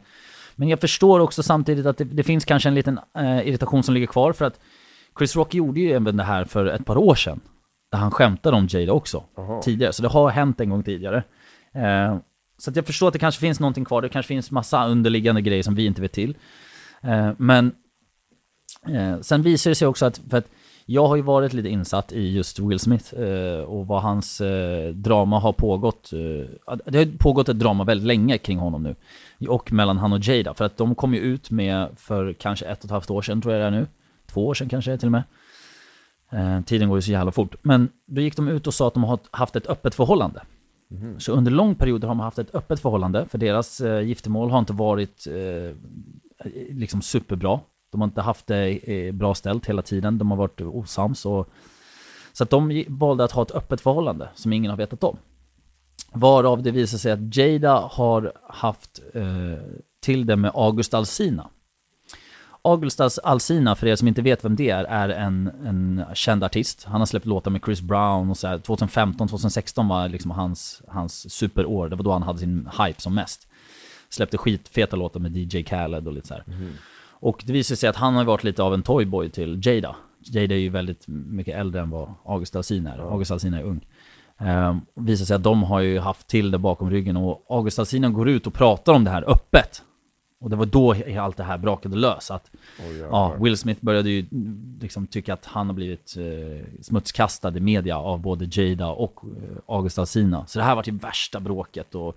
men 0.56 0.68
jag 0.68 0.80
förstår 0.80 1.20
också 1.20 1.42
samtidigt 1.42 1.86
att 1.86 1.96
det, 1.96 2.04
det 2.04 2.22
finns 2.22 2.44
kanske 2.44 2.68
en 2.68 2.74
liten 2.74 3.00
eh, 3.18 3.48
irritation 3.48 3.82
som 3.82 3.94
ligger 3.94 4.06
kvar 4.06 4.32
för 4.32 4.44
att 4.44 4.60
Chris 5.18 5.36
Rock 5.36 5.54
gjorde 5.54 5.80
ju 5.80 5.92
även 5.92 6.16
det 6.16 6.22
här 6.24 6.44
för 6.44 6.66
ett 6.66 6.86
par 6.86 6.96
år 6.96 7.14
sedan. 7.14 7.40
Där 7.90 7.98
han 7.98 8.10
skämtade 8.10 8.56
om 8.56 8.66
Jada 8.70 8.92
också. 8.92 9.24
Tidigare, 9.62 9.92
så 9.92 10.02
det 10.02 10.08
har 10.08 10.30
hänt 10.30 10.60
en 10.60 10.70
gång 10.70 10.82
tidigare. 10.82 11.22
Eh, 11.74 12.16
så 12.58 12.70
att 12.70 12.76
jag 12.76 12.86
förstår 12.86 13.06
att 13.06 13.12
det 13.12 13.18
kanske 13.18 13.40
finns 13.40 13.60
någonting 13.60 13.84
kvar, 13.84 14.02
det 14.02 14.08
kanske 14.08 14.28
finns 14.28 14.50
massa 14.50 14.86
underliggande 14.86 15.40
grejer 15.40 15.62
som 15.62 15.74
vi 15.74 15.86
inte 15.86 16.02
vet 16.02 16.12
till. 16.12 16.36
Eh, 17.02 17.30
men 17.36 17.72
eh, 18.88 19.20
sen 19.20 19.42
visar 19.42 19.70
det 19.70 19.74
sig 19.74 19.88
också 19.88 20.06
att, 20.06 20.20
för 20.30 20.36
att 20.36 20.48
Jag 20.86 21.06
har 21.06 21.16
ju 21.16 21.22
varit 21.22 21.52
lite 21.52 21.68
insatt 21.68 22.12
i 22.12 22.36
just 22.36 22.58
Will 22.58 22.78
Smith 22.78 23.14
eh, 23.14 23.60
och 23.60 23.86
vad 23.86 24.02
hans 24.02 24.42
drama 24.94 25.38
har 25.38 25.52
pågått. 25.52 26.10
Det 26.86 26.98
har 26.98 27.18
pågått 27.18 27.48
ett 27.48 27.58
drama 27.58 27.84
väldigt 27.84 28.06
länge 28.06 28.38
kring 28.38 28.58
honom 28.58 28.82
nu. 28.82 28.94
Och 29.48 29.72
mellan 29.72 29.98
han 29.98 30.12
och 30.12 30.20
Jada. 30.20 30.54
För 30.54 30.64
att 30.64 30.76
de 30.76 30.94
kom 30.94 31.14
ju 31.14 31.20
ut 31.20 31.50
med 31.50 31.88
för 31.96 32.32
kanske 32.32 32.66
ett 32.66 32.78
och 32.78 32.84
ett 32.84 32.90
halvt 32.90 33.10
år 33.10 33.22
sedan 33.22 33.42
tror 33.42 33.54
jag 33.54 33.62
det 33.62 33.66
är 33.66 33.80
nu. 33.80 33.86
Två 34.26 34.46
år 34.46 34.54
sedan 34.54 34.68
kanske 34.68 34.96
till 34.96 35.08
och 35.08 35.12
med. 35.12 35.22
Tiden 36.66 36.88
går 36.88 36.98
ju 36.98 37.02
så 37.02 37.10
jävla 37.10 37.32
fort. 37.32 37.54
Men 37.62 37.88
då 38.06 38.20
gick 38.20 38.36
de 38.36 38.48
ut 38.48 38.66
och 38.66 38.74
sa 38.74 38.88
att 38.88 38.94
de 38.94 39.04
har 39.04 39.18
haft 39.30 39.56
ett 39.56 39.66
öppet 39.66 39.94
förhållande. 39.94 40.42
Så 41.18 41.32
under 41.32 41.50
lång 41.50 41.74
period 41.74 42.04
har 42.04 42.08
de 42.08 42.20
haft 42.20 42.38
ett 42.38 42.54
öppet 42.54 42.80
förhållande, 42.80 43.26
för 43.26 43.38
deras 43.38 43.80
eh, 43.80 44.00
giftermål 44.00 44.50
har 44.50 44.58
inte 44.58 44.72
varit 44.72 45.26
eh, 45.26 45.76
liksom 46.70 47.02
superbra. 47.02 47.60
De 47.92 48.00
har 48.00 48.08
inte 48.08 48.20
haft 48.20 48.46
det 48.46 48.90
eh, 48.92 49.12
bra 49.12 49.34
ställt 49.34 49.66
hela 49.66 49.82
tiden, 49.82 50.18
de 50.18 50.30
har 50.30 50.38
varit 50.38 50.60
osams. 50.60 51.26
Och, 51.26 51.48
så 52.32 52.44
att 52.44 52.50
de 52.50 52.84
valde 52.88 53.24
att 53.24 53.32
ha 53.32 53.42
ett 53.42 53.50
öppet 53.50 53.80
förhållande 53.80 54.28
som 54.34 54.52
ingen 54.52 54.70
har 54.70 54.76
vetat 54.76 55.04
om. 55.04 55.16
Varav 56.12 56.62
det 56.62 56.70
visar 56.70 56.98
sig 56.98 57.12
att 57.12 57.36
Jada 57.36 57.88
har 57.90 58.32
haft 58.48 59.00
eh, 59.14 59.24
till 60.00 60.26
det 60.26 60.36
med 60.36 60.50
August 60.54 60.94
Alsina. 60.94 61.48
August 62.64 63.00
Alsina, 63.24 63.76
för 63.76 63.86
er 63.86 63.96
som 63.96 64.08
inte 64.08 64.22
vet 64.22 64.44
vem 64.44 64.56
det 64.56 64.70
är, 64.70 64.84
är 64.84 65.08
en, 65.08 65.50
en 65.64 66.04
känd 66.14 66.44
artist. 66.44 66.84
Han 66.84 67.00
har 67.00 67.06
släppt 67.06 67.26
låtar 67.26 67.50
med 67.50 67.60
Chris 67.64 67.80
Brown 67.80 68.30
och 68.30 68.36
så 68.36 68.48
här. 68.48 68.58
2015, 68.58 69.28
2016 69.28 69.88
var 69.88 70.08
liksom 70.08 70.30
hans, 70.30 70.82
hans 70.88 71.32
superår. 71.32 71.88
Det 71.88 71.96
var 71.96 72.04
då 72.04 72.12
han 72.12 72.22
hade 72.22 72.38
sin 72.38 72.68
hype 72.78 73.00
som 73.00 73.14
mest. 73.14 73.48
Släppte 74.12 74.38
skitfeta 74.38 74.96
låtar 74.96 75.20
med 75.20 75.36
DJ 75.36 75.62
Khaled 75.62 76.06
och 76.06 76.12
lite 76.12 76.28
så 76.28 76.34
här. 76.34 76.44
Och 77.10 77.42
det 77.46 77.52
visar 77.52 77.76
sig 77.76 77.88
att 77.88 77.96
han 77.96 78.14
har 78.14 78.24
varit 78.24 78.44
lite 78.44 78.62
av 78.62 78.74
en 78.74 78.82
toyboy 78.82 79.30
till 79.30 79.60
Jada. 79.66 79.96
Jada 80.18 80.54
är 80.54 80.58
ju 80.58 80.68
väldigt 80.68 81.04
mycket 81.06 81.54
äldre 81.54 81.80
än 81.80 81.90
vad 81.90 82.14
August 82.24 82.56
Alsina 82.56 82.94
är. 82.94 82.98
August 82.98 83.30
Alsina 83.30 83.58
är 83.58 83.62
ung. 83.62 83.86
Um, 84.38 84.80
visar 84.94 85.24
sig 85.24 85.36
att 85.36 85.42
de 85.42 85.62
har 85.62 85.80
ju 85.80 85.98
haft 85.98 86.26
till 86.26 86.50
det 86.50 86.58
bakom 86.58 86.90
ryggen 86.90 87.16
och 87.16 87.46
August 87.48 87.78
Alsina 87.78 88.10
går 88.10 88.28
ut 88.28 88.46
och 88.46 88.54
pratar 88.54 88.92
om 88.92 89.04
det 89.04 89.10
här 89.10 89.30
öppet. 89.30 89.82
Och 90.40 90.50
det 90.50 90.56
var 90.56 90.66
då 90.66 90.94
allt 91.20 91.36
det 91.36 91.44
här 91.44 91.58
brakade 91.58 91.96
lös. 91.96 92.30
Att, 92.30 92.50
ja, 93.10 93.36
Will 93.40 93.56
Smith 93.56 93.84
började 93.84 94.10
ju 94.10 94.18
mm, 94.32 94.78
liksom 94.80 95.06
tycka 95.06 95.34
att 95.34 95.46
han 95.46 95.66
har 95.66 95.74
blivit 95.74 96.16
eh, 96.18 96.82
smutskastad 96.82 97.56
i 97.56 97.60
media 97.60 97.98
av 97.98 98.20
både 98.20 98.48
Jada 98.50 98.88
och 98.88 99.20
eh, 99.24 99.56
August 99.66 99.98
Alsina. 99.98 100.46
Så 100.46 100.58
det 100.58 100.64
här 100.64 100.74
var 100.74 100.82
ju 100.86 100.92
värsta 100.92 101.40
bråket 101.40 101.94
och 101.94 102.16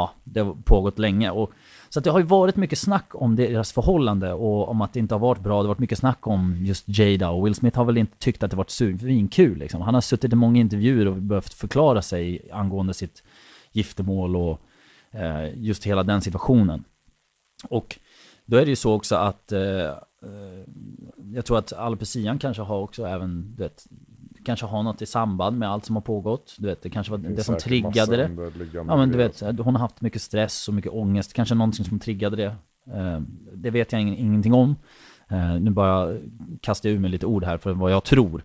ja, 0.00 0.10
det 0.24 0.40
har 0.40 0.54
pågått 0.64 0.98
länge. 0.98 1.30
Och, 1.30 1.52
så 1.88 1.98
att 1.98 2.04
det 2.04 2.10
har 2.10 2.18
ju 2.18 2.24
varit 2.24 2.56
mycket 2.56 2.78
snack 2.78 3.14
om 3.14 3.36
deras 3.36 3.72
förhållande 3.72 4.32
och 4.32 4.68
om 4.68 4.80
att 4.80 4.92
det 4.92 4.98
inte 4.98 5.14
har 5.14 5.20
varit 5.20 5.42
bra. 5.42 5.62
Det 5.62 5.68
har 5.68 5.68
varit 5.68 5.78
mycket 5.78 5.98
snack 5.98 6.26
om 6.26 6.56
just 6.60 6.84
Jada 6.86 7.30
och 7.30 7.46
Will 7.46 7.54
Smith 7.54 7.78
har 7.78 7.84
väl 7.84 7.98
inte 7.98 8.18
tyckt 8.18 8.42
att 8.42 8.50
det 8.50 8.56
varit 8.56 8.70
svinkul 8.70 9.58
liksom. 9.58 9.80
Han 9.80 9.94
har 9.94 10.00
suttit 10.00 10.32
i 10.32 10.36
många 10.36 10.60
intervjuer 10.60 11.06
och 11.06 11.16
behövt 11.16 11.54
förklara 11.54 12.02
sig 12.02 12.48
angående 12.52 12.94
sitt 12.94 13.22
giftermål 13.72 14.36
och 14.36 14.60
eh, 15.10 15.48
just 15.54 15.86
hela 15.86 16.02
den 16.02 16.20
situationen. 16.20 16.84
Och 17.68 17.98
då 18.44 18.56
är 18.56 18.64
det 18.64 18.70
ju 18.70 18.76
så 18.76 18.92
också 18.92 19.16
att 19.16 19.52
eh, 19.52 19.60
eh 19.60 20.64
jag 21.34 21.44
tror 21.44 21.58
att 21.58 21.72
Alpecian 21.72 22.38
kanske 22.38 22.62
har 22.62 22.78
också 22.78 23.04
även, 23.06 23.54
vet, 23.58 23.86
kanske 24.44 24.66
har 24.66 24.82
något 24.82 25.02
i 25.02 25.06
samband 25.06 25.58
med 25.58 25.70
allt 25.70 25.84
som 25.84 25.96
har 25.96 26.00
pågått. 26.02 26.54
Du 26.58 26.66
vet, 26.66 26.82
det 26.82 26.90
kanske 26.90 27.10
var 27.10 27.18
det, 27.18 27.28
som 27.44 27.54
triggade 27.68 28.16
det. 28.16 28.22
Ja 28.88 28.96
men 28.96 29.08
du 29.12 29.18
vet, 29.18 29.40
hon 29.64 29.74
har 29.74 29.80
haft 29.82 30.00
mycket 30.00 30.22
stress 30.22 30.68
och 30.68 30.74
mycket 30.74 30.92
ångest, 30.92 31.32
kanske 31.32 31.54
någonting 31.54 31.84
som 31.84 31.98
triggade 31.98 32.36
det. 32.36 32.56
Eh, 32.96 33.20
det 33.54 33.70
vet 33.70 33.92
jag 33.92 34.00
ing- 34.02 34.16
ingenting 34.16 34.54
om. 34.54 34.76
Eh, 35.28 35.54
nu 35.60 35.70
bara 35.70 36.12
kastar 36.60 36.88
jag 36.88 36.96
ur 36.96 37.00
mig 37.00 37.10
lite 37.10 37.26
ord 37.26 37.44
här 37.44 37.58
för 37.58 37.72
vad 37.72 37.92
jag 37.92 38.04
tror. 38.04 38.44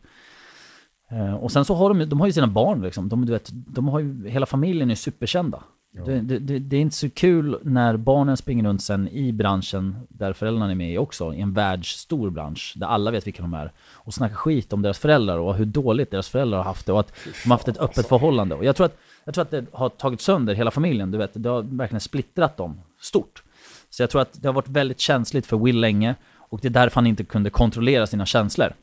Eh, 1.12 1.34
och 1.36 1.52
sen 1.52 1.66
så 1.66 1.76
har 1.76 1.94
de, 1.94 2.06
de 2.06 2.20
har 2.20 2.28
ju 2.28 2.34
sina 2.34 2.48
barn 2.48 2.82
liksom. 2.82 3.10
De, 3.10 3.26
du 3.26 3.32
vet, 3.34 3.50
de 3.54 3.88
har 3.88 4.00
ju, 4.00 4.30
hela 4.30 4.46
familjen 4.46 4.92
är 4.92 4.96
superkända. 4.96 5.64
Det, 6.04 6.22
det, 6.22 6.40
det, 6.40 6.60
det 6.60 6.78
är 6.78 6.82
inte 6.82 6.96
så 6.96 7.10
kul 7.10 7.60
när 7.64 7.98
barnen 7.98 8.38
springer 8.38 8.64
runt 8.64 8.84
sen 8.84 9.10
i 9.10 9.32
branschen 9.32 9.96
där 10.10 10.34
föräldrarna 10.34 10.72
är 10.72 10.76
med 10.76 10.94
i 10.94 10.98
också, 10.98 11.34
i 11.34 11.42
en 11.42 11.54
världsstor 11.54 12.30
bransch 12.30 12.74
där 12.76 12.88
alla 12.88 13.12
vet 13.12 13.28
vilka 13.28 13.42
de 13.42 13.54
är 13.54 13.72
och 13.94 14.14
snackar 14.14 14.36
skit 14.36 14.74
om 14.74 14.82
deras 14.82 15.00
föräldrar 15.00 15.38
och 15.38 15.56
hur 15.56 15.66
dåligt 15.66 16.12
deras 16.12 16.30
föräldrar 16.30 16.58
har 16.58 16.66
haft 16.66 16.86
det 16.86 16.94
och 16.94 17.00
att 17.00 17.14
de 17.44 17.50
har 17.50 17.58
haft 17.58 17.68
ett 17.68 17.78
öppet 17.78 18.08
förhållande. 18.08 18.56
Och 18.56 18.66
jag 18.66 18.76
tror 18.76 18.86
att, 18.86 18.98
jag 19.26 19.34
tror 19.34 19.42
att 19.42 19.52
det 19.52 19.66
har 19.72 19.90
tagit 19.90 20.22
sönder 20.22 20.54
hela 20.54 20.72
familjen, 20.72 21.12
du 21.12 21.18
vet, 21.18 21.32
det 21.34 21.50
har 21.50 21.62
verkligen 21.62 22.02
splittrat 22.02 22.58
dem 22.58 22.82
stort. 23.02 23.44
Så 23.90 24.04
jag 24.04 24.10
tror 24.10 24.22
att 24.22 24.42
det 24.42 24.48
har 24.48 24.54
varit 24.54 24.70
väldigt 24.70 25.00
känsligt 25.00 25.46
för 25.46 25.58
Will 25.58 25.80
länge 25.80 26.16
och 26.38 26.60
det 26.62 26.68
är 26.68 26.70
därför 26.70 26.96
han 26.96 27.08
inte 27.08 27.24
kunde 27.24 27.50
kontrollera 27.50 28.08
sina 28.08 28.26
känslor. 28.26 28.74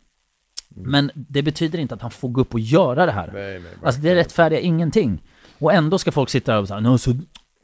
Men 0.74 1.10
det 1.14 1.42
betyder 1.42 1.78
inte 1.78 1.94
att 1.94 2.02
han 2.02 2.10
får 2.10 2.28
gå 2.28 2.40
upp 2.40 2.54
och 2.54 2.60
göra 2.60 3.06
det 3.06 3.12
här. 3.12 3.30
Nej, 3.32 3.60
nej, 3.60 3.72
alltså 3.82 4.00
det 4.00 4.14
rättfärdigar 4.14 4.60
ingenting. 4.60 5.22
Och 5.62 5.72
ändå 5.72 5.98
ska 5.98 6.12
folk 6.12 6.30
sitta 6.30 6.52
där 6.52 6.60
och 6.60 6.68
säga 6.68 6.80
"Nej, 6.80 6.92
alltså, 6.92 7.10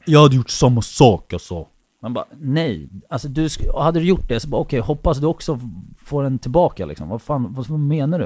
jag 0.05 0.21
hade 0.21 0.35
gjort 0.35 0.49
samma 0.49 0.81
sak 0.81 1.33
alltså. 1.33 1.67
Man 2.01 2.13
bara, 2.13 2.25
nej. 2.39 2.89
Alltså 3.09 3.27
du, 3.27 3.49
och 3.73 3.83
hade 3.83 3.99
du 3.99 4.05
gjort 4.05 4.27
det 4.27 4.39
så 4.39 4.47
bara 4.47 4.61
okej, 4.61 4.79
hoppas 4.79 5.17
du 5.17 5.27
också 5.27 5.59
får 5.97 6.23
den 6.23 6.39
tillbaka 6.39 6.85
liksom. 6.85 7.09
Vad 7.09 7.21
fan, 7.21 7.53
vad, 7.53 7.67
vad 7.67 7.79
menar 7.79 8.19
du? 8.19 8.25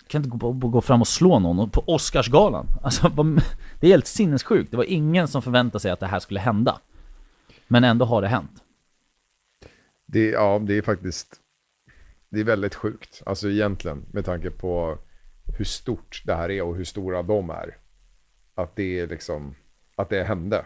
Du 0.00 0.06
kan 0.06 0.24
inte 0.24 0.36
gå, 0.38 0.52
gå 0.52 0.80
fram 0.80 1.00
och 1.00 1.08
slå 1.08 1.38
någon 1.38 1.58
och 1.58 1.72
på 1.72 1.82
Oscarsgalan. 1.86 2.66
Alltså 2.82 3.08
det 3.80 3.86
är 3.86 3.90
helt 3.90 4.06
sinnessjukt. 4.06 4.70
Det 4.70 4.76
var 4.76 4.84
ingen 4.84 5.28
som 5.28 5.42
förväntade 5.42 5.80
sig 5.80 5.90
att 5.90 6.00
det 6.00 6.06
här 6.06 6.20
skulle 6.20 6.40
hända. 6.40 6.80
Men 7.68 7.84
ändå 7.84 8.04
har 8.04 8.22
det 8.22 8.28
hänt. 8.28 8.62
Det, 10.06 10.30
ja, 10.30 10.58
det 10.58 10.78
är 10.78 10.82
faktiskt, 10.82 11.36
det 12.30 12.40
är 12.40 12.44
väldigt 12.44 12.74
sjukt. 12.74 13.22
Alltså 13.26 13.50
egentligen, 13.50 14.04
med 14.12 14.24
tanke 14.24 14.50
på 14.50 14.98
hur 15.58 15.64
stort 15.64 16.22
det 16.24 16.34
här 16.34 16.50
är 16.50 16.62
och 16.62 16.76
hur 16.76 16.84
stora 16.84 17.22
de 17.22 17.50
är. 17.50 17.85
Att 18.58 18.76
det 18.76 19.00
är 19.00 19.06
liksom, 19.06 19.54
att 19.96 20.08
det 20.08 20.22
hände. 20.24 20.64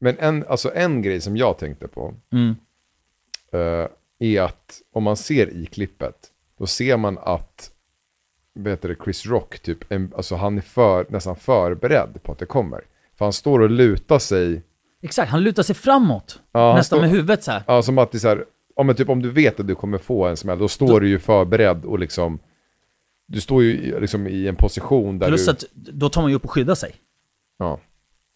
Men 0.00 0.16
en, 0.18 0.44
alltså 0.48 0.74
en 0.74 1.02
grej 1.02 1.20
som 1.20 1.36
jag 1.36 1.58
tänkte 1.58 1.88
på 1.88 2.14
Mm. 2.32 2.54
eh, 3.52 3.88
är 4.18 4.42
att 4.42 4.82
om 4.92 5.02
man 5.02 5.16
ser 5.16 5.50
i 5.50 5.66
klippet, 5.66 6.16
då 6.58 6.66
ser 6.66 6.96
man 6.96 7.18
att 7.18 7.70
vet 8.54 8.82
du, 8.82 8.96
Chris 9.04 9.26
Rock, 9.26 9.58
typ, 9.58 9.92
en, 9.92 10.12
alltså 10.16 10.34
han 10.36 10.56
är 10.58 10.62
för, 10.62 11.06
nästan 11.08 11.36
förberedd 11.36 12.22
på 12.22 12.32
att 12.32 12.38
det 12.38 12.46
kommer. 12.46 12.84
För 13.18 13.24
han 13.24 13.32
står 13.32 13.60
och 13.60 13.70
lutar 13.70 14.18
sig, 14.18 14.62
Exakt, 15.02 15.30
han 15.30 15.42
lutar 15.42 15.62
sig 15.62 15.74
framåt. 15.74 16.40
Ja, 16.52 16.74
nästan 16.76 16.96
står- 16.98 17.00
med 17.06 17.10
huvudet 17.10 17.44
så 17.44 17.50
här. 17.50 17.62
ja, 17.66 17.82
som 17.82 17.98
att 17.98 18.12
det 18.12 18.18
är 18.18 18.20
så 18.20 18.28
här, 18.28 18.44
ja, 18.76 18.82
men 18.82 18.94
typ 18.96 19.08
om 19.08 19.22
du 19.22 19.30
vet 19.30 19.60
att 19.60 19.66
du 19.66 19.74
kommer 19.74 19.98
få 19.98 20.24
en 20.26 20.36
smäll, 20.36 20.58
då 20.58 20.68
står 20.68 21.00
du 21.00 21.08
ju 21.08 21.18
förberedd 21.18 21.84
och 21.84 21.98
liksom, 21.98 22.38
du 23.26 23.40
står 23.40 23.62
ju 23.62 24.00
liksom 24.00 24.26
i 24.26 24.48
en 24.48 24.56
position 24.56 25.18
där 25.18 25.28
Plus 25.28 25.44
du, 25.44 25.50
att 25.50 25.64
då 25.72 26.08
tar 26.08 26.22
man 26.22 26.30
ju 26.30 26.36
upp 26.36 26.44
och 26.44 26.50
skyddar 26.50 26.74
sig. 26.74 26.94
Ja. 27.60 27.80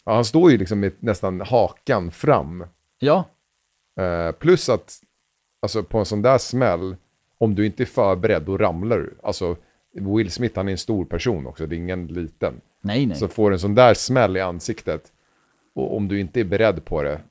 ja, 0.05 0.13
han 0.15 0.25
står 0.25 0.51
ju 0.51 0.57
liksom 0.57 0.79
med 0.79 0.91
nästan 0.99 1.41
hakan 1.41 2.11
fram. 2.11 2.65
Ja, 2.99 3.25
Eh, 3.99 4.31
plus 4.31 4.69
att, 4.69 4.99
alltså 5.61 5.83
på 5.83 5.99
en 5.99 6.05
sån 6.05 6.21
där 6.21 6.37
smäll, 6.37 6.95
om 7.37 7.55
du 7.55 7.65
inte 7.65 7.83
är 7.83 7.85
förberedd, 7.85 8.43
då 8.43 8.57
ramlar 8.57 8.97
du. 8.97 9.17
Alltså, 9.23 9.55
Will 9.91 10.31
Smith, 10.31 10.57
han 10.57 10.67
är 10.67 10.71
en 10.71 10.77
stor 10.77 11.05
person 11.05 11.47
också, 11.47 11.67
det 11.67 11.75
är 11.75 11.77
ingen 11.77 12.07
liten. 12.07 12.61
nej 12.81 13.05
nej. 13.05 13.17
Så 13.17 13.27
får 13.27 13.51
en 13.51 13.59
sån 13.59 13.75
där 13.75 13.93
smäll 13.93 14.37
i 14.37 14.41
ansiktet, 14.41 15.11
och 15.75 15.97
om 15.97 16.07
du 16.07 16.19
inte 16.19 16.39
är 16.39 16.43
beredd 16.43 16.85
på 16.85 17.03
det, 17.03 17.21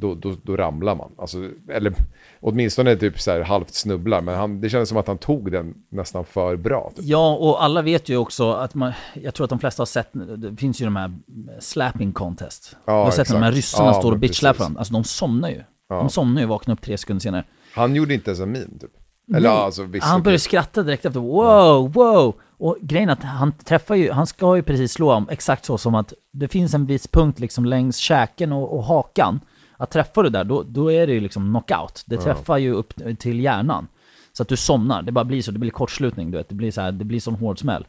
då, 0.00 0.14
då, 0.14 0.34
då 0.42 0.56
ramlar 0.56 0.94
man. 0.96 1.12
Alltså, 1.18 1.38
eller 1.70 1.94
åtminstone 2.40 2.96
typ 2.96 3.20
så 3.20 3.30
här 3.30 3.40
halvt 3.40 3.74
snubblar, 3.74 4.20
men 4.20 4.34
han, 4.34 4.60
det 4.60 4.68
kändes 4.70 4.88
som 4.88 4.98
att 4.98 5.06
han 5.06 5.18
tog 5.18 5.52
den 5.52 5.74
nästan 5.88 6.24
för 6.24 6.56
bra. 6.56 6.92
Typ. 6.96 7.04
Ja, 7.04 7.34
och 7.36 7.64
alla 7.64 7.82
vet 7.82 8.08
ju 8.08 8.16
också 8.16 8.52
att 8.52 8.74
man, 8.74 8.92
jag 9.14 9.34
tror 9.34 9.44
att 9.44 9.50
de 9.50 9.58
flesta 9.58 9.80
har 9.80 9.86
sett, 9.86 10.10
det 10.36 10.56
finns 10.56 10.80
ju 10.80 10.84
de 10.84 10.96
här 10.96 11.12
slapping 11.60 12.12
contest. 12.12 12.76
Ja, 12.84 12.92
du 12.92 12.98
har 12.98 13.10
sett 13.10 13.20
exakt. 13.20 13.40
de 13.40 13.44
här 13.44 13.52
ryssarna 13.52 13.88
Ja, 13.88 13.94
står 14.00 14.12
och 14.12 14.20
precis. 14.20 14.42
varandra. 14.42 14.78
Alltså 14.78 14.92
de 14.94 15.04
somnar 15.04 15.48
ju. 15.48 15.62
Ja. 15.88 15.96
De 15.96 16.10
somnar 16.10 16.40
ju 16.40 16.44
och 16.44 16.50
vaknar 16.50 16.74
upp 16.74 16.82
tre 16.82 16.98
sekunder 16.98 17.20
senare. 17.20 17.44
Han 17.74 17.94
gjorde 17.94 18.14
inte 18.14 18.30
ens 18.30 18.40
en 18.40 18.52
min 18.52 18.78
typ. 18.78 18.90
Eller 19.36 19.48
Nej, 19.48 19.58
alltså 19.58 19.82
visst. 19.82 20.06
han 20.06 20.22
börjar 20.22 20.38
skratta 20.38 20.82
direkt 20.82 21.04
efter, 21.04 21.20
wow, 21.20 21.92
wow! 21.92 22.34
Och 22.58 22.76
grejen 22.80 23.08
är 23.08 23.12
att 23.12 23.22
han 23.22 23.52
träffar 23.52 23.94
ju, 23.94 24.12
han 24.12 24.26
ska 24.26 24.56
ju 24.56 24.62
precis 24.62 24.92
slå 24.92 25.12
om 25.12 25.28
exakt 25.28 25.64
så 25.64 25.78
som 25.78 25.94
att 25.94 26.12
det 26.32 26.48
finns 26.48 26.74
en 26.74 26.86
viss 26.86 27.08
punkt 27.08 27.40
liksom 27.40 27.64
längs 27.64 27.96
käken 27.96 28.52
och, 28.52 28.76
och 28.76 28.84
hakan. 28.84 29.40
Att 29.76 29.90
träffar 29.90 30.22
du 30.22 30.30
där, 30.30 30.44
då, 30.44 30.62
då 30.62 30.92
är 30.92 31.06
det 31.06 31.12
ju 31.12 31.20
liksom 31.20 31.50
knockout. 31.50 32.04
Det 32.06 32.16
träffar 32.16 32.58
ju 32.58 32.72
upp 32.72 32.92
till 33.18 33.40
hjärnan. 33.40 33.88
Så 34.32 34.42
att 34.42 34.48
du 34.48 34.56
somnar, 34.56 35.02
det 35.02 35.12
bara 35.12 35.24
blir 35.24 35.42
så, 35.42 35.50
det 35.50 35.58
blir 35.58 35.70
kortslutning 35.70 36.30
du 36.30 36.38
vet, 36.38 36.48
det 36.48 36.54
blir 36.54 36.70
så 36.70 36.80
här, 36.80 36.92
det 36.92 37.04
blir 37.04 37.20
sån 37.20 37.34
hård 37.34 37.58
smäll. 37.58 37.86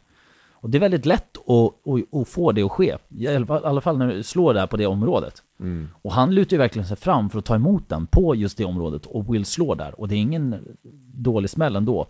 Och 0.60 0.70
det 0.70 0.78
är 0.78 0.80
väldigt 0.80 1.06
lätt 1.06 1.38
att, 1.38 1.88
att, 1.88 2.22
att 2.22 2.28
få 2.28 2.52
det 2.52 2.64
att 2.64 2.72
ske, 2.72 2.98
i 3.10 3.28
alla 3.28 3.82
fall, 3.82 3.98
när 3.98 4.08
du 4.08 4.24
slår 4.24 4.54
där 4.54 4.68
på 4.68 4.78
det 4.78 4.86
området. 4.86 5.44
Och 6.02 6.12
han 6.12 6.36
lutar 6.36 6.52
ju 6.54 6.58
verkligen 6.58 6.88
sig 6.88 6.98
fram 6.98 7.30
för 7.30 7.40
att 7.40 7.46
ta 7.46 7.56
emot 7.56 7.90
den 7.90 8.08
på 8.08 8.36
just 8.36 8.58
det 8.58 8.66
området 8.66 9.06
och 9.06 9.34
Will 9.34 9.46
slår 9.46 9.76
där. 9.76 10.00
Och 10.00 10.08
det 10.08 10.16
är 10.16 10.20
ingen 10.20 10.56
dålig 11.14 11.50
smäll 11.50 11.76
ändå. 11.76 12.08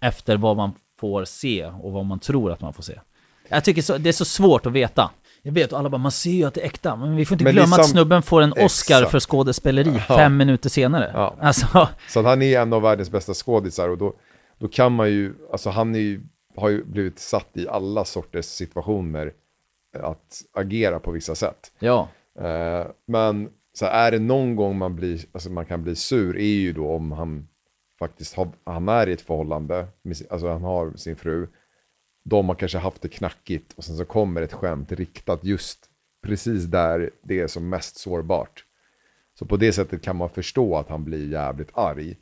Efter 0.00 0.36
vad 0.36 0.56
man 0.56 0.72
får 1.00 1.24
se 1.24 1.66
och 1.66 1.92
vad 1.92 2.04
man 2.04 2.18
tror 2.18 2.52
att 2.52 2.60
man 2.60 2.72
får 2.72 2.82
se. 2.82 3.00
Jag 3.48 3.64
tycker 3.64 3.82
så, 3.82 3.98
det 3.98 4.08
är 4.08 4.12
så 4.12 4.24
svårt 4.24 4.66
att 4.66 4.72
veta. 4.72 5.10
Jag 5.42 5.52
vet, 5.52 5.72
och 5.72 5.78
alla 5.78 5.88
bara, 5.90 5.98
man 5.98 6.12
ser 6.12 6.30
ju 6.30 6.44
att 6.44 6.54
det 6.54 6.60
är 6.60 6.64
äkta. 6.66 6.96
Men 6.96 7.16
vi 7.16 7.24
får 7.24 7.34
inte 7.34 7.44
Men 7.44 7.52
glömma 7.52 7.76
att 7.76 7.84
sam- 7.84 7.92
snubben 7.92 8.22
får 8.22 8.42
en 8.42 8.52
Oscar 8.52 8.94
Exakt. 8.96 9.10
för 9.10 9.20
skådespeleri 9.20 9.98
fem 9.98 10.36
minuter 10.36 10.68
senare. 10.70 11.10
Ja. 11.14 11.36
Alltså, 11.40 11.88
Så 12.08 12.20
att 12.20 12.26
han 12.26 12.42
är 12.42 12.60
en 12.60 12.72
av 12.72 12.82
världens 12.82 13.10
bästa 13.10 13.34
skådisar 13.34 13.88
och 13.88 13.98
då, 13.98 14.14
då 14.58 14.68
kan 14.68 14.92
man 14.92 15.10
ju, 15.10 15.34
alltså 15.52 15.70
han 15.70 15.94
är 15.94 15.98
ju, 15.98 16.20
har 16.56 16.68
ju 16.68 16.84
blivit 16.84 17.18
satt 17.18 17.48
i 17.56 17.68
alla 17.68 18.04
sorters 18.04 18.44
situationer 18.44 19.32
att 20.02 20.42
agera 20.52 20.98
på 20.98 21.10
vissa 21.10 21.34
sätt. 21.34 21.72
Ja. 21.78 22.08
Eh, 22.40 22.86
men 23.06 23.48
så 23.74 23.84
här, 23.86 24.06
är 24.06 24.10
det 24.10 24.18
någon 24.18 24.56
gång 24.56 24.78
man, 24.78 24.96
blir, 24.96 25.20
alltså 25.32 25.50
man 25.50 25.66
kan 25.66 25.82
bli 25.82 25.96
sur 25.96 26.36
är 26.36 26.42
ju 26.42 26.72
då 26.72 26.90
om 26.94 27.12
han 27.12 27.48
faktiskt 27.98 28.34
har, 28.36 28.48
han 28.64 28.88
är 28.88 29.08
i 29.08 29.12
ett 29.12 29.20
förhållande, 29.20 29.86
alltså 30.30 30.48
han 30.48 30.62
har 30.62 30.92
sin 30.96 31.16
fru, 31.16 31.48
de 32.24 32.48
har 32.48 32.54
kanske 32.56 32.78
haft 32.78 33.02
det 33.02 33.08
knackigt 33.08 33.72
och 33.76 33.84
sen 33.84 33.96
så 33.96 34.04
kommer 34.04 34.42
ett 34.42 34.52
skämt 34.52 34.92
riktat 34.92 35.44
just 35.44 35.86
precis 36.26 36.64
där 36.64 37.10
det 37.22 37.40
är 37.40 37.46
som 37.46 37.68
mest 37.68 37.96
sårbart. 37.98 38.64
Så 39.38 39.46
på 39.46 39.56
det 39.56 39.72
sättet 39.72 40.02
kan 40.02 40.16
man 40.16 40.30
förstå 40.30 40.76
att 40.76 40.88
han 40.88 41.04
blir 41.04 41.30
jävligt 41.32 41.70
arg. 41.78 42.16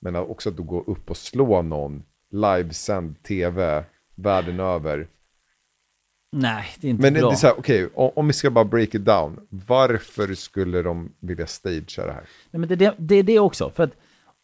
Men 0.00 0.16
också 0.16 0.48
att 0.48 0.56
gå 0.56 0.80
upp 0.86 1.10
och 1.10 1.16
slå 1.16 1.62
någon, 1.62 2.02
livesänd 2.30 3.22
tv, 3.22 3.84
världen 4.14 4.60
över. 4.60 5.08
Nej, 6.32 6.66
det 6.80 6.86
är 6.86 6.90
inte 6.90 7.02
Men 7.02 7.14
det 7.14 7.20
bra. 7.20 7.32
är 7.32 7.36
så 7.36 7.46
här, 7.46 7.58
okej, 7.58 7.88
o- 7.94 8.12
om 8.16 8.26
vi 8.26 8.32
ska 8.32 8.50
bara 8.50 8.64
break 8.64 8.94
it 8.94 9.04
down. 9.04 9.46
Varför 9.48 10.34
skulle 10.34 10.82
de 10.82 11.12
vilja 11.20 11.46
stagea 11.46 12.06
det 12.06 12.12
här? 12.12 12.24
Nej, 12.50 12.60
men 12.60 12.68
det, 12.68 12.74
är 12.74 12.76
det, 12.76 12.94
det 12.98 13.14
är 13.14 13.22
det 13.22 13.38
också. 13.38 13.70
För 13.70 13.82
att 13.84 13.90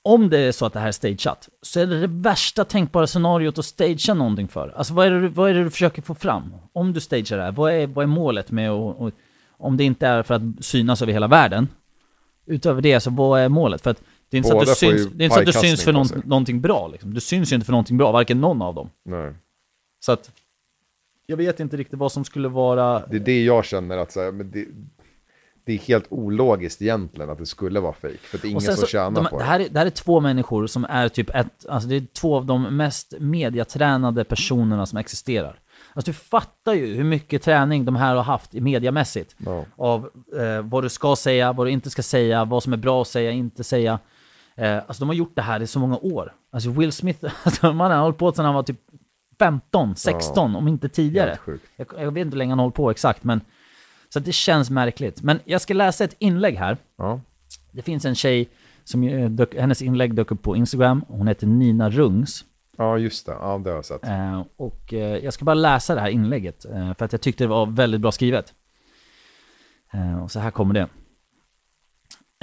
om 0.03 0.31
det 0.31 0.39
är 0.39 0.53
så 0.53 0.67
att 0.67 0.73
det 0.73 0.81
här 0.81 0.89
är 0.89 0.93
stageat, 0.93 1.49
så 1.63 1.81
är 1.81 1.87
det 1.87 2.01
det 2.01 2.07
värsta 2.07 2.65
tänkbara 2.65 3.07
scenariot 3.07 3.59
att 3.59 3.65
stagea 3.65 4.15
någonting 4.15 4.49
för. 4.49 4.75
Alltså 4.77 4.95
vad 4.95 5.07
är 5.07 5.11
det, 5.11 5.29
vad 5.29 5.51
är 5.51 5.55
det 5.55 5.65
du 5.65 5.71
försöker 5.71 6.03
få 6.03 6.15
fram? 6.15 6.55
Om 6.73 6.93
du 6.93 7.01
stagear 7.01 7.39
det 7.39 7.45
här, 7.45 7.53
vad 7.53 7.73
är, 7.73 7.87
vad 7.87 8.03
är 8.03 8.07
målet 8.07 8.51
med 8.51 8.71
att... 8.71 9.15
Om 9.63 9.77
det 9.77 9.85
inte 9.85 10.07
är 10.07 10.23
för 10.23 10.35
att 10.35 10.43
synas 10.61 11.03
över 11.03 11.13
hela 11.13 11.29
världen. 11.29 11.69
Utöver 12.47 12.83
det, 12.83 13.01
så 13.01 13.11
vad 13.11 13.41
är 13.41 13.49
målet? 13.49 13.81
För 13.81 13.91
att 13.91 14.03
det 14.29 14.37
är 14.37 14.39
inte 14.39 14.49
så 14.49 14.59
att 14.59 14.61
Båda 14.61 14.71
du 14.71 14.77
syns, 14.77 15.09
det 15.13 15.23
är 15.23 15.25
inte 15.25 15.35
så 15.35 15.41
att 15.41 15.47
du 15.47 15.53
syns 15.53 15.85
för 15.85 15.93
någon, 15.93 16.07
någonting 16.25 16.61
bra 16.61 16.89
liksom. 16.89 17.15
Du 17.15 17.21
syns 17.21 17.53
ju 17.53 17.55
inte 17.55 17.65
för 17.65 17.73
någonting 17.73 17.97
bra, 17.97 18.13
varken 18.13 18.41
någon 18.41 18.63
av 18.63 18.75
dem. 18.75 18.91
Nej. 19.05 19.33
Så 20.01 20.13
att... 20.13 20.31
Jag 21.27 21.37
vet 21.37 21.61
inte 21.61 21.77
riktigt 21.77 21.99
vad 21.99 22.13
som 22.13 22.25
skulle 22.25 22.49
vara... 22.49 23.07
Det 23.07 23.17
är 23.17 23.21
det 23.21 23.45
jag 23.45 23.65
känner 23.65 23.99
att 23.99 24.13
så 24.13 24.21
här, 24.21 24.33
men 24.33 24.51
det, 24.51 24.67
det 25.65 25.73
är 25.73 25.79
helt 25.79 26.07
ologiskt 26.09 26.83
egentligen 26.83 27.31
att 27.31 27.39
det 27.39 27.47
skulle 27.47 27.81
vara 27.81 27.93
fejk. 27.93 28.21
För 28.21 28.39
det 28.39 28.49
är 28.49 28.51
ingen 28.51 28.61
som 28.61 28.77
så- 28.77 28.87
tjänar 28.87 29.23
de, 29.23 29.27
på 29.27 29.39
det. 29.39 29.45
Här 29.45 29.61
är, 29.61 29.69
det 29.69 29.79
här 29.79 29.87
är 29.87 29.91
två 29.91 30.21
människor 30.21 30.67
som 30.67 30.85
är 30.85 31.09
typ 31.09 31.31
ett, 31.35 31.67
alltså 31.69 31.89
det 31.89 31.97
är 31.97 32.07
två 32.13 32.37
av 32.37 32.47
de 32.47 32.77
mest 32.77 33.15
mediatränade 33.19 34.25
personerna 34.25 34.87
som 34.87 34.99
existerar. 34.99 35.61
Alltså 35.95 36.11
du 36.11 36.15
fattar 36.15 36.75
ju 36.75 36.95
hur 36.95 37.05
mycket 37.05 37.43
träning 37.43 37.85
de 37.85 37.97
här 37.97 38.15
har 38.15 38.23
haft 38.23 38.53
mediamässigt. 38.53 39.35
Ja. 39.39 39.65
Av 39.77 40.11
eh, 40.39 40.63
vad 40.63 40.85
du 40.85 40.89
ska 40.89 41.17
säga, 41.17 41.53
vad 41.53 41.67
du 41.67 41.71
inte 41.71 41.91
ska 41.91 42.03
säga, 42.03 42.45
vad 42.45 42.63
som 42.63 42.73
är 42.73 42.77
bra 42.77 43.03
att 43.03 43.09
säga, 43.09 43.31
inte 43.31 43.65
säga. 43.65 43.99
Eh, 44.57 44.77
alltså 44.77 45.01
de 45.01 45.09
har 45.09 45.15
gjort 45.15 45.37
det 45.37 45.43
här 45.43 45.63
i 45.63 45.67
så 45.67 45.79
många 45.79 45.97
år. 45.97 46.33
Alltså 46.53 46.71
Will 46.71 46.93
Smith, 46.93 47.25
alltså, 47.45 47.73
man 47.73 47.91
har 47.91 47.99
hållit 47.99 48.19
på 48.19 48.33
sedan 48.33 48.45
han 48.45 48.55
var 48.55 48.63
typ 48.63 48.81
15, 49.39 49.97
16, 49.97 50.57
om 50.57 50.69
inte 50.69 50.89
tidigare. 50.89 51.39
Jag, 51.77 51.87
jag 51.99 52.11
vet 52.11 52.27
inte 52.27 52.35
hur 52.35 52.39
länge 52.39 52.53
han 52.53 52.59
har 52.59 52.65
hållit 52.65 52.77
på 52.77 52.91
exakt, 52.91 53.25
men 53.25 53.41
så 54.13 54.21
det 54.21 54.33
känns 54.33 54.71
märkligt. 54.71 55.23
Men 55.23 55.41
jag 55.45 55.61
ska 55.61 55.75
läsa 55.75 56.05
ett 56.05 56.17
inlägg 56.19 56.57
här. 56.57 56.77
Ja. 56.97 57.21
Det 57.71 57.83
finns 57.83 58.05
en 58.05 58.15
tjej 58.15 58.49
som 58.85 59.37
dök, 59.37 59.55
hennes 59.55 59.83
inlägg 59.83 60.15
dök 60.15 60.31
upp 60.33 60.43
på 60.43 60.57
Instagram. 60.57 61.05
Hon 61.09 61.29
heter 61.29 61.47
Nina 61.47 61.91
Rungs. 61.91 62.45
ja, 62.77 62.99
just 62.99 63.27
det. 63.27 63.33
Ja, 63.33 63.61
det 63.65 63.71
har 63.71 63.77
jag 63.77 63.85
sett. 63.85 64.05
Eh, 64.05 64.43
och 64.57 64.95
eh, 64.95 65.25
jag 65.25 65.35
ska 65.35 65.45
bara 65.45 65.55
läsa 65.55 65.95
det 65.95 66.01
här 66.01 66.09
inlägget. 66.09 66.65
Eh, 66.65 66.95
för 66.95 67.05
att 67.05 67.13
jag 67.13 67.21
tyckte 67.21 67.45
det 67.45 67.49
var 67.49 67.67
väldigt 67.67 68.01
bra 68.01 68.13
skrivet. 68.13 68.55
Eh, 69.93 70.23
och 70.23 70.31
så 70.31 70.41
här 70.41 70.51
kommer 70.51 70.75
det. 70.75 70.89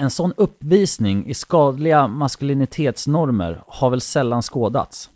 En 0.00 0.10
sån 0.10 0.32
uppvisning 0.36 1.26
i 1.26 1.34
skadliga 1.34 2.08
maskulinitetsnormer 2.08 3.62
har 3.66 3.90
väl 3.90 4.00
sällan 4.00 4.42
skådats. 4.42 5.10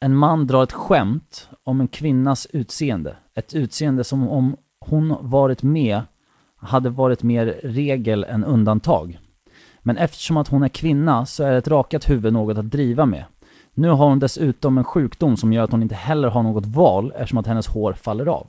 En 0.00 0.16
man 0.16 0.46
drar 0.46 0.62
ett 0.62 0.72
skämt 0.72 1.48
om 1.64 1.80
en 1.80 1.88
kvinnas 1.88 2.46
utseende. 2.46 3.16
Ett 3.34 3.54
utseende 3.54 4.04
som 4.04 4.28
om 4.28 4.56
hon 4.80 5.16
varit 5.20 5.62
med 5.62 6.02
hade 6.56 6.90
varit 6.90 7.22
mer 7.22 7.60
regel 7.62 8.24
än 8.24 8.44
undantag. 8.44 9.18
Men 9.80 9.96
eftersom 9.96 10.36
att 10.36 10.48
hon 10.48 10.62
är 10.62 10.68
kvinna 10.68 11.26
så 11.26 11.44
är 11.44 11.52
ett 11.52 11.68
rakat 11.68 12.10
huvud 12.10 12.32
något 12.32 12.58
att 12.58 12.70
driva 12.70 13.06
med. 13.06 13.24
Nu 13.74 13.88
har 13.88 14.08
hon 14.08 14.18
dessutom 14.18 14.78
en 14.78 14.84
sjukdom 14.84 15.36
som 15.36 15.52
gör 15.52 15.64
att 15.64 15.70
hon 15.70 15.82
inte 15.82 15.94
heller 15.94 16.28
har 16.28 16.42
något 16.42 16.66
val 16.66 17.12
eftersom 17.16 17.38
att 17.38 17.46
hennes 17.46 17.66
hår 17.66 17.92
faller 17.92 18.26
av. 18.26 18.46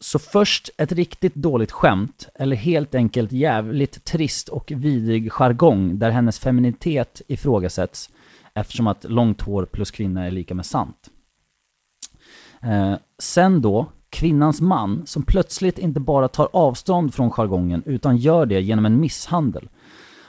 Så 0.00 0.18
först 0.18 0.70
ett 0.78 0.92
riktigt 0.92 1.34
dåligt 1.34 1.72
skämt, 1.72 2.28
eller 2.34 2.56
helt 2.56 2.94
enkelt 2.94 3.32
jävligt 3.32 4.04
trist 4.04 4.48
och 4.48 4.72
vidrig 4.76 5.32
jargong 5.32 5.98
där 5.98 6.10
hennes 6.10 6.38
feminitet 6.38 7.22
ifrågasätts 7.28 8.10
eftersom 8.54 8.86
att 8.86 9.04
långt 9.04 9.40
hår 9.40 9.64
plus 9.64 9.90
kvinna 9.90 10.26
är 10.26 10.30
lika 10.30 10.54
med 10.54 10.66
sant. 10.66 11.10
Eh, 12.62 12.94
sen 13.18 13.62
då, 13.62 13.86
kvinnans 14.10 14.60
man 14.60 15.02
som 15.06 15.22
plötsligt 15.22 15.78
inte 15.78 16.00
bara 16.00 16.28
tar 16.28 16.48
avstånd 16.52 17.14
från 17.14 17.30
jargongen 17.30 17.82
utan 17.86 18.16
gör 18.16 18.46
det 18.46 18.60
genom 18.60 18.86
en 18.86 19.00
misshandel. 19.00 19.68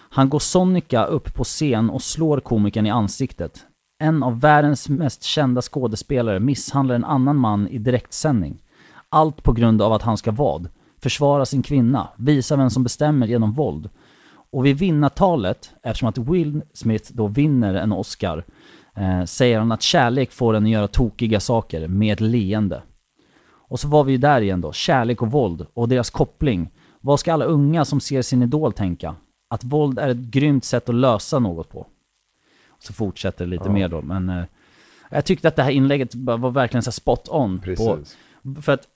Han 0.10 0.30
går 0.30 0.40
sonika 0.40 1.06
upp 1.06 1.34
på 1.34 1.44
scen 1.44 1.90
och 1.90 2.02
slår 2.02 2.40
komikern 2.40 2.86
i 2.86 2.90
ansiktet. 2.90 3.66
En 4.00 4.24
av 4.24 4.40
världens 4.40 4.90
mest 4.90 5.24
kända 5.24 5.62
skådespelare 5.62 6.40
misshandlar 6.40 6.96
en 6.96 7.04
annan 7.04 7.36
man 7.36 7.68
i 7.68 7.78
direktsändning. 7.78 8.62
Allt 9.10 9.44
på 9.44 9.54
grund 9.54 9.82
av 9.82 9.94
att 9.94 10.02
han 10.02 10.18
ska 10.18 10.32
vad? 10.32 10.70
Försvara 11.02 11.46
sin 11.46 11.62
kvinna, 11.62 12.08
visa 12.16 12.56
vem 12.56 12.70
som 12.70 12.84
bestämmer 12.84 13.28
genom 13.28 13.54
våld. 13.54 13.90
Och 14.52 14.66
vid 14.66 14.78
vinnartalet, 14.78 15.72
eftersom 15.84 16.10
att 16.10 16.18
Will 16.18 16.62
Smith 16.74 17.12
då 17.14 17.28
vinner 17.28 17.74
en 17.74 17.92
Oscar, 17.92 18.44
eh, 18.96 19.24
säger 19.24 19.60
han 19.60 19.72
att 19.72 19.82
kärlek 19.82 20.32
får 20.32 20.54
en 20.54 20.64
att 20.64 20.70
göra 20.70 20.88
tokiga 20.88 21.40
saker 21.40 21.88
med 21.88 22.14
ett 22.14 22.22
leende. 22.22 22.82
Och 23.68 23.80
så 23.80 23.88
var 23.88 24.04
vi 24.04 24.12
ju 24.12 24.18
där 24.18 24.42
igen 24.42 24.62
då, 24.62 24.72
kärlek 24.74 25.22
och 25.22 25.32
våld 25.32 25.66
och 25.74 25.90
deras 25.90 26.10
koppling. 26.10 26.70
Vad 27.02 27.20
ska 27.20 27.34
alla 27.34 27.46
unga 27.46 27.86
som 27.86 28.00
ser 28.00 28.22
sin 28.22 28.44
idol 28.44 28.74
tänka? 28.74 29.16
Att 29.48 29.64
våld 29.64 30.00
är 30.00 30.10
ett 30.10 30.18
grymt 30.18 30.66
sätt 30.66 30.90
att 30.90 30.96
lösa 30.96 31.40
något 31.40 31.70
på. 31.70 31.88
Så 32.80 32.94
fortsätter 32.94 33.46
det 33.46 33.52
lite 33.52 33.70
mer 33.70 33.88
då, 33.88 34.02
men 34.02 34.30
eh, 34.30 34.44
jag 35.10 35.26
tyckte 35.26 35.48
att 35.48 35.56
det 35.56 35.64
här 35.64 35.72
inlägget 35.72 36.16
var 36.16 36.52
verkligen 36.52 36.84
så 36.84 36.92
spot 36.92 37.28
on. 37.30 37.60
På, 37.60 37.64
Precis. 37.64 38.18
för 38.62 38.72
att 38.72 38.88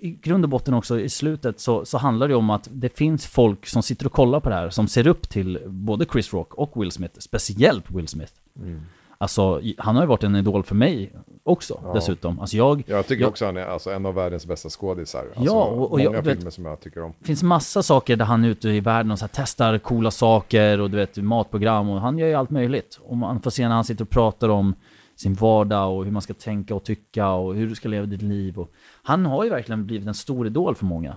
i 0.00 0.10
grund 0.10 0.44
och 0.44 0.50
botten 0.50 0.74
också 0.74 1.00
i 1.00 1.08
slutet 1.08 1.60
så, 1.60 1.84
så 1.84 1.98
handlar 1.98 2.28
det 2.28 2.34
om 2.34 2.50
att 2.50 2.68
det 2.72 2.96
finns 2.96 3.26
folk 3.26 3.66
som 3.66 3.82
sitter 3.82 4.06
och 4.06 4.12
kollar 4.12 4.40
på 4.40 4.48
det 4.48 4.54
här 4.54 4.70
som 4.70 4.88
ser 4.88 5.06
upp 5.06 5.28
till 5.28 5.58
både 5.66 6.06
Chris 6.12 6.32
Rock 6.32 6.54
och 6.54 6.82
Will 6.82 6.90
Smith, 6.90 7.18
speciellt 7.18 7.90
Will 7.90 8.08
Smith. 8.08 8.32
Alltså, 9.20 9.60
han 9.78 9.96
har 9.96 10.02
ju 10.02 10.08
varit 10.08 10.22
en 10.24 10.36
idol 10.36 10.62
för 10.62 10.74
mig 10.74 11.12
också 11.42 11.80
dessutom. 11.94 12.40
Alltså 12.40 12.56
jag, 12.56 12.82
Jag 12.86 13.06
tycker 13.06 13.22
jag- 13.22 13.28
också 13.30 13.44
han 13.46 13.56
är 13.56 13.66
alltså, 13.66 13.90
en 13.90 14.06
av 14.06 14.14
världens 14.14 14.46
bästa 14.46 14.68
skådisar. 14.68 15.20
Alltså, 15.26 15.42
Ja, 15.44 15.64
och- 15.64 15.82
och 15.84 15.90
många 15.90 16.02
jag 16.02 16.22
vet- 16.22 16.36
filmer 16.36 16.50
som 16.50 16.64
jag 16.64 16.80
tycker 16.80 17.02
om. 17.02 17.12
Det 17.18 17.24
finns 17.26 17.42
massa 17.42 17.82
saker 17.82 18.16
där 18.16 18.24
han 18.24 18.44
är 18.44 18.48
ute 18.48 18.68
i 18.68 18.80
världen 18.80 19.12
och 19.12 19.18
så 19.18 19.24
här 19.24 19.30
testar 19.34 19.78
coola 19.78 20.10
saker 20.10 20.80
och 20.80 20.90
du 20.90 20.96
vet 20.96 21.16
matprogram 21.16 21.88
och 21.88 22.00
han 22.00 22.18
gör 22.18 22.28
ju 22.28 22.34
allt 22.34 22.50
möjligt. 22.50 22.98
Och 23.02 23.16
man 23.16 23.40
får 23.42 23.50
se 23.50 23.68
när 23.68 23.74
han 23.74 23.84
sitter 23.84 24.04
och 24.04 24.10
pratar 24.10 24.48
om 24.48 24.74
sin 25.16 25.34
vardag 25.34 25.96
och 25.96 26.04
hur 26.04 26.12
man 26.12 26.22
ska 26.22 26.34
tänka 26.34 26.74
och 26.74 26.84
tycka 26.84 27.28
och 27.30 27.54
hur 27.54 27.68
du 27.68 27.74
ska 27.74 27.88
leva 27.88 28.06
ditt 28.06 28.22
liv. 28.22 28.58
Och 28.58 28.70
han 29.02 29.26
har 29.26 29.44
ju 29.44 29.50
verkligen 29.50 29.86
blivit 29.86 30.08
en 30.08 30.14
stor 30.14 30.46
idol 30.46 30.74
för 30.74 30.84
många. 30.86 31.16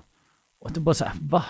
Och 0.59 0.71
det 0.71 0.79
bara 0.79 0.93
så 0.95 1.05
här, 1.05 1.13
va? 1.21 1.43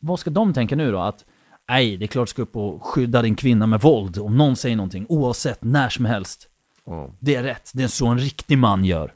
Vad 0.00 0.18
ska 0.20 0.30
de 0.30 0.52
tänka 0.52 0.76
nu 0.76 0.92
då? 0.92 0.98
Att 0.98 1.24
nej, 1.70 1.96
det 1.96 2.04
är 2.04 2.06
klart 2.06 2.28
du 2.28 2.30
ska 2.30 2.42
upp 2.42 2.56
och 2.56 2.84
skydda 2.84 3.22
din 3.22 3.36
kvinna 3.36 3.66
med 3.66 3.80
våld 3.80 4.18
om 4.18 4.36
någon 4.36 4.56
säger 4.56 4.76
någonting, 4.76 5.06
oavsett, 5.08 5.64
när 5.64 5.88
som 5.88 6.04
helst. 6.04 6.48
Ja, 6.84 7.10
Det 7.20 7.34
är 7.34 7.42
rätt, 7.42 7.70
det 7.74 7.82
är 7.82 7.88
så 7.88 8.06
en 8.06 8.18
riktig 8.18 8.58
man 8.58 8.84
gör. 8.84 9.14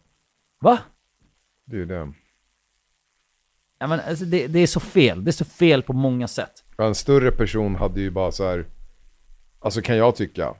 Va? 0.60 0.78
det 1.66 1.76
är 1.76 1.80
ju 1.80 1.86
det. 1.86 2.12
Ja, 3.78 3.86
men, 3.86 4.00
alltså, 4.00 4.24
det, 4.24 4.46
det 4.46 4.58
är 4.58 4.66
så 4.66 4.80
fel, 4.80 5.24
det 5.24 5.30
är 5.30 5.32
så 5.32 5.44
fel 5.44 5.82
på 5.82 5.92
många 5.92 6.28
sätt. 6.28 6.64
Ja, 6.76 6.84
En 6.84 6.94
större 6.94 7.30
person 7.30 7.74
hade 7.74 8.00
ju 8.00 8.10
bara 8.10 8.32
så 8.32 8.44
här, 8.44 8.66
alltså 9.60 9.82
kan 9.82 9.96
jag 9.96 10.16
tycka, 10.16 10.54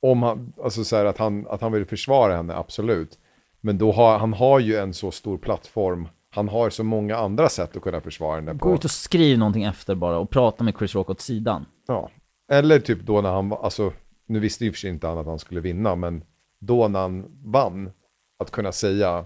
om 0.00 0.22
han, 0.22 0.52
alltså 0.62 0.84
så 0.84 0.96
här 0.96 1.04
att 1.04 1.18
han, 1.18 1.46
att 1.46 1.60
han 1.60 1.72
vill 1.72 1.86
försvara 1.86 2.36
henne, 2.36 2.54
absolut. 2.54 3.18
Men 3.60 3.78
då 3.78 3.92
har, 3.92 4.18
han 4.18 4.32
har 4.32 4.58
ju 4.60 4.76
en 4.76 4.94
så 4.94 5.10
stor 5.10 5.38
plattform, 5.38 6.08
han 6.34 6.48
har 6.48 6.70
så 6.70 6.84
många 6.84 7.16
andra 7.16 7.48
sätt 7.48 7.76
att 7.76 7.82
kunna 7.82 8.00
försvara 8.00 8.34
henne 8.36 8.52
Gå 8.52 8.58
på. 8.68 8.74
ut 8.74 8.84
och 8.84 8.90
skriv 8.90 9.38
någonting 9.38 9.64
efter 9.64 9.94
bara 9.94 10.18
och 10.18 10.30
prata 10.30 10.64
med 10.64 10.74
Chris 10.78 10.94
Rock 10.94 11.10
åt 11.10 11.20
sidan. 11.20 11.66
Ja. 11.86 12.10
Eller 12.52 12.78
typ 12.80 13.00
då 13.02 13.20
när 13.20 13.30
han, 13.32 13.48
var- 13.48 13.64
alltså, 13.64 13.92
nu 14.26 14.38
visste 14.38 14.64
ju 14.64 14.72
för 14.72 14.78
sig 14.78 14.90
inte 14.90 15.06
han 15.06 15.18
att 15.18 15.26
han 15.26 15.38
skulle 15.38 15.60
vinna, 15.60 15.94
men 15.96 16.24
då 16.58 16.88
när 16.88 17.00
han 17.00 17.24
vann, 17.44 17.90
att 18.38 18.50
kunna 18.50 18.72
säga 18.72 19.24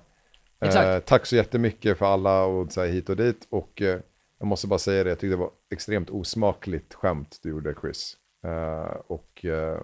eh, 0.61 0.99
tack 0.99 1.27
så 1.27 1.37
jättemycket 1.37 1.99
för 1.99 2.07
alla 2.07 2.45
och 2.45 2.73
så 2.73 2.81
här 2.81 2.89
hit 2.89 3.09
och 3.09 3.17
dit. 3.17 3.47
Och 3.51 3.83
eh, 3.83 4.01
jag 4.39 4.47
måste 4.47 4.67
bara 4.67 4.79
säga 4.79 5.05
det, 5.05 5.11
jag 5.11 5.19
tyckte 5.19 5.33
det 5.37 5.41
var 5.41 5.51
extremt 5.73 6.11
osmakligt 6.11 6.95
skämt 6.95 7.39
du 7.43 7.49
gjorde 7.49 7.75
Chris. 7.81 8.17
Eh, 8.45 8.97
och 9.07 9.45
eh, 9.45 9.81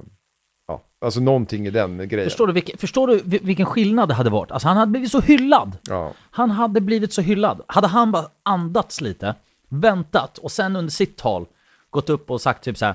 ja, 0.69 0.83
alltså 1.01 1.21
någonting 1.21 1.67
i 1.67 1.71
den 1.71 2.09
grejen. 2.09 2.31
Förstår 2.31 2.47
du, 2.47 2.53
vilken, 2.53 2.79
förstår 2.79 3.07
du 3.07 3.19
vil- 3.19 3.45
vilken 3.45 3.67
skillnad 3.67 4.09
det 4.09 4.15
hade 4.15 4.31
varit? 4.31 4.51
Alltså 4.51 4.69
han 4.69 4.77
hade 4.77 4.91
blivit 4.91 5.11
så 5.11 5.21
hyllad. 5.21 5.77
Ja, 5.89 6.12
Han 6.31 6.51
hade 6.51 6.81
blivit 6.81 7.12
så 7.12 7.23
hyllad. 7.23 7.61
Hade 7.67 7.87
han 7.87 8.12
bara 8.12 8.25
andats 8.43 9.01
lite, 9.01 9.35
väntat 9.69 10.39
och 10.39 10.53
sen 10.53 10.77
under 10.77 10.91
sitt 10.93 11.17
tal 11.17 11.47
gått 11.91 12.11
upp 12.11 12.31
och 12.31 12.41
sagt 12.41 12.65
typ 12.65 12.79
så 12.79 12.85
här. 12.85 12.95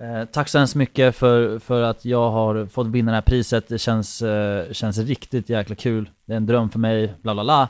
Eh, 0.00 0.24
tack 0.24 0.48
så 0.48 0.58
hemskt 0.58 0.74
mycket 0.74 1.16
för, 1.16 1.58
för 1.58 1.82
att 1.82 2.04
jag 2.04 2.30
har 2.30 2.66
fått 2.66 2.86
vinna 2.86 3.10
det 3.10 3.16
här 3.16 3.22
priset. 3.22 3.68
Det 3.68 3.78
känns, 3.78 4.22
eh, 4.22 4.72
känns 4.72 4.98
riktigt 4.98 5.48
jäkla 5.48 5.74
kul. 5.74 6.10
Det 6.26 6.32
är 6.32 6.36
en 6.36 6.46
dröm 6.46 6.70
för 6.70 6.78
mig, 6.78 7.14
bla 7.22 7.34
bla 7.34 7.44
bla. 7.44 7.68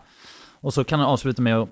Och 0.61 0.74
så 0.74 0.85
kan 0.85 1.01
jag 1.01 1.09
avsluta 1.09 1.43
med 1.43 1.57
att 1.57 1.68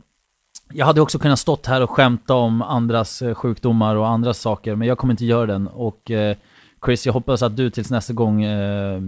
jag 0.73 0.87
hade 0.87 1.01
också 1.01 1.19
kunnat 1.19 1.39
stått 1.39 1.67
här 1.67 1.81
och 1.83 1.91
skämta 1.91 2.35
om 2.35 2.63
andras 2.63 3.23
eh, 3.23 3.35
sjukdomar 3.35 3.97
och 3.97 4.09
andras 4.09 4.39
saker, 4.41 4.75
men 4.75 4.89
jag 4.89 4.99
kommer 4.99 5.13
inte 5.13 5.25
göra 5.25 5.47
den. 5.47 5.69
Och 5.69 6.11
eh, 6.11 6.37
Chris, 6.85 7.07
jag 7.07 7.13
hoppas 7.13 7.43
att 7.43 7.57
du 7.57 7.71
tills 7.71 7.91
nästa 7.91 8.13
gång 8.13 8.43
eh, 8.43 9.01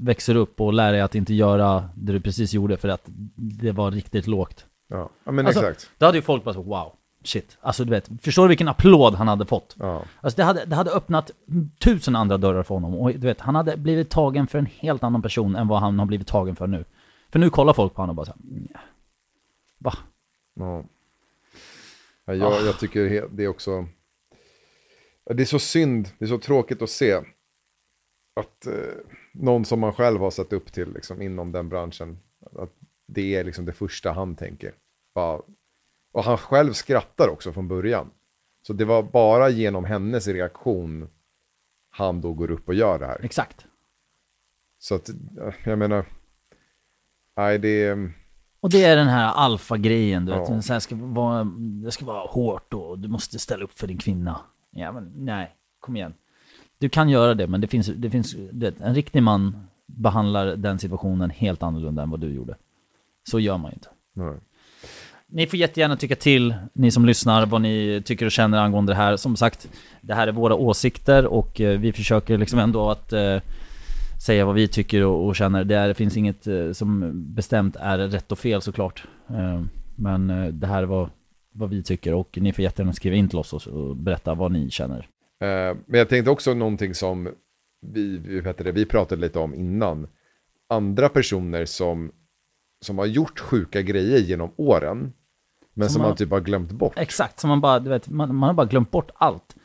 växer 0.00 0.34
upp 0.34 0.60
och 0.60 0.72
lär 0.72 0.92
dig 0.92 1.00
att 1.00 1.14
inte 1.14 1.34
göra 1.34 1.88
det 1.94 2.12
du 2.12 2.20
precis 2.20 2.54
gjorde, 2.54 2.76
för 2.76 2.88
att 2.88 3.02
det 3.34 3.72
var 3.72 3.90
riktigt 3.90 4.26
lågt. 4.26 4.66
Ja, 4.88 5.10
ja 5.24 5.32
men 5.32 5.46
Alltså, 5.46 5.60
exakt. 5.60 5.90
Då 5.98 6.06
hade 6.06 6.18
ju 6.18 6.22
folk 6.22 6.44
bara 6.44 6.54
så, 6.54 6.62
wow, 6.62 6.92
shit. 7.24 7.58
Alltså 7.60 7.84
du 7.84 7.90
vet, 7.90 8.10
förstår 8.22 8.42
du 8.42 8.48
vilken 8.48 8.68
applåd 8.68 9.14
han 9.14 9.28
hade 9.28 9.46
fått? 9.46 9.76
Ja. 9.78 10.02
Alltså 10.20 10.36
det 10.36 10.44
hade, 10.44 10.64
det 10.64 10.76
hade 10.76 10.90
öppnat 10.90 11.30
tusen 11.78 12.16
andra 12.16 12.36
dörrar 12.36 12.62
för 12.62 12.74
honom. 12.74 12.94
Och 12.94 13.10
du 13.10 13.26
vet, 13.26 13.40
han 13.40 13.54
hade 13.54 13.76
blivit 13.76 14.10
tagen 14.10 14.46
för 14.46 14.58
en 14.58 14.66
helt 14.66 15.04
annan 15.04 15.22
person 15.22 15.56
än 15.56 15.68
vad 15.68 15.80
han 15.80 15.98
har 15.98 16.06
blivit 16.06 16.26
tagen 16.26 16.56
för 16.56 16.66
nu. 16.66 16.84
För 17.30 17.38
nu 17.38 17.50
kollar 17.50 17.72
folk 17.72 17.94
på 17.94 18.02
honom 18.02 18.18
och 18.18 18.26
bara 18.26 18.26
så 18.26 18.32
här, 18.32 18.60
"Nja. 18.60 18.80
Va? 19.78 19.92
Ja. 20.54 20.84
Ja, 22.24 22.34
jag, 22.34 22.66
jag 22.66 22.78
tycker 22.78 23.28
det 23.30 23.44
är 23.44 23.48
också... 23.48 23.86
Det 25.34 25.42
är 25.42 25.44
så 25.44 25.58
synd, 25.58 26.08
det 26.18 26.24
är 26.24 26.28
så 26.28 26.38
tråkigt 26.38 26.82
att 26.82 26.90
se 26.90 27.12
att 28.36 28.66
eh, 28.66 28.72
någon 29.32 29.64
som 29.64 29.80
man 29.80 29.92
själv 29.92 30.20
har 30.20 30.30
sett 30.30 30.52
upp 30.52 30.72
till 30.72 30.92
liksom, 30.92 31.22
inom 31.22 31.52
den 31.52 31.68
branschen, 31.68 32.18
att 32.56 32.72
det 33.06 33.34
är 33.34 33.44
liksom 33.44 33.64
det 33.64 33.72
första 33.72 34.12
han 34.12 34.36
tänker. 34.36 34.74
Bara, 35.14 35.40
och 36.12 36.24
han 36.24 36.38
själv 36.38 36.72
skrattar 36.72 37.28
också 37.28 37.52
från 37.52 37.68
början. 37.68 38.10
Så 38.66 38.72
det 38.72 38.84
var 38.84 39.02
bara 39.02 39.48
genom 39.48 39.84
hennes 39.84 40.26
reaktion 40.26 41.08
han 41.90 42.20
då 42.20 42.32
går 42.32 42.50
upp 42.50 42.68
och 42.68 42.74
gör 42.74 42.98
det 42.98 43.06
här. 43.06 43.24
Exakt. 43.24 43.66
Så 44.78 44.94
att, 44.94 45.08
eh, 45.08 45.54
jag 45.64 45.78
menar, 45.78 46.06
nej 47.36 47.58
det 47.58 47.82
är... 47.84 48.12
Och 48.60 48.70
det 48.70 48.84
är 48.84 48.96
den 48.96 49.08
här 49.08 49.32
alfa-grejen, 49.32 50.24
du 50.26 50.32
vet. 50.32 50.48
Ja. 50.48 50.62
Så 50.62 50.72
här 50.72 50.80
ska 50.80 50.96
vara, 50.96 51.44
det 51.84 51.90
ska 51.90 52.04
vara 52.04 52.26
hårt 52.26 52.74
och 52.74 52.98
du 52.98 53.08
måste 53.08 53.38
ställa 53.38 53.64
upp 53.64 53.78
för 53.78 53.86
din 53.86 53.98
kvinna. 53.98 54.40
Ja, 54.70 54.92
men 54.92 55.12
nej, 55.16 55.54
kom 55.80 55.96
igen. 55.96 56.14
Du 56.78 56.88
kan 56.88 57.08
göra 57.08 57.34
det, 57.34 57.46
men 57.46 57.60
det 57.60 57.66
finns, 57.66 57.86
det 57.86 58.10
finns 58.10 58.32
du 58.32 58.66
vet, 58.66 58.80
en 58.80 58.94
riktig 58.94 59.22
man 59.22 59.66
behandlar 59.86 60.46
den 60.46 60.78
situationen 60.78 61.30
helt 61.30 61.62
annorlunda 61.62 62.02
än 62.02 62.10
vad 62.10 62.20
du 62.20 62.34
gjorde. 62.34 62.56
Så 63.30 63.40
gör 63.40 63.58
man 63.58 63.70
ju 63.70 63.74
inte. 63.74 63.88
Nej. 64.12 64.34
Ni 65.26 65.46
får 65.46 65.58
jättegärna 65.58 65.96
tycka 65.96 66.16
till, 66.16 66.54
ni 66.72 66.90
som 66.90 67.04
lyssnar, 67.04 67.46
vad 67.46 67.60
ni 67.60 68.02
tycker 68.04 68.26
och 68.26 68.32
känner 68.32 68.58
angående 68.58 68.92
det 68.92 68.96
här. 68.96 69.16
Som 69.16 69.36
sagt, 69.36 69.68
det 70.00 70.14
här 70.14 70.26
är 70.26 70.32
våra 70.32 70.54
åsikter 70.54 71.26
och 71.26 71.60
eh, 71.60 71.78
vi 71.78 71.92
försöker 71.92 72.38
liksom 72.38 72.58
ändå 72.58 72.90
att 72.90 73.12
eh, 73.12 73.38
säga 74.26 74.44
vad 74.44 74.54
vi 74.54 74.68
tycker 74.68 75.04
och, 75.04 75.26
och 75.26 75.36
känner. 75.36 75.64
Det, 75.64 75.76
är, 75.76 75.88
det 75.88 75.94
finns 75.94 76.16
inget 76.16 76.46
eh, 76.46 76.72
som 76.72 77.12
bestämt 77.34 77.76
är 77.76 77.98
rätt 77.98 78.32
och 78.32 78.38
fel 78.38 78.62
såklart. 78.62 79.04
Eh, 79.30 79.62
men 79.96 80.30
eh, 80.30 80.46
det 80.46 80.66
här 80.66 80.82
var 80.82 81.10
vad 81.58 81.70
vi 81.70 81.82
tycker 81.82 82.14
och 82.14 82.38
ni 82.40 82.52
får 82.52 82.62
jättegärna 82.62 82.92
skriva 82.92 83.16
in 83.16 83.28
till 83.28 83.38
oss 83.38 83.66
och, 83.66 83.96
berätta 83.96 84.34
vad 84.34 84.52
ni 84.52 84.70
känner. 84.70 84.98
Eh, 85.40 85.76
men 85.86 85.98
jag 85.98 86.08
tänkte 86.08 86.30
också 86.30 86.54
någonting 86.54 86.94
som 86.94 87.28
vi, 87.80 88.18
vi, 88.18 88.40
det, 88.40 88.72
vi 88.72 88.84
pratade 88.86 89.20
lite 89.20 89.38
om 89.38 89.54
innan. 89.54 90.08
Andra 90.68 91.08
personer 91.08 91.64
som, 91.64 92.12
som 92.80 92.98
har 92.98 93.06
gjort 93.06 93.38
sjuka 93.38 93.82
grejer 93.82 94.18
genom 94.18 94.50
åren. 94.56 95.12
Men 95.74 95.88
Som 95.88 95.92
som, 95.92 96.02
man- 96.02 96.08
man 96.10 96.16
typ 96.16 96.30
har 96.30 96.40
glömt 96.40 96.70
bort. 96.72 96.92
Exakt, 96.96 97.40
så 97.40 97.46
man 97.46 97.60
bara, 97.60 97.78
du 97.78 97.90
vet, 97.90 98.08
man, 98.08 98.34
man 98.34 98.46
har 98.46 98.54
bara 98.54 98.66
glömt 98.66 98.90
bort 98.90 99.10
allt. 99.14 99.56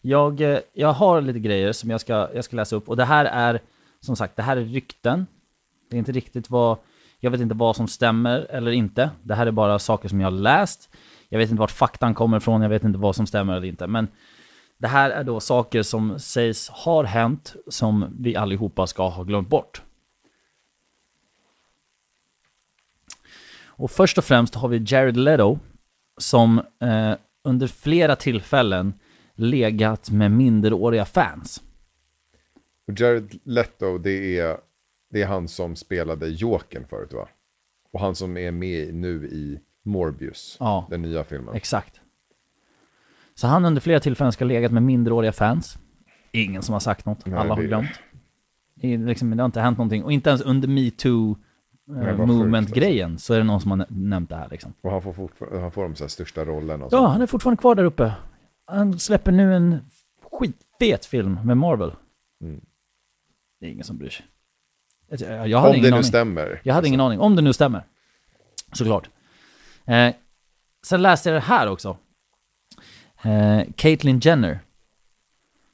Jag, 0.00 0.40
eh, 0.40 0.58
jag 0.72 0.92
har 0.92 1.20
lite 1.20 1.38
grejer 1.38 1.72
som 1.72 1.90
jag 1.90 2.00
ska, 2.00 2.28
jag 2.34 2.44
ska 2.44 2.56
läsa 2.56 2.76
upp 2.76 2.88
och 2.88 2.96
det 2.96 3.04
här 3.04 3.24
är, 3.24 3.60
som 4.00 4.16
sagt, 4.16 4.36
det 4.36 4.42
här 4.42 4.56
är 4.56 4.64
rykten. 4.64 5.26
Det 5.90 5.96
är 5.96 5.98
inte 5.98 6.12
riktigt 6.12 6.50
vad, 6.50 6.78
jag 7.20 7.30
vet 7.30 7.40
inte 7.40 7.54
vad 7.54 7.76
som 7.76 7.88
stämmer 7.88 8.46
eller 8.50 8.70
inte. 8.70 9.10
Det 9.22 9.34
här 9.34 9.46
är 9.46 9.50
bara 9.50 9.78
saker 9.78 10.08
som 10.08 10.20
jag 10.20 10.26
har 10.26 10.38
läst. 10.38 10.90
Jag 11.32 11.38
vet 11.38 11.50
inte 11.50 11.60
vart 11.60 11.70
faktan 11.70 12.14
kommer 12.14 12.36
ifrån, 12.36 12.62
jag 12.62 12.68
vet 12.68 12.84
inte 12.84 12.98
vad 12.98 13.16
som 13.16 13.26
stämmer 13.26 13.56
eller 13.56 13.68
inte. 13.68 13.86
Men 13.86 14.08
det 14.78 14.88
här 14.88 15.10
är 15.10 15.24
då 15.24 15.40
saker 15.40 15.82
som 15.82 16.18
sägs 16.18 16.68
har 16.68 17.04
hänt, 17.04 17.56
som 17.68 18.16
vi 18.18 18.36
allihopa 18.36 18.86
ska 18.86 19.08
ha 19.08 19.22
glömt 19.22 19.48
bort. 19.48 19.82
Och 23.64 23.90
först 23.90 24.18
och 24.18 24.24
främst 24.24 24.54
har 24.54 24.68
vi 24.68 24.84
Jared 24.86 25.16
Leto, 25.16 25.58
som 26.18 26.58
eh, 26.58 27.14
under 27.44 27.66
flera 27.66 28.16
tillfällen 28.16 28.94
legat 29.34 30.10
med 30.10 30.30
minderåriga 30.30 31.04
fans. 31.04 31.62
Och 32.86 33.00
Jared 33.00 33.38
Leto, 33.44 33.98
det 33.98 34.38
är, 34.38 34.56
det 35.10 35.22
är 35.22 35.26
han 35.26 35.48
som 35.48 35.76
spelade 35.76 36.28
Jokern 36.28 36.84
förut 36.88 37.12
va? 37.12 37.28
Och 37.92 38.00
han 38.00 38.14
som 38.14 38.36
är 38.36 38.50
med 38.50 38.94
nu 38.94 39.28
i 39.28 39.60
Morbius, 39.84 40.56
Ja. 40.60 40.86
den 40.90 41.02
nya 41.02 41.24
filmen. 41.24 41.54
Exakt. 41.54 42.00
Så 43.34 43.46
han 43.46 43.64
under 43.64 43.80
flera 43.80 44.00
tillfällen 44.00 44.32
ska 44.32 44.44
ha 44.44 44.48
legat 44.48 44.72
med 44.72 44.82
minderåriga 44.82 45.32
fans. 45.32 45.78
Ingen 46.32 46.62
som 46.62 46.72
har 46.72 46.80
sagt 46.80 47.06
något, 47.06 47.26
Nej, 47.26 47.38
alla 47.38 47.54
har 47.54 47.60
det- 47.62 47.66
glömt. 47.68 47.88
Det, 48.74 48.96
liksom, 48.96 49.30
det 49.36 49.42
har 49.42 49.46
inte 49.46 49.60
hänt 49.60 49.78
någonting. 49.78 50.04
Och 50.04 50.12
inte 50.12 50.30
ens 50.30 50.42
under 50.42 50.68
metoo 50.68 51.36
eh, 52.02 52.16
movement-grejen 52.26 53.18
så 53.18 53.34
är 53.34 53.38
det 53.38 53.44
någon 53.44 53.60
som 53.60 53.70
har 53.70 53.78
nä- 53.78 53.86
nämnt 53.88 54.30
det 54.30 54.36
här 54.36 54.48
liksom. 54.50 54.72
Och 54.80 54.90
han 54.90 55.02
får, 55.02 55.12
fortfar- 55.12 55.60
han 55.60 55.72
får 55.72 55.82
de 55.82 55.94
så 55.96 56.04
här 56.04 56.08
största 56.08 56.44
rollerna. 56.44 56.88
Ja, 56.90 57.06
han 57.06 57.22
är 57.22 57.26
fortfarande 57.26 57.60
kvar 57.60 57.74
där 57.74 57.84
uppe. 57.84 58.12
Han 58.66 58.98
släpper 58.98 59.32
nu 59.32 59.54
en 59.54 59.90
skitfet 60.32 61.06
film 61.06 61.38
med 61.44 61.56
Marvel. 61.56 61.92
Mm. 62.42 62.60
Det 63.60 63.66
är 63.66 63.70
ingen 63.70 63.84
som 63.84 63.98
bryr 63.98 64.10
sig. 64.10 64.26
Jag, 65.08 65.58
hade 65.58 65.70
Om 65.70 65.74
ingen 65.74 65.82
det 65.82 65.90
nu 65.90 65.94
aning. 65.94 66.04
stämmer. 66.04 66.60
Jag 66.64 66.74
hade 66.74 66.88
ingen 66.88 67.00
aning, 67.00 67.20
om 67.20 67.36
det 67.36 67.42
nu 67.42 67.52
stämmer. 67.52 67.84
Såklart. 68.72 69.10
Eh, 69.90 70.14
sen 70.86 71.02
läste 71.02 71.28
jag 71.28 71.36
det 71.36 71.40
här 71.46 71.66
också. 71.68 71.96
Eh, 73.22 73.62
Caitlyn 73.76 74.18
Jenner. 74.20 74.60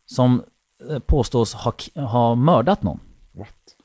Som 0.07 0.43
eh, 0.91 0.99
påstås 0.99 1.55
ha, 1.55 1.75
ha 1.95 2.35
mördat 2.35 2.83
någon. 2.83 3.01
What? 3.33 3.77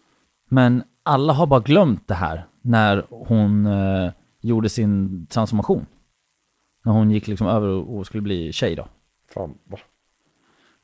Men 0.49 0.83
alla 1.03 1.33
har 1.33 1.47
bara 1.47 1.59
glömt 1.59 2.07
det 2.07 2.13
här 2.13 2.47
när 2.61 3.05
hon 3.09 3.65
eh, 3.65 4.11
gjorde 4.41 4.69
sin 4.69 5.25
transformation. 5.27 5.85
När 6.85 6.91
hon 6.93 7.11
gick 7.11 7.27
liksom 7.27 7.47
över 7.47 7.67
och, 7.67 8.05
skulle 8.05 8.21
bli 8.21 8.51
tjej 8.53 8.75
då. 8.75 8.87
Fan, 9.33 9.57
va? 9.63 9.77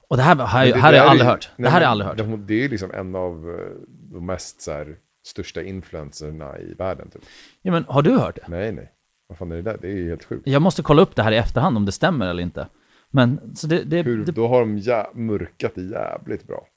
Och 0.08 0.18
det 0.18 0.24
här, 0.24 0.36
här, 0.36 0.66
det- 0.66 0.74
här 0.80 0.82
har 0.94 0.98
jag 1.00 1.08
aldrig 1.08 1.28
hört. 1.30 1.50
Det 1.58 1.70
här 1.70 1.72
har 1.74 1.82
jag 1.82 1.92
aldrig 1.92 2.08
hört. 2.08 2.18
Det, 2.18 2.38
det 2.38 2.64
är 2.66 2.70
liksom 2.70 2.92
en 2.92 3.16
av 3.16 3.50
eh, 3.50 3.88
de 4.14 4.26
mest 4.26 4.62
så 4.62 4.72
här, 4.72 4.98
största 5.26 5.64
influencerna 5.64 6.60
i 6.60 6.74
världen. 6.74 7.10
Typ. 7.10 7.22
Ja, 7.62 7.72
men 7.72 7.86
har 7.88 8.02
du 8.02 8.18
hört 8.20 8.36
det? 8.36 8.46
Nej, 8.48 8.72
nej. 8.72 8.92
Vad 9.28 9.38
fan 9.38 9.52
är 9.52 9.56
det 9.56 9.62
där? 9.62 9.78
Det 9.82 9.88
är 9.88 9.96
ju 9.96 10.10
helt 10.10 10.24
sjukt. 10.24 10.48
Jag 10.48 10.62
måste 10.62 10.82
kolla 10.82 11.02
upp 11.02 11.16
det 11.16 11.24
här 11.24 11.32
i 11.32 11.38
efterhand 11.38 11.78
om 11.78 11.86
det 11.86 11.92
stämmer 11.92 12.28
eller 12.28 12.44
inte. 12.44 12.68
Men 13.10 13.56
så 13.56 13.68
det, 13.68 13.84
det, 13.84 14.02
Hur, 14.04 14.26
det 14.26 14.32
då 14.32 14.48
har 14.48 14.60
de 14.60 14.78
jä- 14.78 15.16
mörkat 15.16 15.76
det 15.76 15.82
jävligt 15.84 16.48
bra. 16.48 16.68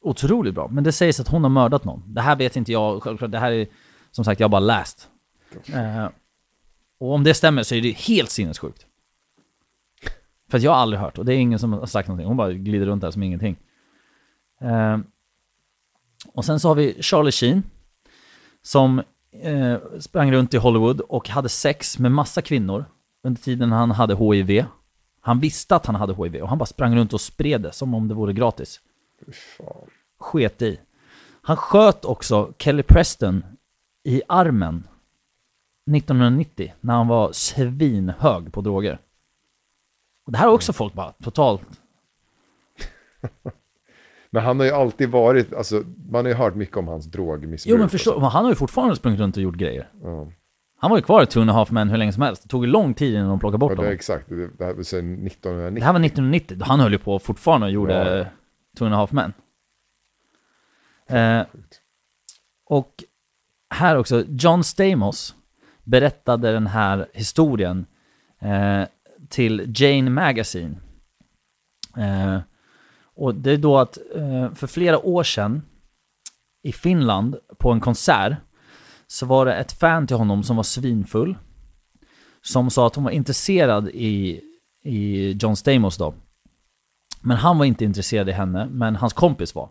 otroligt 0.00 0.54
bra. 0.54 0.68
Men 0.68 0.84
det 0.84 0.92
sägs 0.92 1.20
att 1.20 1.28
hon 1.28 1.42
har 1.42 1.50
mördat 1.50 1.84
någon. 1.84 2.14
Det 2.14 2.20
här 2.20 2.36
vet 2.36 2.56
inte 2.56 2.72
jag, 2.72 3.02
självklart. 3.02 3.30
Det 3.32 3.38
här 3.38 3.52
är, 3.52 3.66
som 4.10 4.24
sagt, 4.24 4.40
jag 4.40 4.44
har 4.44 4.50
bara 4.50 4.60
läst. 4.60 5.08
Eh, 5.74 6.08
och 6.98 7.12
om 7.14 7.24
det 7.24 7.34
stämmer 7.34 7.62
så 7.62 7.74
är 7.74 7.82
det 7.82 7.90
helt 7.90 8.30
sinnessjukt. 8.30 8.86
För 10.50 10.58
att 10.58 10.64
jag 10.64 10.70
har 10.70 10.78
aldrig 10.78 11.00
hört, 11.00 11.18
och 11.18 11.24
det 11.24 11.34
är 11.34 11.38
ingen 11.38 11.58
som 11.58 11.72
har 11.72 11.86
sagt 11.86 12.08
någonting. 12.08 12.26
Hon 12.28 12.36
bara 12.36 12.52
glider 12.52 12.86
runt 12.86 13.00
där 13.00 13.10
som 13.10 13.22
ingenting. 13.22 13.56
Eh, 14.60 14.98
och 16.32 16.44
sen 16.44 16.60
så 16.60 16.68
har 16.68 16.74
vi 16.74 17.02
Charlie 17.02 17.32
Sheen. 17.32 17.62
Som 18.62 19.02
eh, 19.42 19.78
sprang 20.00 20.32
runt 20.32 20.54
i 20.54 20.56
Hollywood 20.56 21.00
och 21.00 21.28
hade 21.28 21.48
sex 21.48 21.98
med 21.98 22.12
massa 22.12 22.42
kvinnor 22.42 22.84
under 23.22 23.42
tiden 23.42 23.72
han 23.72 23.90
hade 23.90 24.16
HIV. 24.16 24.64
Han 25.20 25.40
visste 25.40 25.76
att 25.76 25.86
han 25.86 25.94
hade 25.94 26.14
HIV 26.14 26.42
och 26.42 26.48
han 26.48 26.58
bara 26.58 26.66
sprang 26.66 26.96
runt 26.96 27.12
och 27.12 27.20
spred 27.20 27.60
det 27.60 27.72
som 27.72 27.94
om 27.94 28.08
det 28.08 28.14
vore 28.14 28.32
gratis 28.32 28.80
Fan. 29.56 29.90
sket 30.18 30.62
i. 30.62 30.80
Han 31.42 31.56
sköt 31.56 32.04
också 32.04 32.52
Kelly 32.58 32.82
Preston 32.82 33.44
i 34.04 34.22
armen 34.28 34.88
1990 35.96 36.72
när 36.80 36.94
han 36.94 37.08
var 37.08 37.32
svinhög 37.32 38.52
på 38.52 38.60
droger. 38.60 38.98
Och 40.26 40.32
det 40.32 40.38
här 40.38 40.46
har 40.46 40.54
också 40.54 40.72
folk 40.72 40.94
bara 40.94 41.12
totalt... 41.12 41.80
Men 44.34 44.42
han 44.42 44.58
har 44.58 44.66
ju 44.66 44.72
alltid 44.72 45.10
varit, 45.10 45.54
alltså 45.54 45.82
man 46.10 46.24
har 46.24 46.30
ju 46.32 46.34
hört 46.34 46.54
mycket 46.54 46.76
om 46.76 46.88
hans 46.88 47.06
drogmissbruk. 47.06 47.72
Jo 47.72 47.78
men 47.78 47.88
förstå, 47.88 48.20
men 48.20 48.30
han 48.30 48.44
har 48.44 48.50
ju 48.50 48.54
fortfarande 48.54 48.96
sprungit 48.96 49.20
runt 49.20 49.36
och 49.36 49.42
gjort 49.42 49.54
grejer. 49.56 49.88
Ja, 50.02 50.28
Han 50.78 50.90
var 50.90 50.98
ju 50.98 51.02
kvar 51.02 51.22
i 51.22 51.26
Two 51.26 51.38
and 51.38 51.50
a 51.50 51.52
Half 51.52 51.70
Men 51.70 51.90
hur 51.90 51.96
länge 51.96 52.12
som 52.12 52.22
helst. 52.22 52.42
Det 52.42 52.48
tog 52.48 52.64
ju 52.64 52.70
lång 52.70 52.94
tid 52.94 53.14
innan 53.14 53.28
de 53.28 53.38
plockade 53.40 53.58
bort 53.58 53.70
ja, 53.70 53.74
det 53.76 53.80
är 53.80 53.84
honom. 53.84 53.94
exakt. 53.94 54.28
Det, 54.28 54.48
det 54.58 54.64
här 54.64 54.74
var 54.74 54.82
sedan 54.82 55.26
1990. 55.26 55.80
Det 55.80 55.84
här 55.86 55.92
var 55.92 56.00
1990. 56.00 56.58
Han 56.60 56.80
höll 56.80 56.92
ju 56.92 56.98
på 56.98 57.18
fortfarande 57.18 57.66
och 57.66 57.72
gjorde 57.72 58.18
Ja. 58.18 58.24
Two 58.78 58.84
and 58.84 58.94
a 58.94 58.96
Half 58.96 59.12
Men. 59.12 59.32
Eh. 61.08 61.46
Och 62.66 63.04
här 63.74 63.96
också, 63.96 64.24
John 64.28 64.64
Stamos 64.64 65.34
berättade 65.84 66.52
den 66.52 66.66
här 66.66 67.06
historien 67.12 67.86
eh, 68.40 68.82
till 69.28 69.72
Jane 69.76 70.10
Magazine. 70.10 70.76
Eh, 71.96 72.38
och 73.16 73.34
det 73.34 73.50
är 73.50 73.56
då 73.56 73.78
att 73.78 73.98
eh, 74.14 74.54
för 74.54 74.66
flera 74.66 74.98
år 74.98 75.22
sedan 75.22 75.62
i 76.62 76.72
Finland 76.72 77.36
på 77.58 77.72
en 77.72 77.80
konsert 77.80 78.36
så 79.06 79.26
var 79.26 79.46
det 79.46 79.54
ett 79.54 79.72
fan 79.72 80.06
till 80.06 80.16
honom 80.16 80.42
som 80.42 80.56
var 80.56 80.62
svinfull. 80.62 81.36
Som 82.42 82.70
sa 82.70 82.86
att 82.86 82.94
hon 82.94 83.04
var 83.04 83.10
intresserad 83.10 83.88
i, 83.88 84.40
i 84.82 85.32
John 85.32 85.56
Stamos 85.56 85.96
då. 85.96 86.14
Men 87.20 87.36
han 87.36 87.58
var 87.58 87.64
inte 87.64 87.84
intresserad 87.84 88.28
i 88.28 88.32
henne, 88.32 88.66
men 88.70 88.96
hans 88.96 89.12
kompis 89.12 89.54
var. 89.54 89.68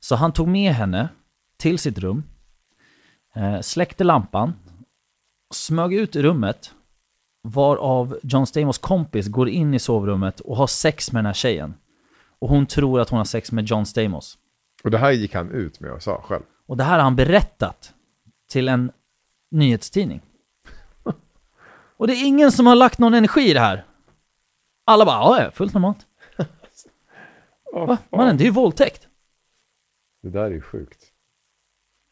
Så 0.00 0.16
han 0.16 0.32
tog 0.32 0.48
med 0.48 0.72
henne 0.72 1.08
till 1.58 1.78
sitt 1.78 1.98
rum, 1.98 2.22
eh, 3.34 3.60
släckte 3.60 4.04
lampan, 4.04 4.52
smög 5.54 5.94
ut 5.94 6.16
i 6.16 6.22
rummet, 6.22 6.72
varav 7.42 8.18
John 8.22 8.46
Stamos 8.46 8.78
kompis 8.78 9.28
går 9.28 9.48
in 9.48 9.74
i 9.74 9.78
sovrummet 9.78 10.40
och 10.40 10.56
har 10.56 10.66
sex 10.66 11.12
med 11.12 11.18
den 11.18 11.26
här 11.26 11.32
tjejen. 11.32 11.74
Och 12.38 12.48
hon 12.48 12.66
tror 12.66 13.00
att 13.00 13.08
hon 13.08 13.18
har 13.18 13.24
sex 13.24 13.52
med 13.52 13.64
John 13.66 13.86
Stamos. 13.86 14.38
Och 14.84 14.90
det 14.90 14.98
här 14.98 15.12
gick 15.12 15.34
han 15.34 15.50
ut 15.50 15.80
med 15.80 15.92
och 15.92 16.02
sa 16.02 16.22
själv. 16.22 16.42
Och 16.66 16.76
det 16.76 16.84
här 16.84 16.96
har 16.96 17.04
han 17.04 17.16
berättat 17.16 17.94
till 18.48 18.68
en 18.68 18.92
nyhetstidning. 19.50 20.20
Och 21.96 22.06
det 22.06 22.12
är 22.12 22.26
ingen 22.26 22.52
som 22.52 22.66
har 22.66 22.74
lagt 22.74 22.98
någon 22.98 23.14
energi 23.14 23.50
i 23.50 23.52
det 23.52 23.60
här. 23.60 23.84
Alla 24.84 25.04
bara, 25.04 25.42
ja, 25.42 25.50
fullt 25.50 25.74
normalt. 25.74 26.06
Åh, 27.72 27.86
Va? 27.86 27.98
Mannen, 28.10 28.36
det 28.36 28.42
är 28.44 28.46
ju 28.46 28.50
våldtäkt. 28.50 29.08
Det 30.22 30.30
där 30.30 30.44
är 30.44 30.50
ju 30.50 30.60
sjukt. 30.60 31.12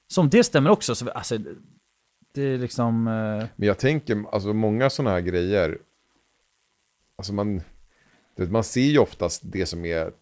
Som 0.06 0.28
det 0.28 0.44
stämmer 0.44 0.70
också, 0.70 0.94
så 0.94 1.10
alltså, 1.10 1.38
det 2.32 2.42
är 2.42 2.58
liksom... 2.58 3.06
eh, 3.08 3.46
Men 3.56 3.68
jag 3.68 3.78
tänker, 3.78 4.24
alltså 4.32 4.52
många 4.52 4.90
sådana 4.90 5.10
här 5.10 5.20
grejer, 5.20 5.78
alltså 7.18 7.32
man, 7.32 7.62
man 8.36 8.64
ser 8.64 8.80
ju 8.80 8.98
oftast 8.98 9.42
det 9.44 9.66
som 9.66 9.84
är 9.84 10.12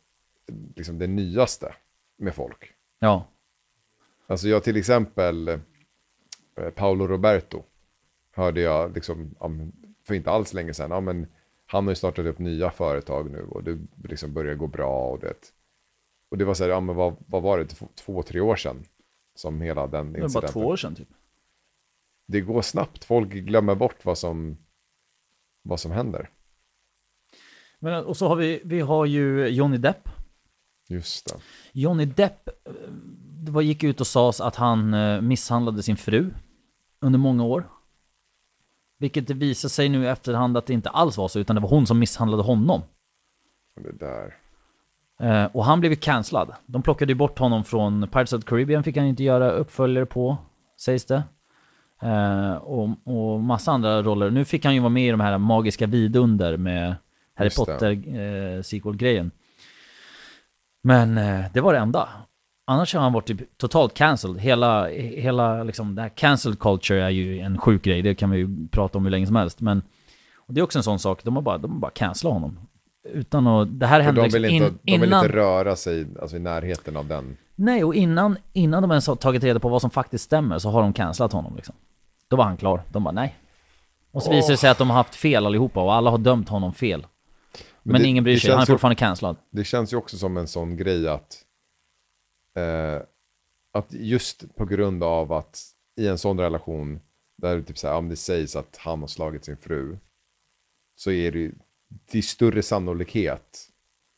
liksom 0.76 0.98
det 0.98 1.06
nyaste 1.06 1.74
med 2.16 2.34
folk. 2.34 2.74
ja, 2.98 3.28
Alltså 4.26 4.48
jag 4.48 4.64
till 4.64 4.76
exempel, 4.76 5.48
eh, 5.48 5.58
Paolo 6.74 7.06
Roberto, 7.06 7.62
hörde 8.32 8.60
jag 8.60 8.94
liksom, 8.94 9.34
för 10.04 10.14
inte 10.14 10.30
alls 10.30 10.54
länge 10.54 10.74
sedan, 10.74 10.90
ja, 10.90 11.00
men 11.00 11.26
han 11.66 11.84
har 11.84 11.90
ju 11.90 11.96
startat 11.96 12.26
upp 12.26 12.38
nya 12.38 12.70
företag 12.70 13.30
nu 13.30 13.42
och 13.42 13.64
det 13.64 13.78
liksom 14.04 14.34
börjar 14.34 14.54
gå 14.54 14.66
bra 14.66 15.08
och 15.08 15.18
det. 15.18 15.52
Och 16.28 16.38
det 16.38 16.44
var 16.44 16.54
så 16.54 16.64
här, 16.64 16.70
ja 16.70 16.80
men 16.80 16.96
vad, 16.96 17.16
vad 17.26 17.42
var 17.42 17.58
det, 17.58 17.66
två, 17.66 17.88
två, 17.94 18.22
tre 18.22 18.40
år 18.40 18.56
sedan 18.56 18.84
som 19.34 19.60
hela 19.60 19.86
den 19.86 20.12
det 20.12 20.20
är 20.20 20.28
bara 20.28 20.48
två 20.48 20.66
år 20.66 20.76
sedan 20.76 20.94
typ. 20.94 21.08
Det 22.26 22.40
går 22.40 22.62
snabbt, 22.62 23.04
folk 23.04 23.28
glömmer 23.30 23.74
bort 23.74 24.04
vad 24.04 24.18
som, 24.18 24.56
vad 25.62 25.80
som 25.80 25.90
händer. 25.90 26.30
Men, 27.83 28.05
och 28.05 28.16
så 28.16 28.28
har 28.28 28.37
vi, 28.37 28.61
vi 28.64 28.80
har 28.80 29.07
ju 29.07 29.49
Johnny 29.49 29.76
Depp. 29.76 30.09
Just 30.89 31.26
det. 31.26 31.35
Johnny 31.72 32.05
Depp 32.05 32.49
eh, 32.49 32.72
det 33.53 33.64
gick 33.64 33.83
ut 33.83 34.01
och 34.01 34.07
sa 34.07 34.33
att 34.41 34.57
han 34.57 34.95
eh, 34.95 35.20
misshandlade 35.20 35.83
sin 35.83 35.97
fru 35.97 36.30
under 37.01 37.18
många 37.18 37.45
år. 37.45 37.68
Vilket 38.99 39.28
det 39.28 39.35
visar 39.35 39.68
sig 39.68 39.89
nu 39.89 40.05
i 40.05 40.07
efterhand 40.07 40.57
att 40.57 40.66
det 40.66 40.72
inte 40.72 40.91
alls 40.91 41.16
var 41.16 41.28
så, 41.28 41.39
utan 41.39 41.57
det 41.57 41.62
var 41.62 41.68
hon 41.68 41.87
som 41.87 41.99
misshandlade 41.99 42.43
honom. 42.43 42.83
Det 43.76 43.93
där. 43.93 44.35
Eh, 45.20 45.51
och 45.57 45.64
han 45.64 45.80
blev 45.80 45.93
ju 45.93 45.97
cancellad. 45.97 46.55
De 46.66 46.83
plockade 46.83 47.12
ju 47.12 47.16
bort 47.16 47.39
honom 47.39 47.64
från 47.64 48.09
Pirates 48.09 48.33
of 48.33 48.45
the 48.45 48.49
Caribbean, 48.49 48.85
fick 48.85 48.97
han 48.97 49.07
inte 49.07 49.24
göra 49.24 49.51
uppföljare 49.51 50.07
på, 50.07 50.37
sägs 50.80 51.05
det. 51.05 51.22
Och, 52.61 52.89
och 53.05 53.41
massa 53.41 53.72
andra 53.72 54.03
roller. 54.03 54.30
Nu 54.30 54.45
fick 54.45 54.64
han 54.64 54.74
ju 54.74 54.80
vara 54.80 54.91
med 54.91 55.09
i 55.09 55.11
de 55.11 55.20
här 55.20 55.39
magiska 55.39 55.87
vidunder 55.87 56.57
med 56.57 56.97
Harry 57.35 57.47
Just 57.47 57.57
det. 57.57 57.64
Potter 57.64 59.16
eh. 59.16 59.26
Men 60.83 61.18
eh, 61.18 61.45
det 61.53 61.61
var 61.61 61.72
det 61.72 61.78
enda. 61.78 62.09
Annars 62.66 62.95
har 62.95 63.01
han 63.01 63.12
varit 63.12 63.26
typ 63.26 63.59
totalt 63.59 63.95
cancelled. 63.95 64.41
Hela, 64.41 64.89
hela 64.89 65.64
liksom, 65.64 65.95
det 65.95 66.03
här 66.03 66.09
cancelled 66.09 66.59
culture 66.59 67.05
är 67.05 67.11
ju 67.11 67.41
en 67.41 67.59
sjuk 67.59 67.83
grej. 67.83 68.03
Det 68.03 68.14
kan 68.14 68.30
vi 68.30 68.39
ju 68.39 68.68
prata 68.68 68.99
om 68.99 69.05
hur 69.05 69.11
länge 69.11 69.26
som 69.26 69.37
helst. 69.37 69.61
Men 69.61 69.83
och 70.37 70.55
det 70.55 70.61
är 70.61 70.62
också 70.62 70.78
en 70.78 70.83
sån 70.83 70.99
sak. 70.99 71.24
De 71.24 71.37
har 71.37 71.43
bara, 71.43 71.59
de 71.59 71.70
har 71.72 71.78
bara 71.78 71.91
cancellat 71.91 72.35
honom. 72.35 72.59
Utan 73.05 73.47
att, 73.47 73.80
det 73.80 73.87
här 73.87 73.99
För 73.99 74.05
hände 74.05 74.20
de 74.20 74.24
liksom 74.24 74.43
vill, 74.43 74.51
inte, 74.51 74.66
in, 74.66 74.78
de 74.83 74.93
vill 74.93 75.09
innan... 75.09 75.24
inte 75.24 75.37
röra 75.37 75.76
sig 75.76 76.07
alltså, 76.20 76.37
i 76.37 76.41
närheten 76.41 76.97
av 76.97 77.07
den. 77.07 77.37
Nej, 77.55 77.85
och 77.85 77.95
innan, 77.95 78.37
innan 78.53 78.83
de 78.83 78.91
ens 78.91 79.07
har 79.07 79.16
tagit 79.16 79.45
reda 79.45 79.61
på 79.61 79.68
vad 79.68 79.80
som 79.80 79.91
faktiskt 79.91 80.24
stämmer 80.24 80.59
så 80.59 80.70
har 80.70 80.83
de 80.83 80.93
cancellat 80.93 81.33
honom 81.33 81.57
liksom. 81.57 81.74
Då 82.28 82.37
var 82.37 82.45
han 82.45 82.57
klar. 82.57 82.83
De 82.93 83.05
bara 83.05 83.12
nej. 83.12 83.37
Och 84.12 84.22
så 84.22 84.30
visar 84.30 84.51
det 84.51 84.57
sig 84.57 84.70
att 84.70 84.78
de 84.78 84.91
har 84.91 84.97
haft 84.97 85.14
fel 85.14 85.47
allihopa 85.47 85.83
och 85.83 85.95
alla 85.95 86.11
har 86.11 86.18
dömt 86.18 86.49
honom 86.49 86.72
fel. 86.72 87.07
Men, 87.83 88.03
det- 88.03 88.09
ingen 88.09 88.24
bryr 88.24 88.37
sig, 88.37 88.51
han 88.51 88.61
är 88.62 88.66
fortfarande 88.66 88.97
cancellad. 88.97 89.37
Det 89.51 89.64
känns 89.64 89.93
ju 89.93 89.97
också 89.97 90.16
som 90.18 90.37
en 90.37 90.49
sån 90.49 90.76
grej 90.76 91.09
att, 91.09 91.45
eh, 92.57 93.03
att 93.72 93.93
just 93.93 94.55
på 94.57 94.64
grund 94.64 95.03
av 95.03 95.33
att 95.33 95.61
i 96.01 96.09
en 96.09 96.18
sån 96.18 96.41
relation 96.41 97.01
där 97.37 97.57
det, 97.57 97.62
typ 97.62 97.78
så 97.78 97.89
här, 97.89 97.97
om 97.97 98.09
det 98.09 98.16
sägs 98.16 98.57
att 98.57 98.76
han 98.76 99.01
har 99.01 99.07
slagit 99.07 99.45
sin 99.45 99.57
fru 99.57 99.99
så 100.97 101.11
är 101.11 101.33
det 101.33 102.18
är 102.18 102.22
större 102.22 102.62
sannolikhet 102.62 103.68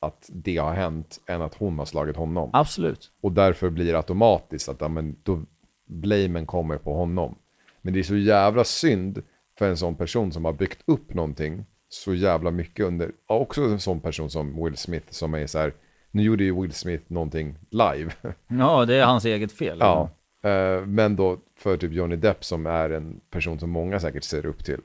att 0.01 0.31
det 0.33 0.57
har 0.57 0.75
hänt 0.75 1.21
än 1.27 1.43
att 1.43 1.55
hon 1.55 1.79
har 1.79 1.87
slagit 1.87 2.17
honom. 2.17 2.51
Absolut. 2.53 3.13
Och 3.21 3.33
därför 3.33 3.71
blir 3.71 3.93
det 3.93 3.97
automatiskt 3.99 4.69
att 4.69 4.81
ja, 4.81 4.89
men 4.89 5.17
då 5.23 5.43
blamen 5.87 6.47
kommer 6.47 6.79
på 6.79 6.95
honom. 6.95 7.35
Men 7.83 7.95
det 7.95 7.99
är 7.99 8.03
så 8.03 8.17
jävla 8.17 8.65
synd 8.65 9.23
för 9.59 9.69
en 9.69 9.77
sån 9.77 9.95
person 9.95 10.33
som 10.33 10.45
har 10.45 10.53
byggt 10.53 10.83
upp 10.87 11.15
någonting 11.15 11.67
så 11.95 12.15
jävla 12.15 12.51
mycket 12.51 12.87
under, 12.87 13.11
ja, 13.29 13.35
också 13.35 13.63
en 13.63 13.81
sån 13.81 14.01
person 14.01 14.31
som 14.31 14.65
Will 14.65 14.77
Smith 14.77 15.07
som 15.11 15.35
är 15.35 15.47
så 15.47 15.59
här, 15.59 15.73
nu 16.11 16.23
gjorde 16.23 16.45
ju 16.45 16.61
Will 16.61 16.73
Smith 16.73 17.05
någonting 17.09 17.55
live. 17.71 18.11
Ja, 18.49 18.85
det 18.85 18.95
är 18.97 19.05
hans 19.05 19.25
eget 19.25 19.53
fel. 19.53 19.77
ja. 19.81 20.11
Eh, 20.43 20.87
men 20.87 21.17
då 21.17 21.39
för 21.59 21.77
typ 21.77 21.93
Johnny 21.93 22.17
Depp 22.17 22.45
som 22.45 22.67
är 22.67 22.91
en 22.91 23.21
person 23.31 23.59
som 23.59 23.71
många 23.71 24.01
säkert 24.01 24.25
ser 24.25 24.47
upp 24.47 24.65
till. 24.65 24.81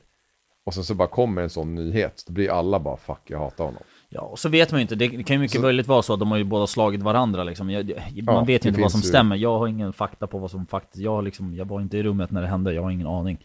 Och 0.66 0.74
sen 0.74 0.84
så 0.84 0.94
bara 0.96 1.08
kommer 1.08 1.42
en 1.42 1.50
sån 1.50 1.76
nyhet, 1.76 2.24
då 2.28 2.34
blir 2.34 2.50
alla 2.52 2.80
bara 2.80 2.98
fuck, 2.98 3.22
jag 3.26 3.40
hatar 3.40 3.66
honom. 3.66 3.84
Ja, 4.10 4.22
och 4.22 4.40
så 4.40 4.50
vet 4.50 4.72
man 4.72 4.80
ju 4.80 4.82
inte. 4.82 4.96
Det 4.96 5.10
kan 5.10 5.36
ju 5.36 5.40
mycket 5.40 5.56
Så- 5.56 5.62
möjligt 5.62 5.88
vara 5.88 6.02
så 6.02 6.14
att 6.14 6.20
de 6.20 6.32
har 6.32 6.38
ju 6.38 6.44
båda 6.44 6.68
slagit 6.68 7.02
varandra 7.02 7.44
liksom. 7.44 7.70
Jag, 7.70 7.90
jag, 7.90 8.24
man 8.26 8.36
Ja, 8.36 8.44
vet 8.44 8.62
det 8.62 8.66
ju 8.66 8.70
inte 8.70 8.82
vad 8.82 8.92
som 8.92 9.02
ju- 9.02 9.08
stämmer. 9.08 9.36
Jag 9.36 9.60
har 9.60 9.68
ingen 9.68 9.94
fakta 9.94 10.28
på 10.28 10.38
vad 10.38 10.52
som 10.52 10.66
faktiskt... 10.66 11.04
Jag, 11.04 11.24
liksom, 11.24 11.54
jag 11.56 11.66
var 11.66 11.82
inte 11.82 11.98
i 11.98 12.04
rummet 12.04 12.32
när 12.32 12.42
det 12.42 12.48
hände, 12.48 12.74
jag 12.74 12.82
har 12.84 12.92
ingen 12.92 13.08
aning. 13.08 13.38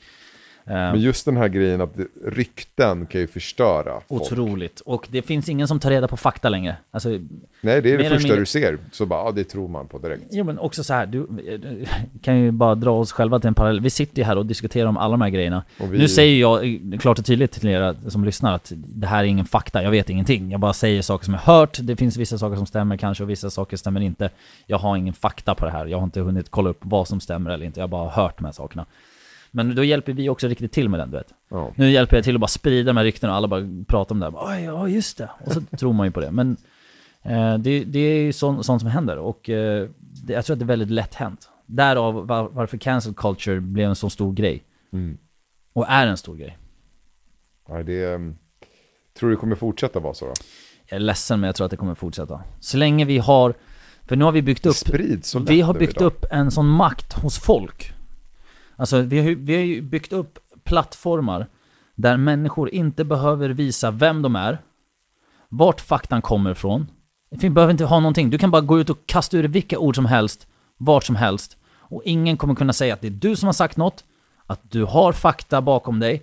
Eh, 0.66 0.72
Men 0.74 1.00
just 1.00 1.24
den 1.24 1.36
här 1.36 1.48
grejen 1.48 1.80
att 1.80 1.94
rykten 2.26 3.06
kan 3.06 3.20
ju 3.20 3.26
förstöra 3.26 4.00
folk. 4.08 4.22
otroligt. 4.22 4.80
Och 4.80 5.06
det 5.10 5.22
finns 5.22 5.48
ingen 5.48 5.68
som 5.68 5.80
tar 5.80 5.90
reda 5.90 6.08
på 6.08 6.16
fakta 6.16 6.48
längre. 6.48 6.76
Alltså, 6.90 7.08
Nej, 7.08 7.20
det 7.60 7.72
är 7.72 7.82
Mer 7.82 7.98
det 7.98 8.04
första 8.04 8.18
mindre- 8.28 8.36
du 8.40 8.46
ser. 8.46 8.78
Så 8.92 9.06
bara, 9.06 9.24
ja 9.24 9.30
det 9.32 9.44
tror 9.44 9.68
man 9.68 9.88
på 9.88 9.98
direkt. 9.98 10.22
Jo 10.30 10.44
men 10.44 10.58
också 10.58 10.84
så 10.84 10.94
här, 10.94 11.06
du 11.06 11.20
eh, 11.20 11.88
kan 12.22 12.38
ju 12.40 12.50
bara 12.50 12.74
dra 12.74 12.90
oss 12.90 13.12
själva 13.12 13.40
till 13.40 13.48
en 13.48 13.54
parallell. 13.54 13.80
Vi 13.80 13.90
sitter 13.90 14.18
ju 14.18 14.24
här 14.24 14.38
och 14.38 14.46
diskuterar 14.46 14.86
om 14.88 14.96
alla 14.96 15.10
de 15.12 15.20
här 15.20 15.30
grejerna. 15.30 15.64
Vi- 15.90 15.98
Nu 15.98 16.08
säger 16.08 16.40
jag 16.40 16.64
eh, 16.92 16.98
klart 16.98 17.18
och 17.18 17.24
tydligt 17.24 17.52
till 17.52 17.68
er 17.68 17.94
som 18.08 18.24
lyssnar 18.24 18.54
att 18.54 18.72
det 18.76 19.06
här 19.06 19.18
är 19.24 19.28
ingen 19.28 19.44
fakta, 19.46 19.82
jag 19.82 19.90
vet 19.90 20.10
ingenting. 20.10 20.50
Jag 20.50 20.60
bara 20.60 20.72
säger 20.72 21.02
saker 21.02 21.24
som 21.24 21.34
jag 21.34 21.40
hört, 21.40 21.78
det 21.82 21.96
finns 21.96 22.16
vissa 22.16 22.38
saker 22.38 22.56
som 22.56 22.66
stämmer 22.66 22.96
kanske 22.96 23.24
och 23.24 23.30
vissa 23.30 23.50
saker 23.50 23.76
stämmer 23.76 24.00
inte. 24.00 24.30
Jag 24.66 24.78
har 24.78 24.96
ingen 24.96 25.14
fakta 25.14 25.54
på 25.54 25.64
det 25.64 25.70
här, 25.70 25.86
jag 25.86 25.98
har 25.98 26.04
inte 26.04 26.20
hunnit 26.20 26.50
kolla 26.50 26.70
upp 26.70 26.78
vad 26.80 27.08
som 27.08 27.20
stämmer 27.20 27.50
eller 27.50 27.66
inte, 27.66 27.80
jag 27.80 27.82
har 27.84 27.88
bara 27.88 28.08
hört 28.10 28.38
de 28.38 28.44
här 28.44 28.52
sakerna. 28.52 28.86
Men 29.54 29.74
då 29.74 29.84
hjälper 29.84 30.12
vi 30.12 30.28
också 30.28 30.48
riktigt 30.48 30.72
till 30.72 30.88
med 30.88 31.00
den, 31.00 31.10
du 31.10 31.16
vet. 31.16 31.34
Ja. 31.50 31.72
Nu 31.76 31.90
hjälper 31.90 32.16
jag 32.16 32.24
till 32.24 32.34
att 32.36 32.40
bara 32.40 32.46
sprida 32.48 32.86
de 32.86 32.96
här 32.96 33.04
ryktena 33.04 33.32
och 33.32 33.36
alla 33.36 33.48
bara 33.48 33.84
pratar 33.88 34.14
om 34.14 34.20
det 34.20 34.26
här. 34.26 34.30
Bara, 34.30 34.56
"Oj, 34.56 34.62
Ja, 34.64 34.88
just 34.88 35.18
det. 35.18 35.30
Och 35.46 35.52
så 35.52 35.60
tror 35.78 35.92
man 35.92 36.06
ju 36.06 36.10
på 36.12 36.20
det. 36.20 36.30
Men 36.30 36.56
eh, 37.22 37.58
det, 37.58 37.84
det 37.84 37.98
är 37.98 38.22
ju 38.22 38.32
sånt, 38.32 38.66
sånt 38.66 38.80
som 38.82 38.90
händer 38.90 39.18
och 39.18 39.50
eh, 39.50 39.88
det, 40.26 40.32
jag 40.32 40.44
tror 40.44 40.54
att 40.54 40.58
det 40.60 40.64
är 40.64 40.66
väldigt 40.66 40.90
lätt 40.90 41.14
hänt. 41.14 41.48
Därav 41.66 42.26
var, 42.26 42.48
varför 42.48 42.76
cancel 42.78 43.14
culture 43.14 43.60
blev 43.60 43.88
en 43.88 43.96
så 43.96 44.10
stor 44.10 44.32
grej. 44.32 44.62
Mm. 44.92 45.18
Och 45.72 45.86
är 45.88 46.06
en 46.06 46.16
stor 46.16 46.36
grej. 46.36 46.58
Ja, 47.68 47.82
det 47.82 48.04
mm, 48.04 48.36
tror 49.18 49.28
du 49.30 49.34
det 49.36 49.40
kommer 49.40 49.56
fortsätta 49.56 50.00
vara 50.00 50.14
så 50.14 50.24
då? 50.26 50.32
Jag 50.86 50.96
är 50.96 51.00
ledsen 51.00 51.40
men 51.40 51.48
jag 51.48 51.56
tror 51.56 51.64
att 51.64 51.70
det 51.70 51.76
kommer 51.76 51.94
fortsätta. 51.94 52.42
Så 52.60 52.76
länge 52.76 53.04
vi 53.04 53.18
har, 53.18 53.54
för 54.06 54.16
nu 54.16 54.24
har 54.24 54.32
vi 54.32 54.42
byggt 54.42 54.66
upp 54.66 54.74
så 55.22 55.38
Vi 55.38 55.60
har 55.60 55.74
byggt 55.74 55.96
idag. 55.96 56.06
upp 56.06 56.24
en 56.30 56.50
sån 56.50 56.66
makt 56.66 57.12
hos 57.12 57.38
folk. 57.38 57.92
Alltså 58.76 59.00
vi 59.00 59.18
har, 59.18 59.26
ju- 59.28 59.34
vi 59.44 59.54
har 59.54 59.62
ju 59.62 59.82
byggt 59.82 60.12
upp 60.12 60.38
plattformar 60.64 61.46
där 61.94 62.16
människor 62.16 62.70
inte 62.70 63.04
behöver 63.04 63.48
visa 63.48 63.90
vem 63.90 64.22
de 64.22 64.36
är, 64.36 64.58
vart 65.48 65.80
faktan 65.80 66.22
kommer 66.22 66.50
ifrån. 66.50 66.86
Vi 67.30 67.50
behöver 67.50 67.70
inte 67.70 67.84
ha 67.84 68.00
någonting. 68.00 68.30
Du 68.30 68.38
kan 68.38 68.50
bara 68.50 68.62
gå 68.62 68.80
ut 68.80 68.90
och 68.90 68.98
kasta 69.06 69.36
ur 69.36 69.42
dig 69.42 69.50
vilka 69.50 69.78
ord 69.78 69.94
som 69.94 70.06
helst, 70.06 70.46
vart 70.76 71.04
som 71.04 71.16
helst. 71.16 71.56
Och 71.78 72.02
ingen 72.04 72.36
kommer 72.36 72.54
kunna 72.54 72.72
säga 72.72 72.94
att 72.94 73.00
det 73.00 73.06
är 73.08 73.10
du 73.10 73.36
som 73.36 73.46
har 73.46 73.52
sagt 73.52 73.76
något, 73.76 74.04
att 74.46 74.60
du 74.70 74.84
har 74.84 75.12
fakta 75.12 75.60
bakom 75.62 76.00
dig. 76.00 76.22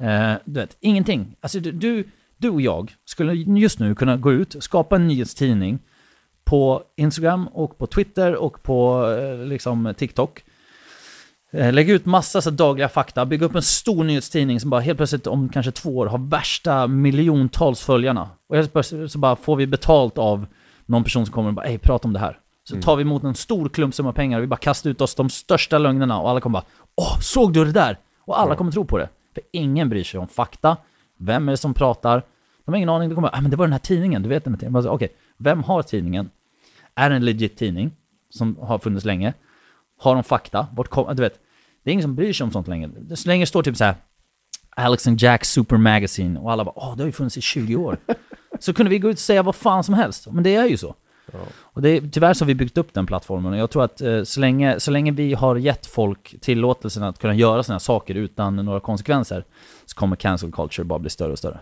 Eh, 0.00 0.32
du 0.44 0.60
vet, 0.60 0.76
ingenting. 0.80 1.36
Alltså 1.40 1.60
du, 1.60 1.72
du, 1.72 2.08
du 2.36 2.48
och 2.50 2.60
jag 2.60 2.94
skulle 3.04 3.32
just 3.34 3.78
nu 3.78 3.94
kunna 3.94 4.16
gå 4.16 4.32
ut, 4.32 4.56
skapa 4.60 4.96
en 4.96 5.06
nyhetstidning 5.08 5.78
på 6.44 6.82
Instagram 6.96 7.46
och 7.48 7.78
på 7.78 7.86
Twitter 7.86 8.34
och 8.36 8.62
på 8.62 9.08
eh, 9.18 9.46
liksom 9.46 9.94
TikTok. 9.98 10.44
Eh, 11.52 11.72
Lägga 11.72 11.94
ut 11.94 12.06
massa 12.06 12.40
så 12.40 12.50
dagliga 12.50 12.88
fakta, 12.88 13.26
bygga 13.26 13.46
upp 13.46 13.54
en 13.54 13.62
stor 13.62 14.04
nyhetstidning 14.04 14.60
som 14.60 14.70
bara 14.70 14.80
helt 14.80 14.96
plötsligt 14.96 15.26
om 15.26 15.48
kanske 15.48 15.72
två 15.72 15.96
år 15.96 16.06
har 16.06 16.18
värsta 16.18 16.86
miljontals 16.86 17.82
följarna. 17.82 18.28
Och 18.48 18.56
helt 18.56 18.72
plötsligt 18.72 19.12
så 19.12 19.18
bara 19.18 19.36
får 19.36 19.56
vi 19.56 19.66
betalt 19.66 20.18
av 20.18 20.46
någon 20.86 21.04
person 21.04 21.26
som 21.26 21.32
kommer 21.32 21.48
och 21.48 21.54
bara 21.54 21.66
Ey, 21.66 21.78
prata 21.78 22.08
om 22.08 22.12
det 22.12 22.18
här. 22.18 22.38
Så 22.64 22.80
tar 22.80 22.96
vi 22.96 23.02
emot 23.02 23.24
en 23.24 23.34
stor 23.34 23.68
klumpsumma 23.68 24.12
pengar 24.12 24.38
och 24.38 24.42
vi 24.42 24.46
bara 24.46 24.56
kastar 24.56 24.90
ut 24.90 25.00
oss 25.00 25.14
de 25.14 25.30
största 25.30 25.78
lögnerna 25.78 26.20
och 26.20 26.30
alla 26.30 26.40
kommer 26.40 26.52
bara 26.52 26.64
Åh, 26.96 27.18
såg 27.20 27.52
du 27.52 27.64
det 27.64 27.72
där? 27.72 27.98
Och 28.20 28.40
alla 28.40 28.56
kommer 28.56 28.72
tro 28.72 28.84
på 28.84 28.98
det. 28.98 29.08
För 29.34 29.42
ingen 29.52 29.88
bryr 29.88 30.04
sig 30.04 30.20
om 30.20 30.28
fakta. 30.28 30.76
Vem 31.18 31.48
är 31.48 31.52
det 31.52 31.56
som 31.56 31.74
pratar? 31.74 32.22
De 32.64 32.72
har 32.72 32.76
ingen 32.76 32.88
aning. 32.88 33.08
De 33.08 33.14
kommer 33.14 33.28
bara, 33.28 33.38
ah, 33.38 33.40
men 33.40 33.50
det 33.50 33.56
var 33.56 33.66
den 33.66 33.72
här 33.72 33.78
tidningen, 33.78 34.22
du 34.22 34.28
vet 34.28 34.44
den 34.44 34.54
här 34.54 34.60
tidningen. 34.60 34.88
Okej, 34.88 35.08
vem 35.36 35.62
har 35.62 35.82
tidningen? 35.82 36.30
Är 36.94 37.10
det 37.10 37.16
en 37.16 37.24
legit 37.24 37.56
tidning 37.56 37.90
som 38.30 38.56
har 38.60 38.78
funnits 38.78 39.04
länge? 39.04 39.34
Har 40.02 40.14
de 40.14 40.24
fakta? 40.24 40.66
Vart 40.76 40.88
kom, 40.88 41.16
du 41.16 41.22
vet, 41.22 41.40
det 41.84 41.90
är 41.90 41.92
ingen 41.92 42.02
som 42.02 42.14
bryr 42.14 42.32
sig 42.32 42.44
om 42.44 42.50
sånt 42.52 42.68
längre. 42.68 43.16
Så 43.16 43.28
länge 43.28 43.42
det 43.42 43.46
står 43.46 43.62
typ 43.62 43.76
så 43.76 43.84
här 43.84 43.94
Alex 44.76 45.06
and 45.06 45.20
Jack 45.20 45.44
Super 45.44 45.76
Magazine 45.76 46.40
och 46.40 46.52
alla 46.52 46.64
bara 46.64 46.72
åh, 46.78 46.96
det 46.96 47.02
har 47.02 47.06
ju 47.06 47.12
funnits 47.12 47.36
i 47.36 47.40
20 47.40 47.76
år. 47.76 47.96
så 48.58 48.74
kunde 48.74 48.90
vi 48.90 48.98
gå 48.98 49.08
ut 49.10 49.14
och 49.16 49.18
säga 49.18 49.42
vad 49.42 49.54
fan 49.54 49.84
som 49.84 49.94
helst. 49.94 50.26
Men 50.30 50.44
det 50.44 50.54
är 50.54 50.66
ju 50.66 50.76
så. 50.76 50.94
Och 51.52 51.82
det, 51.82 51.88
är- 51.90 52.00
tyvärr 52.12 52.34
så 52.34 52.44
har 52.44 52.46
vi 52.46 52.54
byggt 52.54 52.78
upp 52.78 52.94
den 52.94 53.06
plattformen 53.06 53.52
och 53.52 53.58
jag 53.58 53.70
tror 53.70 53.84
att 53.84 54.00
eh, 54.00 54.22
så, 54.22 54.40
länge, 54.40 54.80
så 54.80 54.90
länge 54.90 55.12
vi 55.12 55.34
har 55.34 55.56
gett 55.56 55.86
folk 55.86 56.34
tillåtelsen 56.40 57.02
att 57.02 57.18
kunna 57.18 57.34
göra 57.34 57.62
sådana 57.62 57.74
här 57.74 57.78
saker 57.78 58.14
utan 58.14 58.56
några 58.56 58.80
konsekvenser 58.80 59.44
så 59.86 59.96
kommer 59.96 60.16
cancel 60.16 60.52
culture 60.52 60.84
bara 60.84 60.98
bli 60.98 61.10
större 61.10 61.32
och 61.32 61.38
större. 61.38 61.60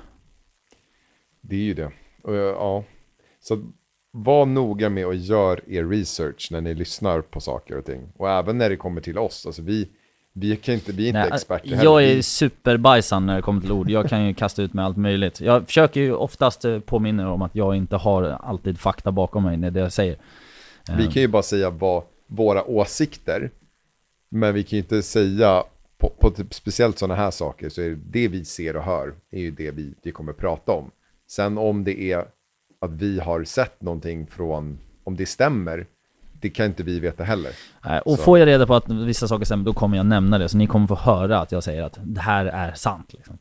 Det 1.41 1.57
är 1.57 1.61
ju 1.61 1.75
det. 1.75 1.91
Och, 2.23 2.35
ja. 2.35 2.85
Så 3.41 3.63
var 4.13 4.47
noga 4.47 4.89
med 4.89 5.07
att 5.07 5.17
göra 5.17 5.61
er 5.69 5.85
research 5.85 6.49
när 6.51 6.61
ni 6.61 6.75
lyssnar 6.75 7.21
på 7.21 7.41
saker 7.41 7.79
och 7.79 7.85
ting. 7.85 8.13
Och 8.17 8.31
även 8.31 8.59
när 8.59 8.71
det 8.71 8.77
kommer 8.77 9.01
till 9.01 9.19
oss. 9.19 9.47
Alltså 9.47 9.63
vi, 9.63 9.89
vi, 10.33 10.57
kan 10.57 10.75
inte, 10.75 10.93
vi 10.93 11.05
är 11.05 11.09
inte 11.09 11.21
Nej, 11.21 11.31
experter 11.33 11.69
heller. 11.69 11.85
jag 11.85 12.05
är 12.05 12.23
superbajsan 12.23 13.27
när 13.27 13.37
det 13.37 13.43
kommer 13.43 13.61
till 13.61 13.73
ord. 13.73 13.91
Jag 13.91 14.09
kan 14.09 14.27
ju 14.27 14.35
kasta 14.35 14.63
ut 14.63 14.75
med 14.75 14.85
allt 14.85 14.97
möjligt. 14.97 15.41
Jag 15.41 15.67
försöker 15.67 16.01
ju 16.01 16.15
oftast 16.15 16.65
eh, 16.65 16.81
påminna 16.81 17.23
er 17.23 17.27
om 17.27 17.43
att 17.43 17.55
jag 17.55 17.77
inte 17.77 17.97
har 17.97 18.23
alltid 18.23 18.79
fakta 18.79 19.13
bakom 19.13 19.45
mig 19.45 19.57
när 19.57 19.71
det 19.71 19.81
jag 19.81 19.93
säger. 19.93 20.17
Vi 20.97 21.07
kan 21.07 21.23
ju 21.23 21.29
bara 21.29 21.43
säga 21.43 21.71
vad 21.71 22.03
våra 22.27 22.65
åsikter, 22.65 23.51
men 24.29 24.55
vi 24.55 24.63
kan 24.63 24.77
ju 24.77 24.83
inte 24.83 25.03
säga, 25.03 25.65
på, 25.99 26.09
på 26.09 26.31
typ 26.31 26.55
speciellt 26.55 26.99
sådana 26.99 27.15
här 27.15 27.31
saker, 27.31 27.69
så 27.69 27.83
är 27.83 27.89
det, 27.89 27.99
det 28.11 28.29
vi 28.29 28.45
ser 28.45 28.77
och 28.77 28.83
hör, 28.83 29.15
är 29.31 29.41
ju 29.41 29.51
det 29.51 29.71
vi, 29.71 29.95
vi 30.03 30.13
kommer 30.13 30.33
prata 30.33 30.73
om. 30.73 30.91
Sen 31.29 31.59
om 31.59 31.85
det 31.85 32.01
är 32.13 32.25
att 32.81 32.91
vi 32.93 33.21
har 33.21 33.45
sett 33.45 33.83
någonting 33.83 34.27
från, 34.27 34.79
om 35.05 35.17
det 35.17 35.27
stämmer, 35.27 35.87
det 36.41 36.51
kan 36.51 36.67
inte 36.67 36.83
vi 36.83 37.01
veta 37.01 37.25
heller. 37.25 37.51
Nej, 37.85 38.01
Och 38.01 38.17
Så. 38.17 38.23
får 38.23 38.39
jag 38.39 38.47
reda 38.47 38.67
på 38.67 38.75
att 38.75 38.89
vissa 38.89 39.29
saker 39.29 39.45
stämmer, 39.45 39.65
då 39.65 39.73
kommer 39.73 39.97
jag 39.97 40.07
nämna 40.07 40.39
det. 40.39 40.49
Så 40.49 40.57
ni 40.57 40.67
kommer 40.67 40.87
få 40.87 40.95
höra 40.95 41.39
att 41.41 41.53
jag 41.53 41.63
säger 41.63 41.83
att 41.83 41.99
det 42.03 42.21
här 42.21 42.47
är 42.47 42.73
sant. 42.73 43.13
Liksom. 43.13 43.39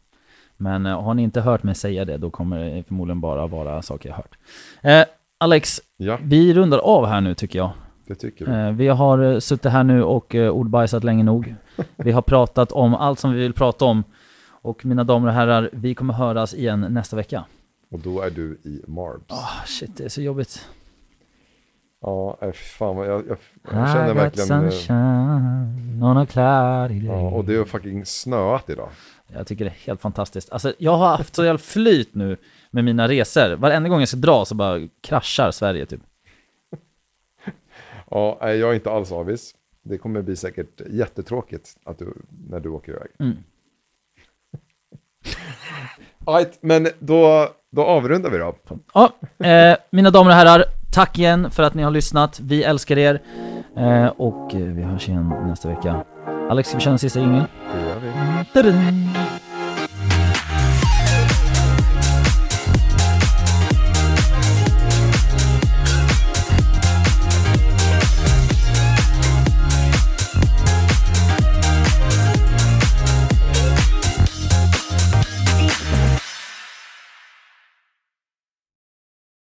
Men 0.57 0.85
eh, 0.85 1.01
har 1.01 1.13
ni 1.13 1.23
inte 1.23 1.41
hört 1.41 1.63
mig 1.63 1.75
säga 1.75 2.05
det, 2.05 2.17
då 2.17 2.29
kommer 2.29 2.59
det 2.59 2.83
förmodligen 2.83 3.21
bara 3.21 3.47
vara 3.47 3.81
saker 3.81 4.09
jag 4.09 4.15
hört. 4.15 4.37
Eh, 4.81 5.05
Alex, 5.37 5.81
Ja, 5.97 6.19
vi 6.23 6.53
rundar 6.53 6.77
av 6.77 7.05
här 7.05 7.21
nu 7.21 7.33
tycker 7.35 7.59
jag. 7.59 7.71
det 8.07 8.15
tycker 8.15 8.45
vi. 8.45 8.51
Eh, 8.51 8.71
vi 8.71 8.87
har 8.87 9.19
eh, 9.33 9.39
suttit 9.39 9.71
här 9.71 9.83
nu 9.83 10.03
och 10.03 10.35
eh, 10.35 10.49
ordbajsat 10.51 11.03
länge 11.03 11.23
nog. 11.23 11.55
Vi 11.97 12.11
har 12.11 12.21
pratat 12.21 12.71
om 12.71 12.95
allt 12.95 13.19
som 13.19 13.31
vi 13.33 13.39
vill 13.39 13.53
prata 13.53 13.85
om. 13.85 14.03
Och 14.61 14.85
mina 14.85 15.03
damer 15.03 15.27
och 15.27 15.33
herrar, 15.33 15.69
vi 15.73 15.95
kommer 15.95 16.13
höras 16.13 16.53
igen 16.53 16.85
nästa 16.89 17.15
vecka. 17.15 17.43
Och 17.91 17.99
då 17.99 18.21
är 18.21 18.29
du 18.29 18.57
i 18.63 18.81
Marbs. 18.87 19.23
Ah, 19.27 19.65
shit, 19.65 19.97
det 19.97 20.03
är 20.05 20.09
så 20.09 20.21
jobbigt. 20.21 20.65
Ja, 22.01 22.37
äh, 22.41 22.51
fan 22.51 22.95
vad 22.95 23.07
jag, 23.07 23.27
jag, 23.27 23.37
jag 23.63 23.91
känner 23.93 24.13
verkligen... 24.13 24.51
eh, 24.63 24.69
sunshine 24.69 26.03
on 26.03 26.17
a 26.17 26.25
cloudy 26.25 26.99
day. 27.07 27.15
Ja, 27.15 27.29
och 27.29 27.45
det 27.45 27.55
är 27.55 27.63
fucking 27.65 28.05
snöat 28.05 28.69
idag. 28.69 28.89
Jag 29.27 29.47
tycker 29.47 29.65
det 29.65 29.71
är 29.71 29.85
helt 29.85 30.01
fantastiskt. 30.01 30.51
Alltså, 30.51 30.73
jag 30.77 30.97
har 30.97 31.07
haft 31.17 31.35
så 31.35 31.45
jävla 31.45 31.57
flyt 31.57 32.15
nu 32.15 32.37
med 32.71 32.83
mina 32.83 33.07
resor. 33.07 33.55
Varenda 33.55 33.89
gång 33.89 33.99
jag 33.99 34.07
ska 34.09 34.17
dra 34.17 34.45
så 34.45 34.55
bara 34.55 34.87
kraschar 35.01 35.51
Sverige 35.51 35.85
typ. 35.85 36.01
Ja, 38.11 38.37
nej, 38.41 38.57
jag 38.57 38.69
är 38.69 38.73
inte 38.75 38.91
alls 38.91 39.11
avis. 39.11 39.55
Det 39.81 39.97
kommer 39.97 40.21
bli 40.21 40.35
säkert 40.35 40.81
jättetråkigt 40.89 41.77
att 41.83 41.99
du, 41.99 42.13
när 42.49 42.59
du 42.59 42.69
åker 42.69 42.91
iväg. 42.91 43.07
Mm. 43.19 43.37
Right, 46.27 46.57
men 46.61 46.87
då, 46.99 47.49
då 47.71 47.85
avrundar 47.85 48.29
vi 48.29 48.37
då. 48.37 48.55
Ja, 48.93 49.11
eh, 49.47 49.77
mina 49.91 50.09
damer 50.09 50.29
och 50.29 50.35
herrar, 50.35 50.65
tack 50.93 51.17
igen 51.19 51.51
för 51.51 51.63
att 51.63 51.73
ni 51.73 51.83
har 51.83 51.91
lyssnat. 51.91 52.39
Vi 52.39 52.63
älskar 52.63 52.97
er. 52.97 53.21
Eh, 53.77 54.07
och 54.07 54.55
eh, 54.55 54.61
vi 54.61 54.81
hörs 54.81 55.09
igen 55.09 55.33
nästa 55.47 55.69
vecka. 55.69 56.03
Alex, 56.49 56.69
ska 56.69 56.77
vi 56.77 56.83
köra 56.83 56.91
en 56.91 56.99
sista 56.99 57.19
jingel? 57.19 57.43
Det 57.73 57.81
gör 57.81 57.99
vi. 57.99 58.45
Tadam! 58.53 59.09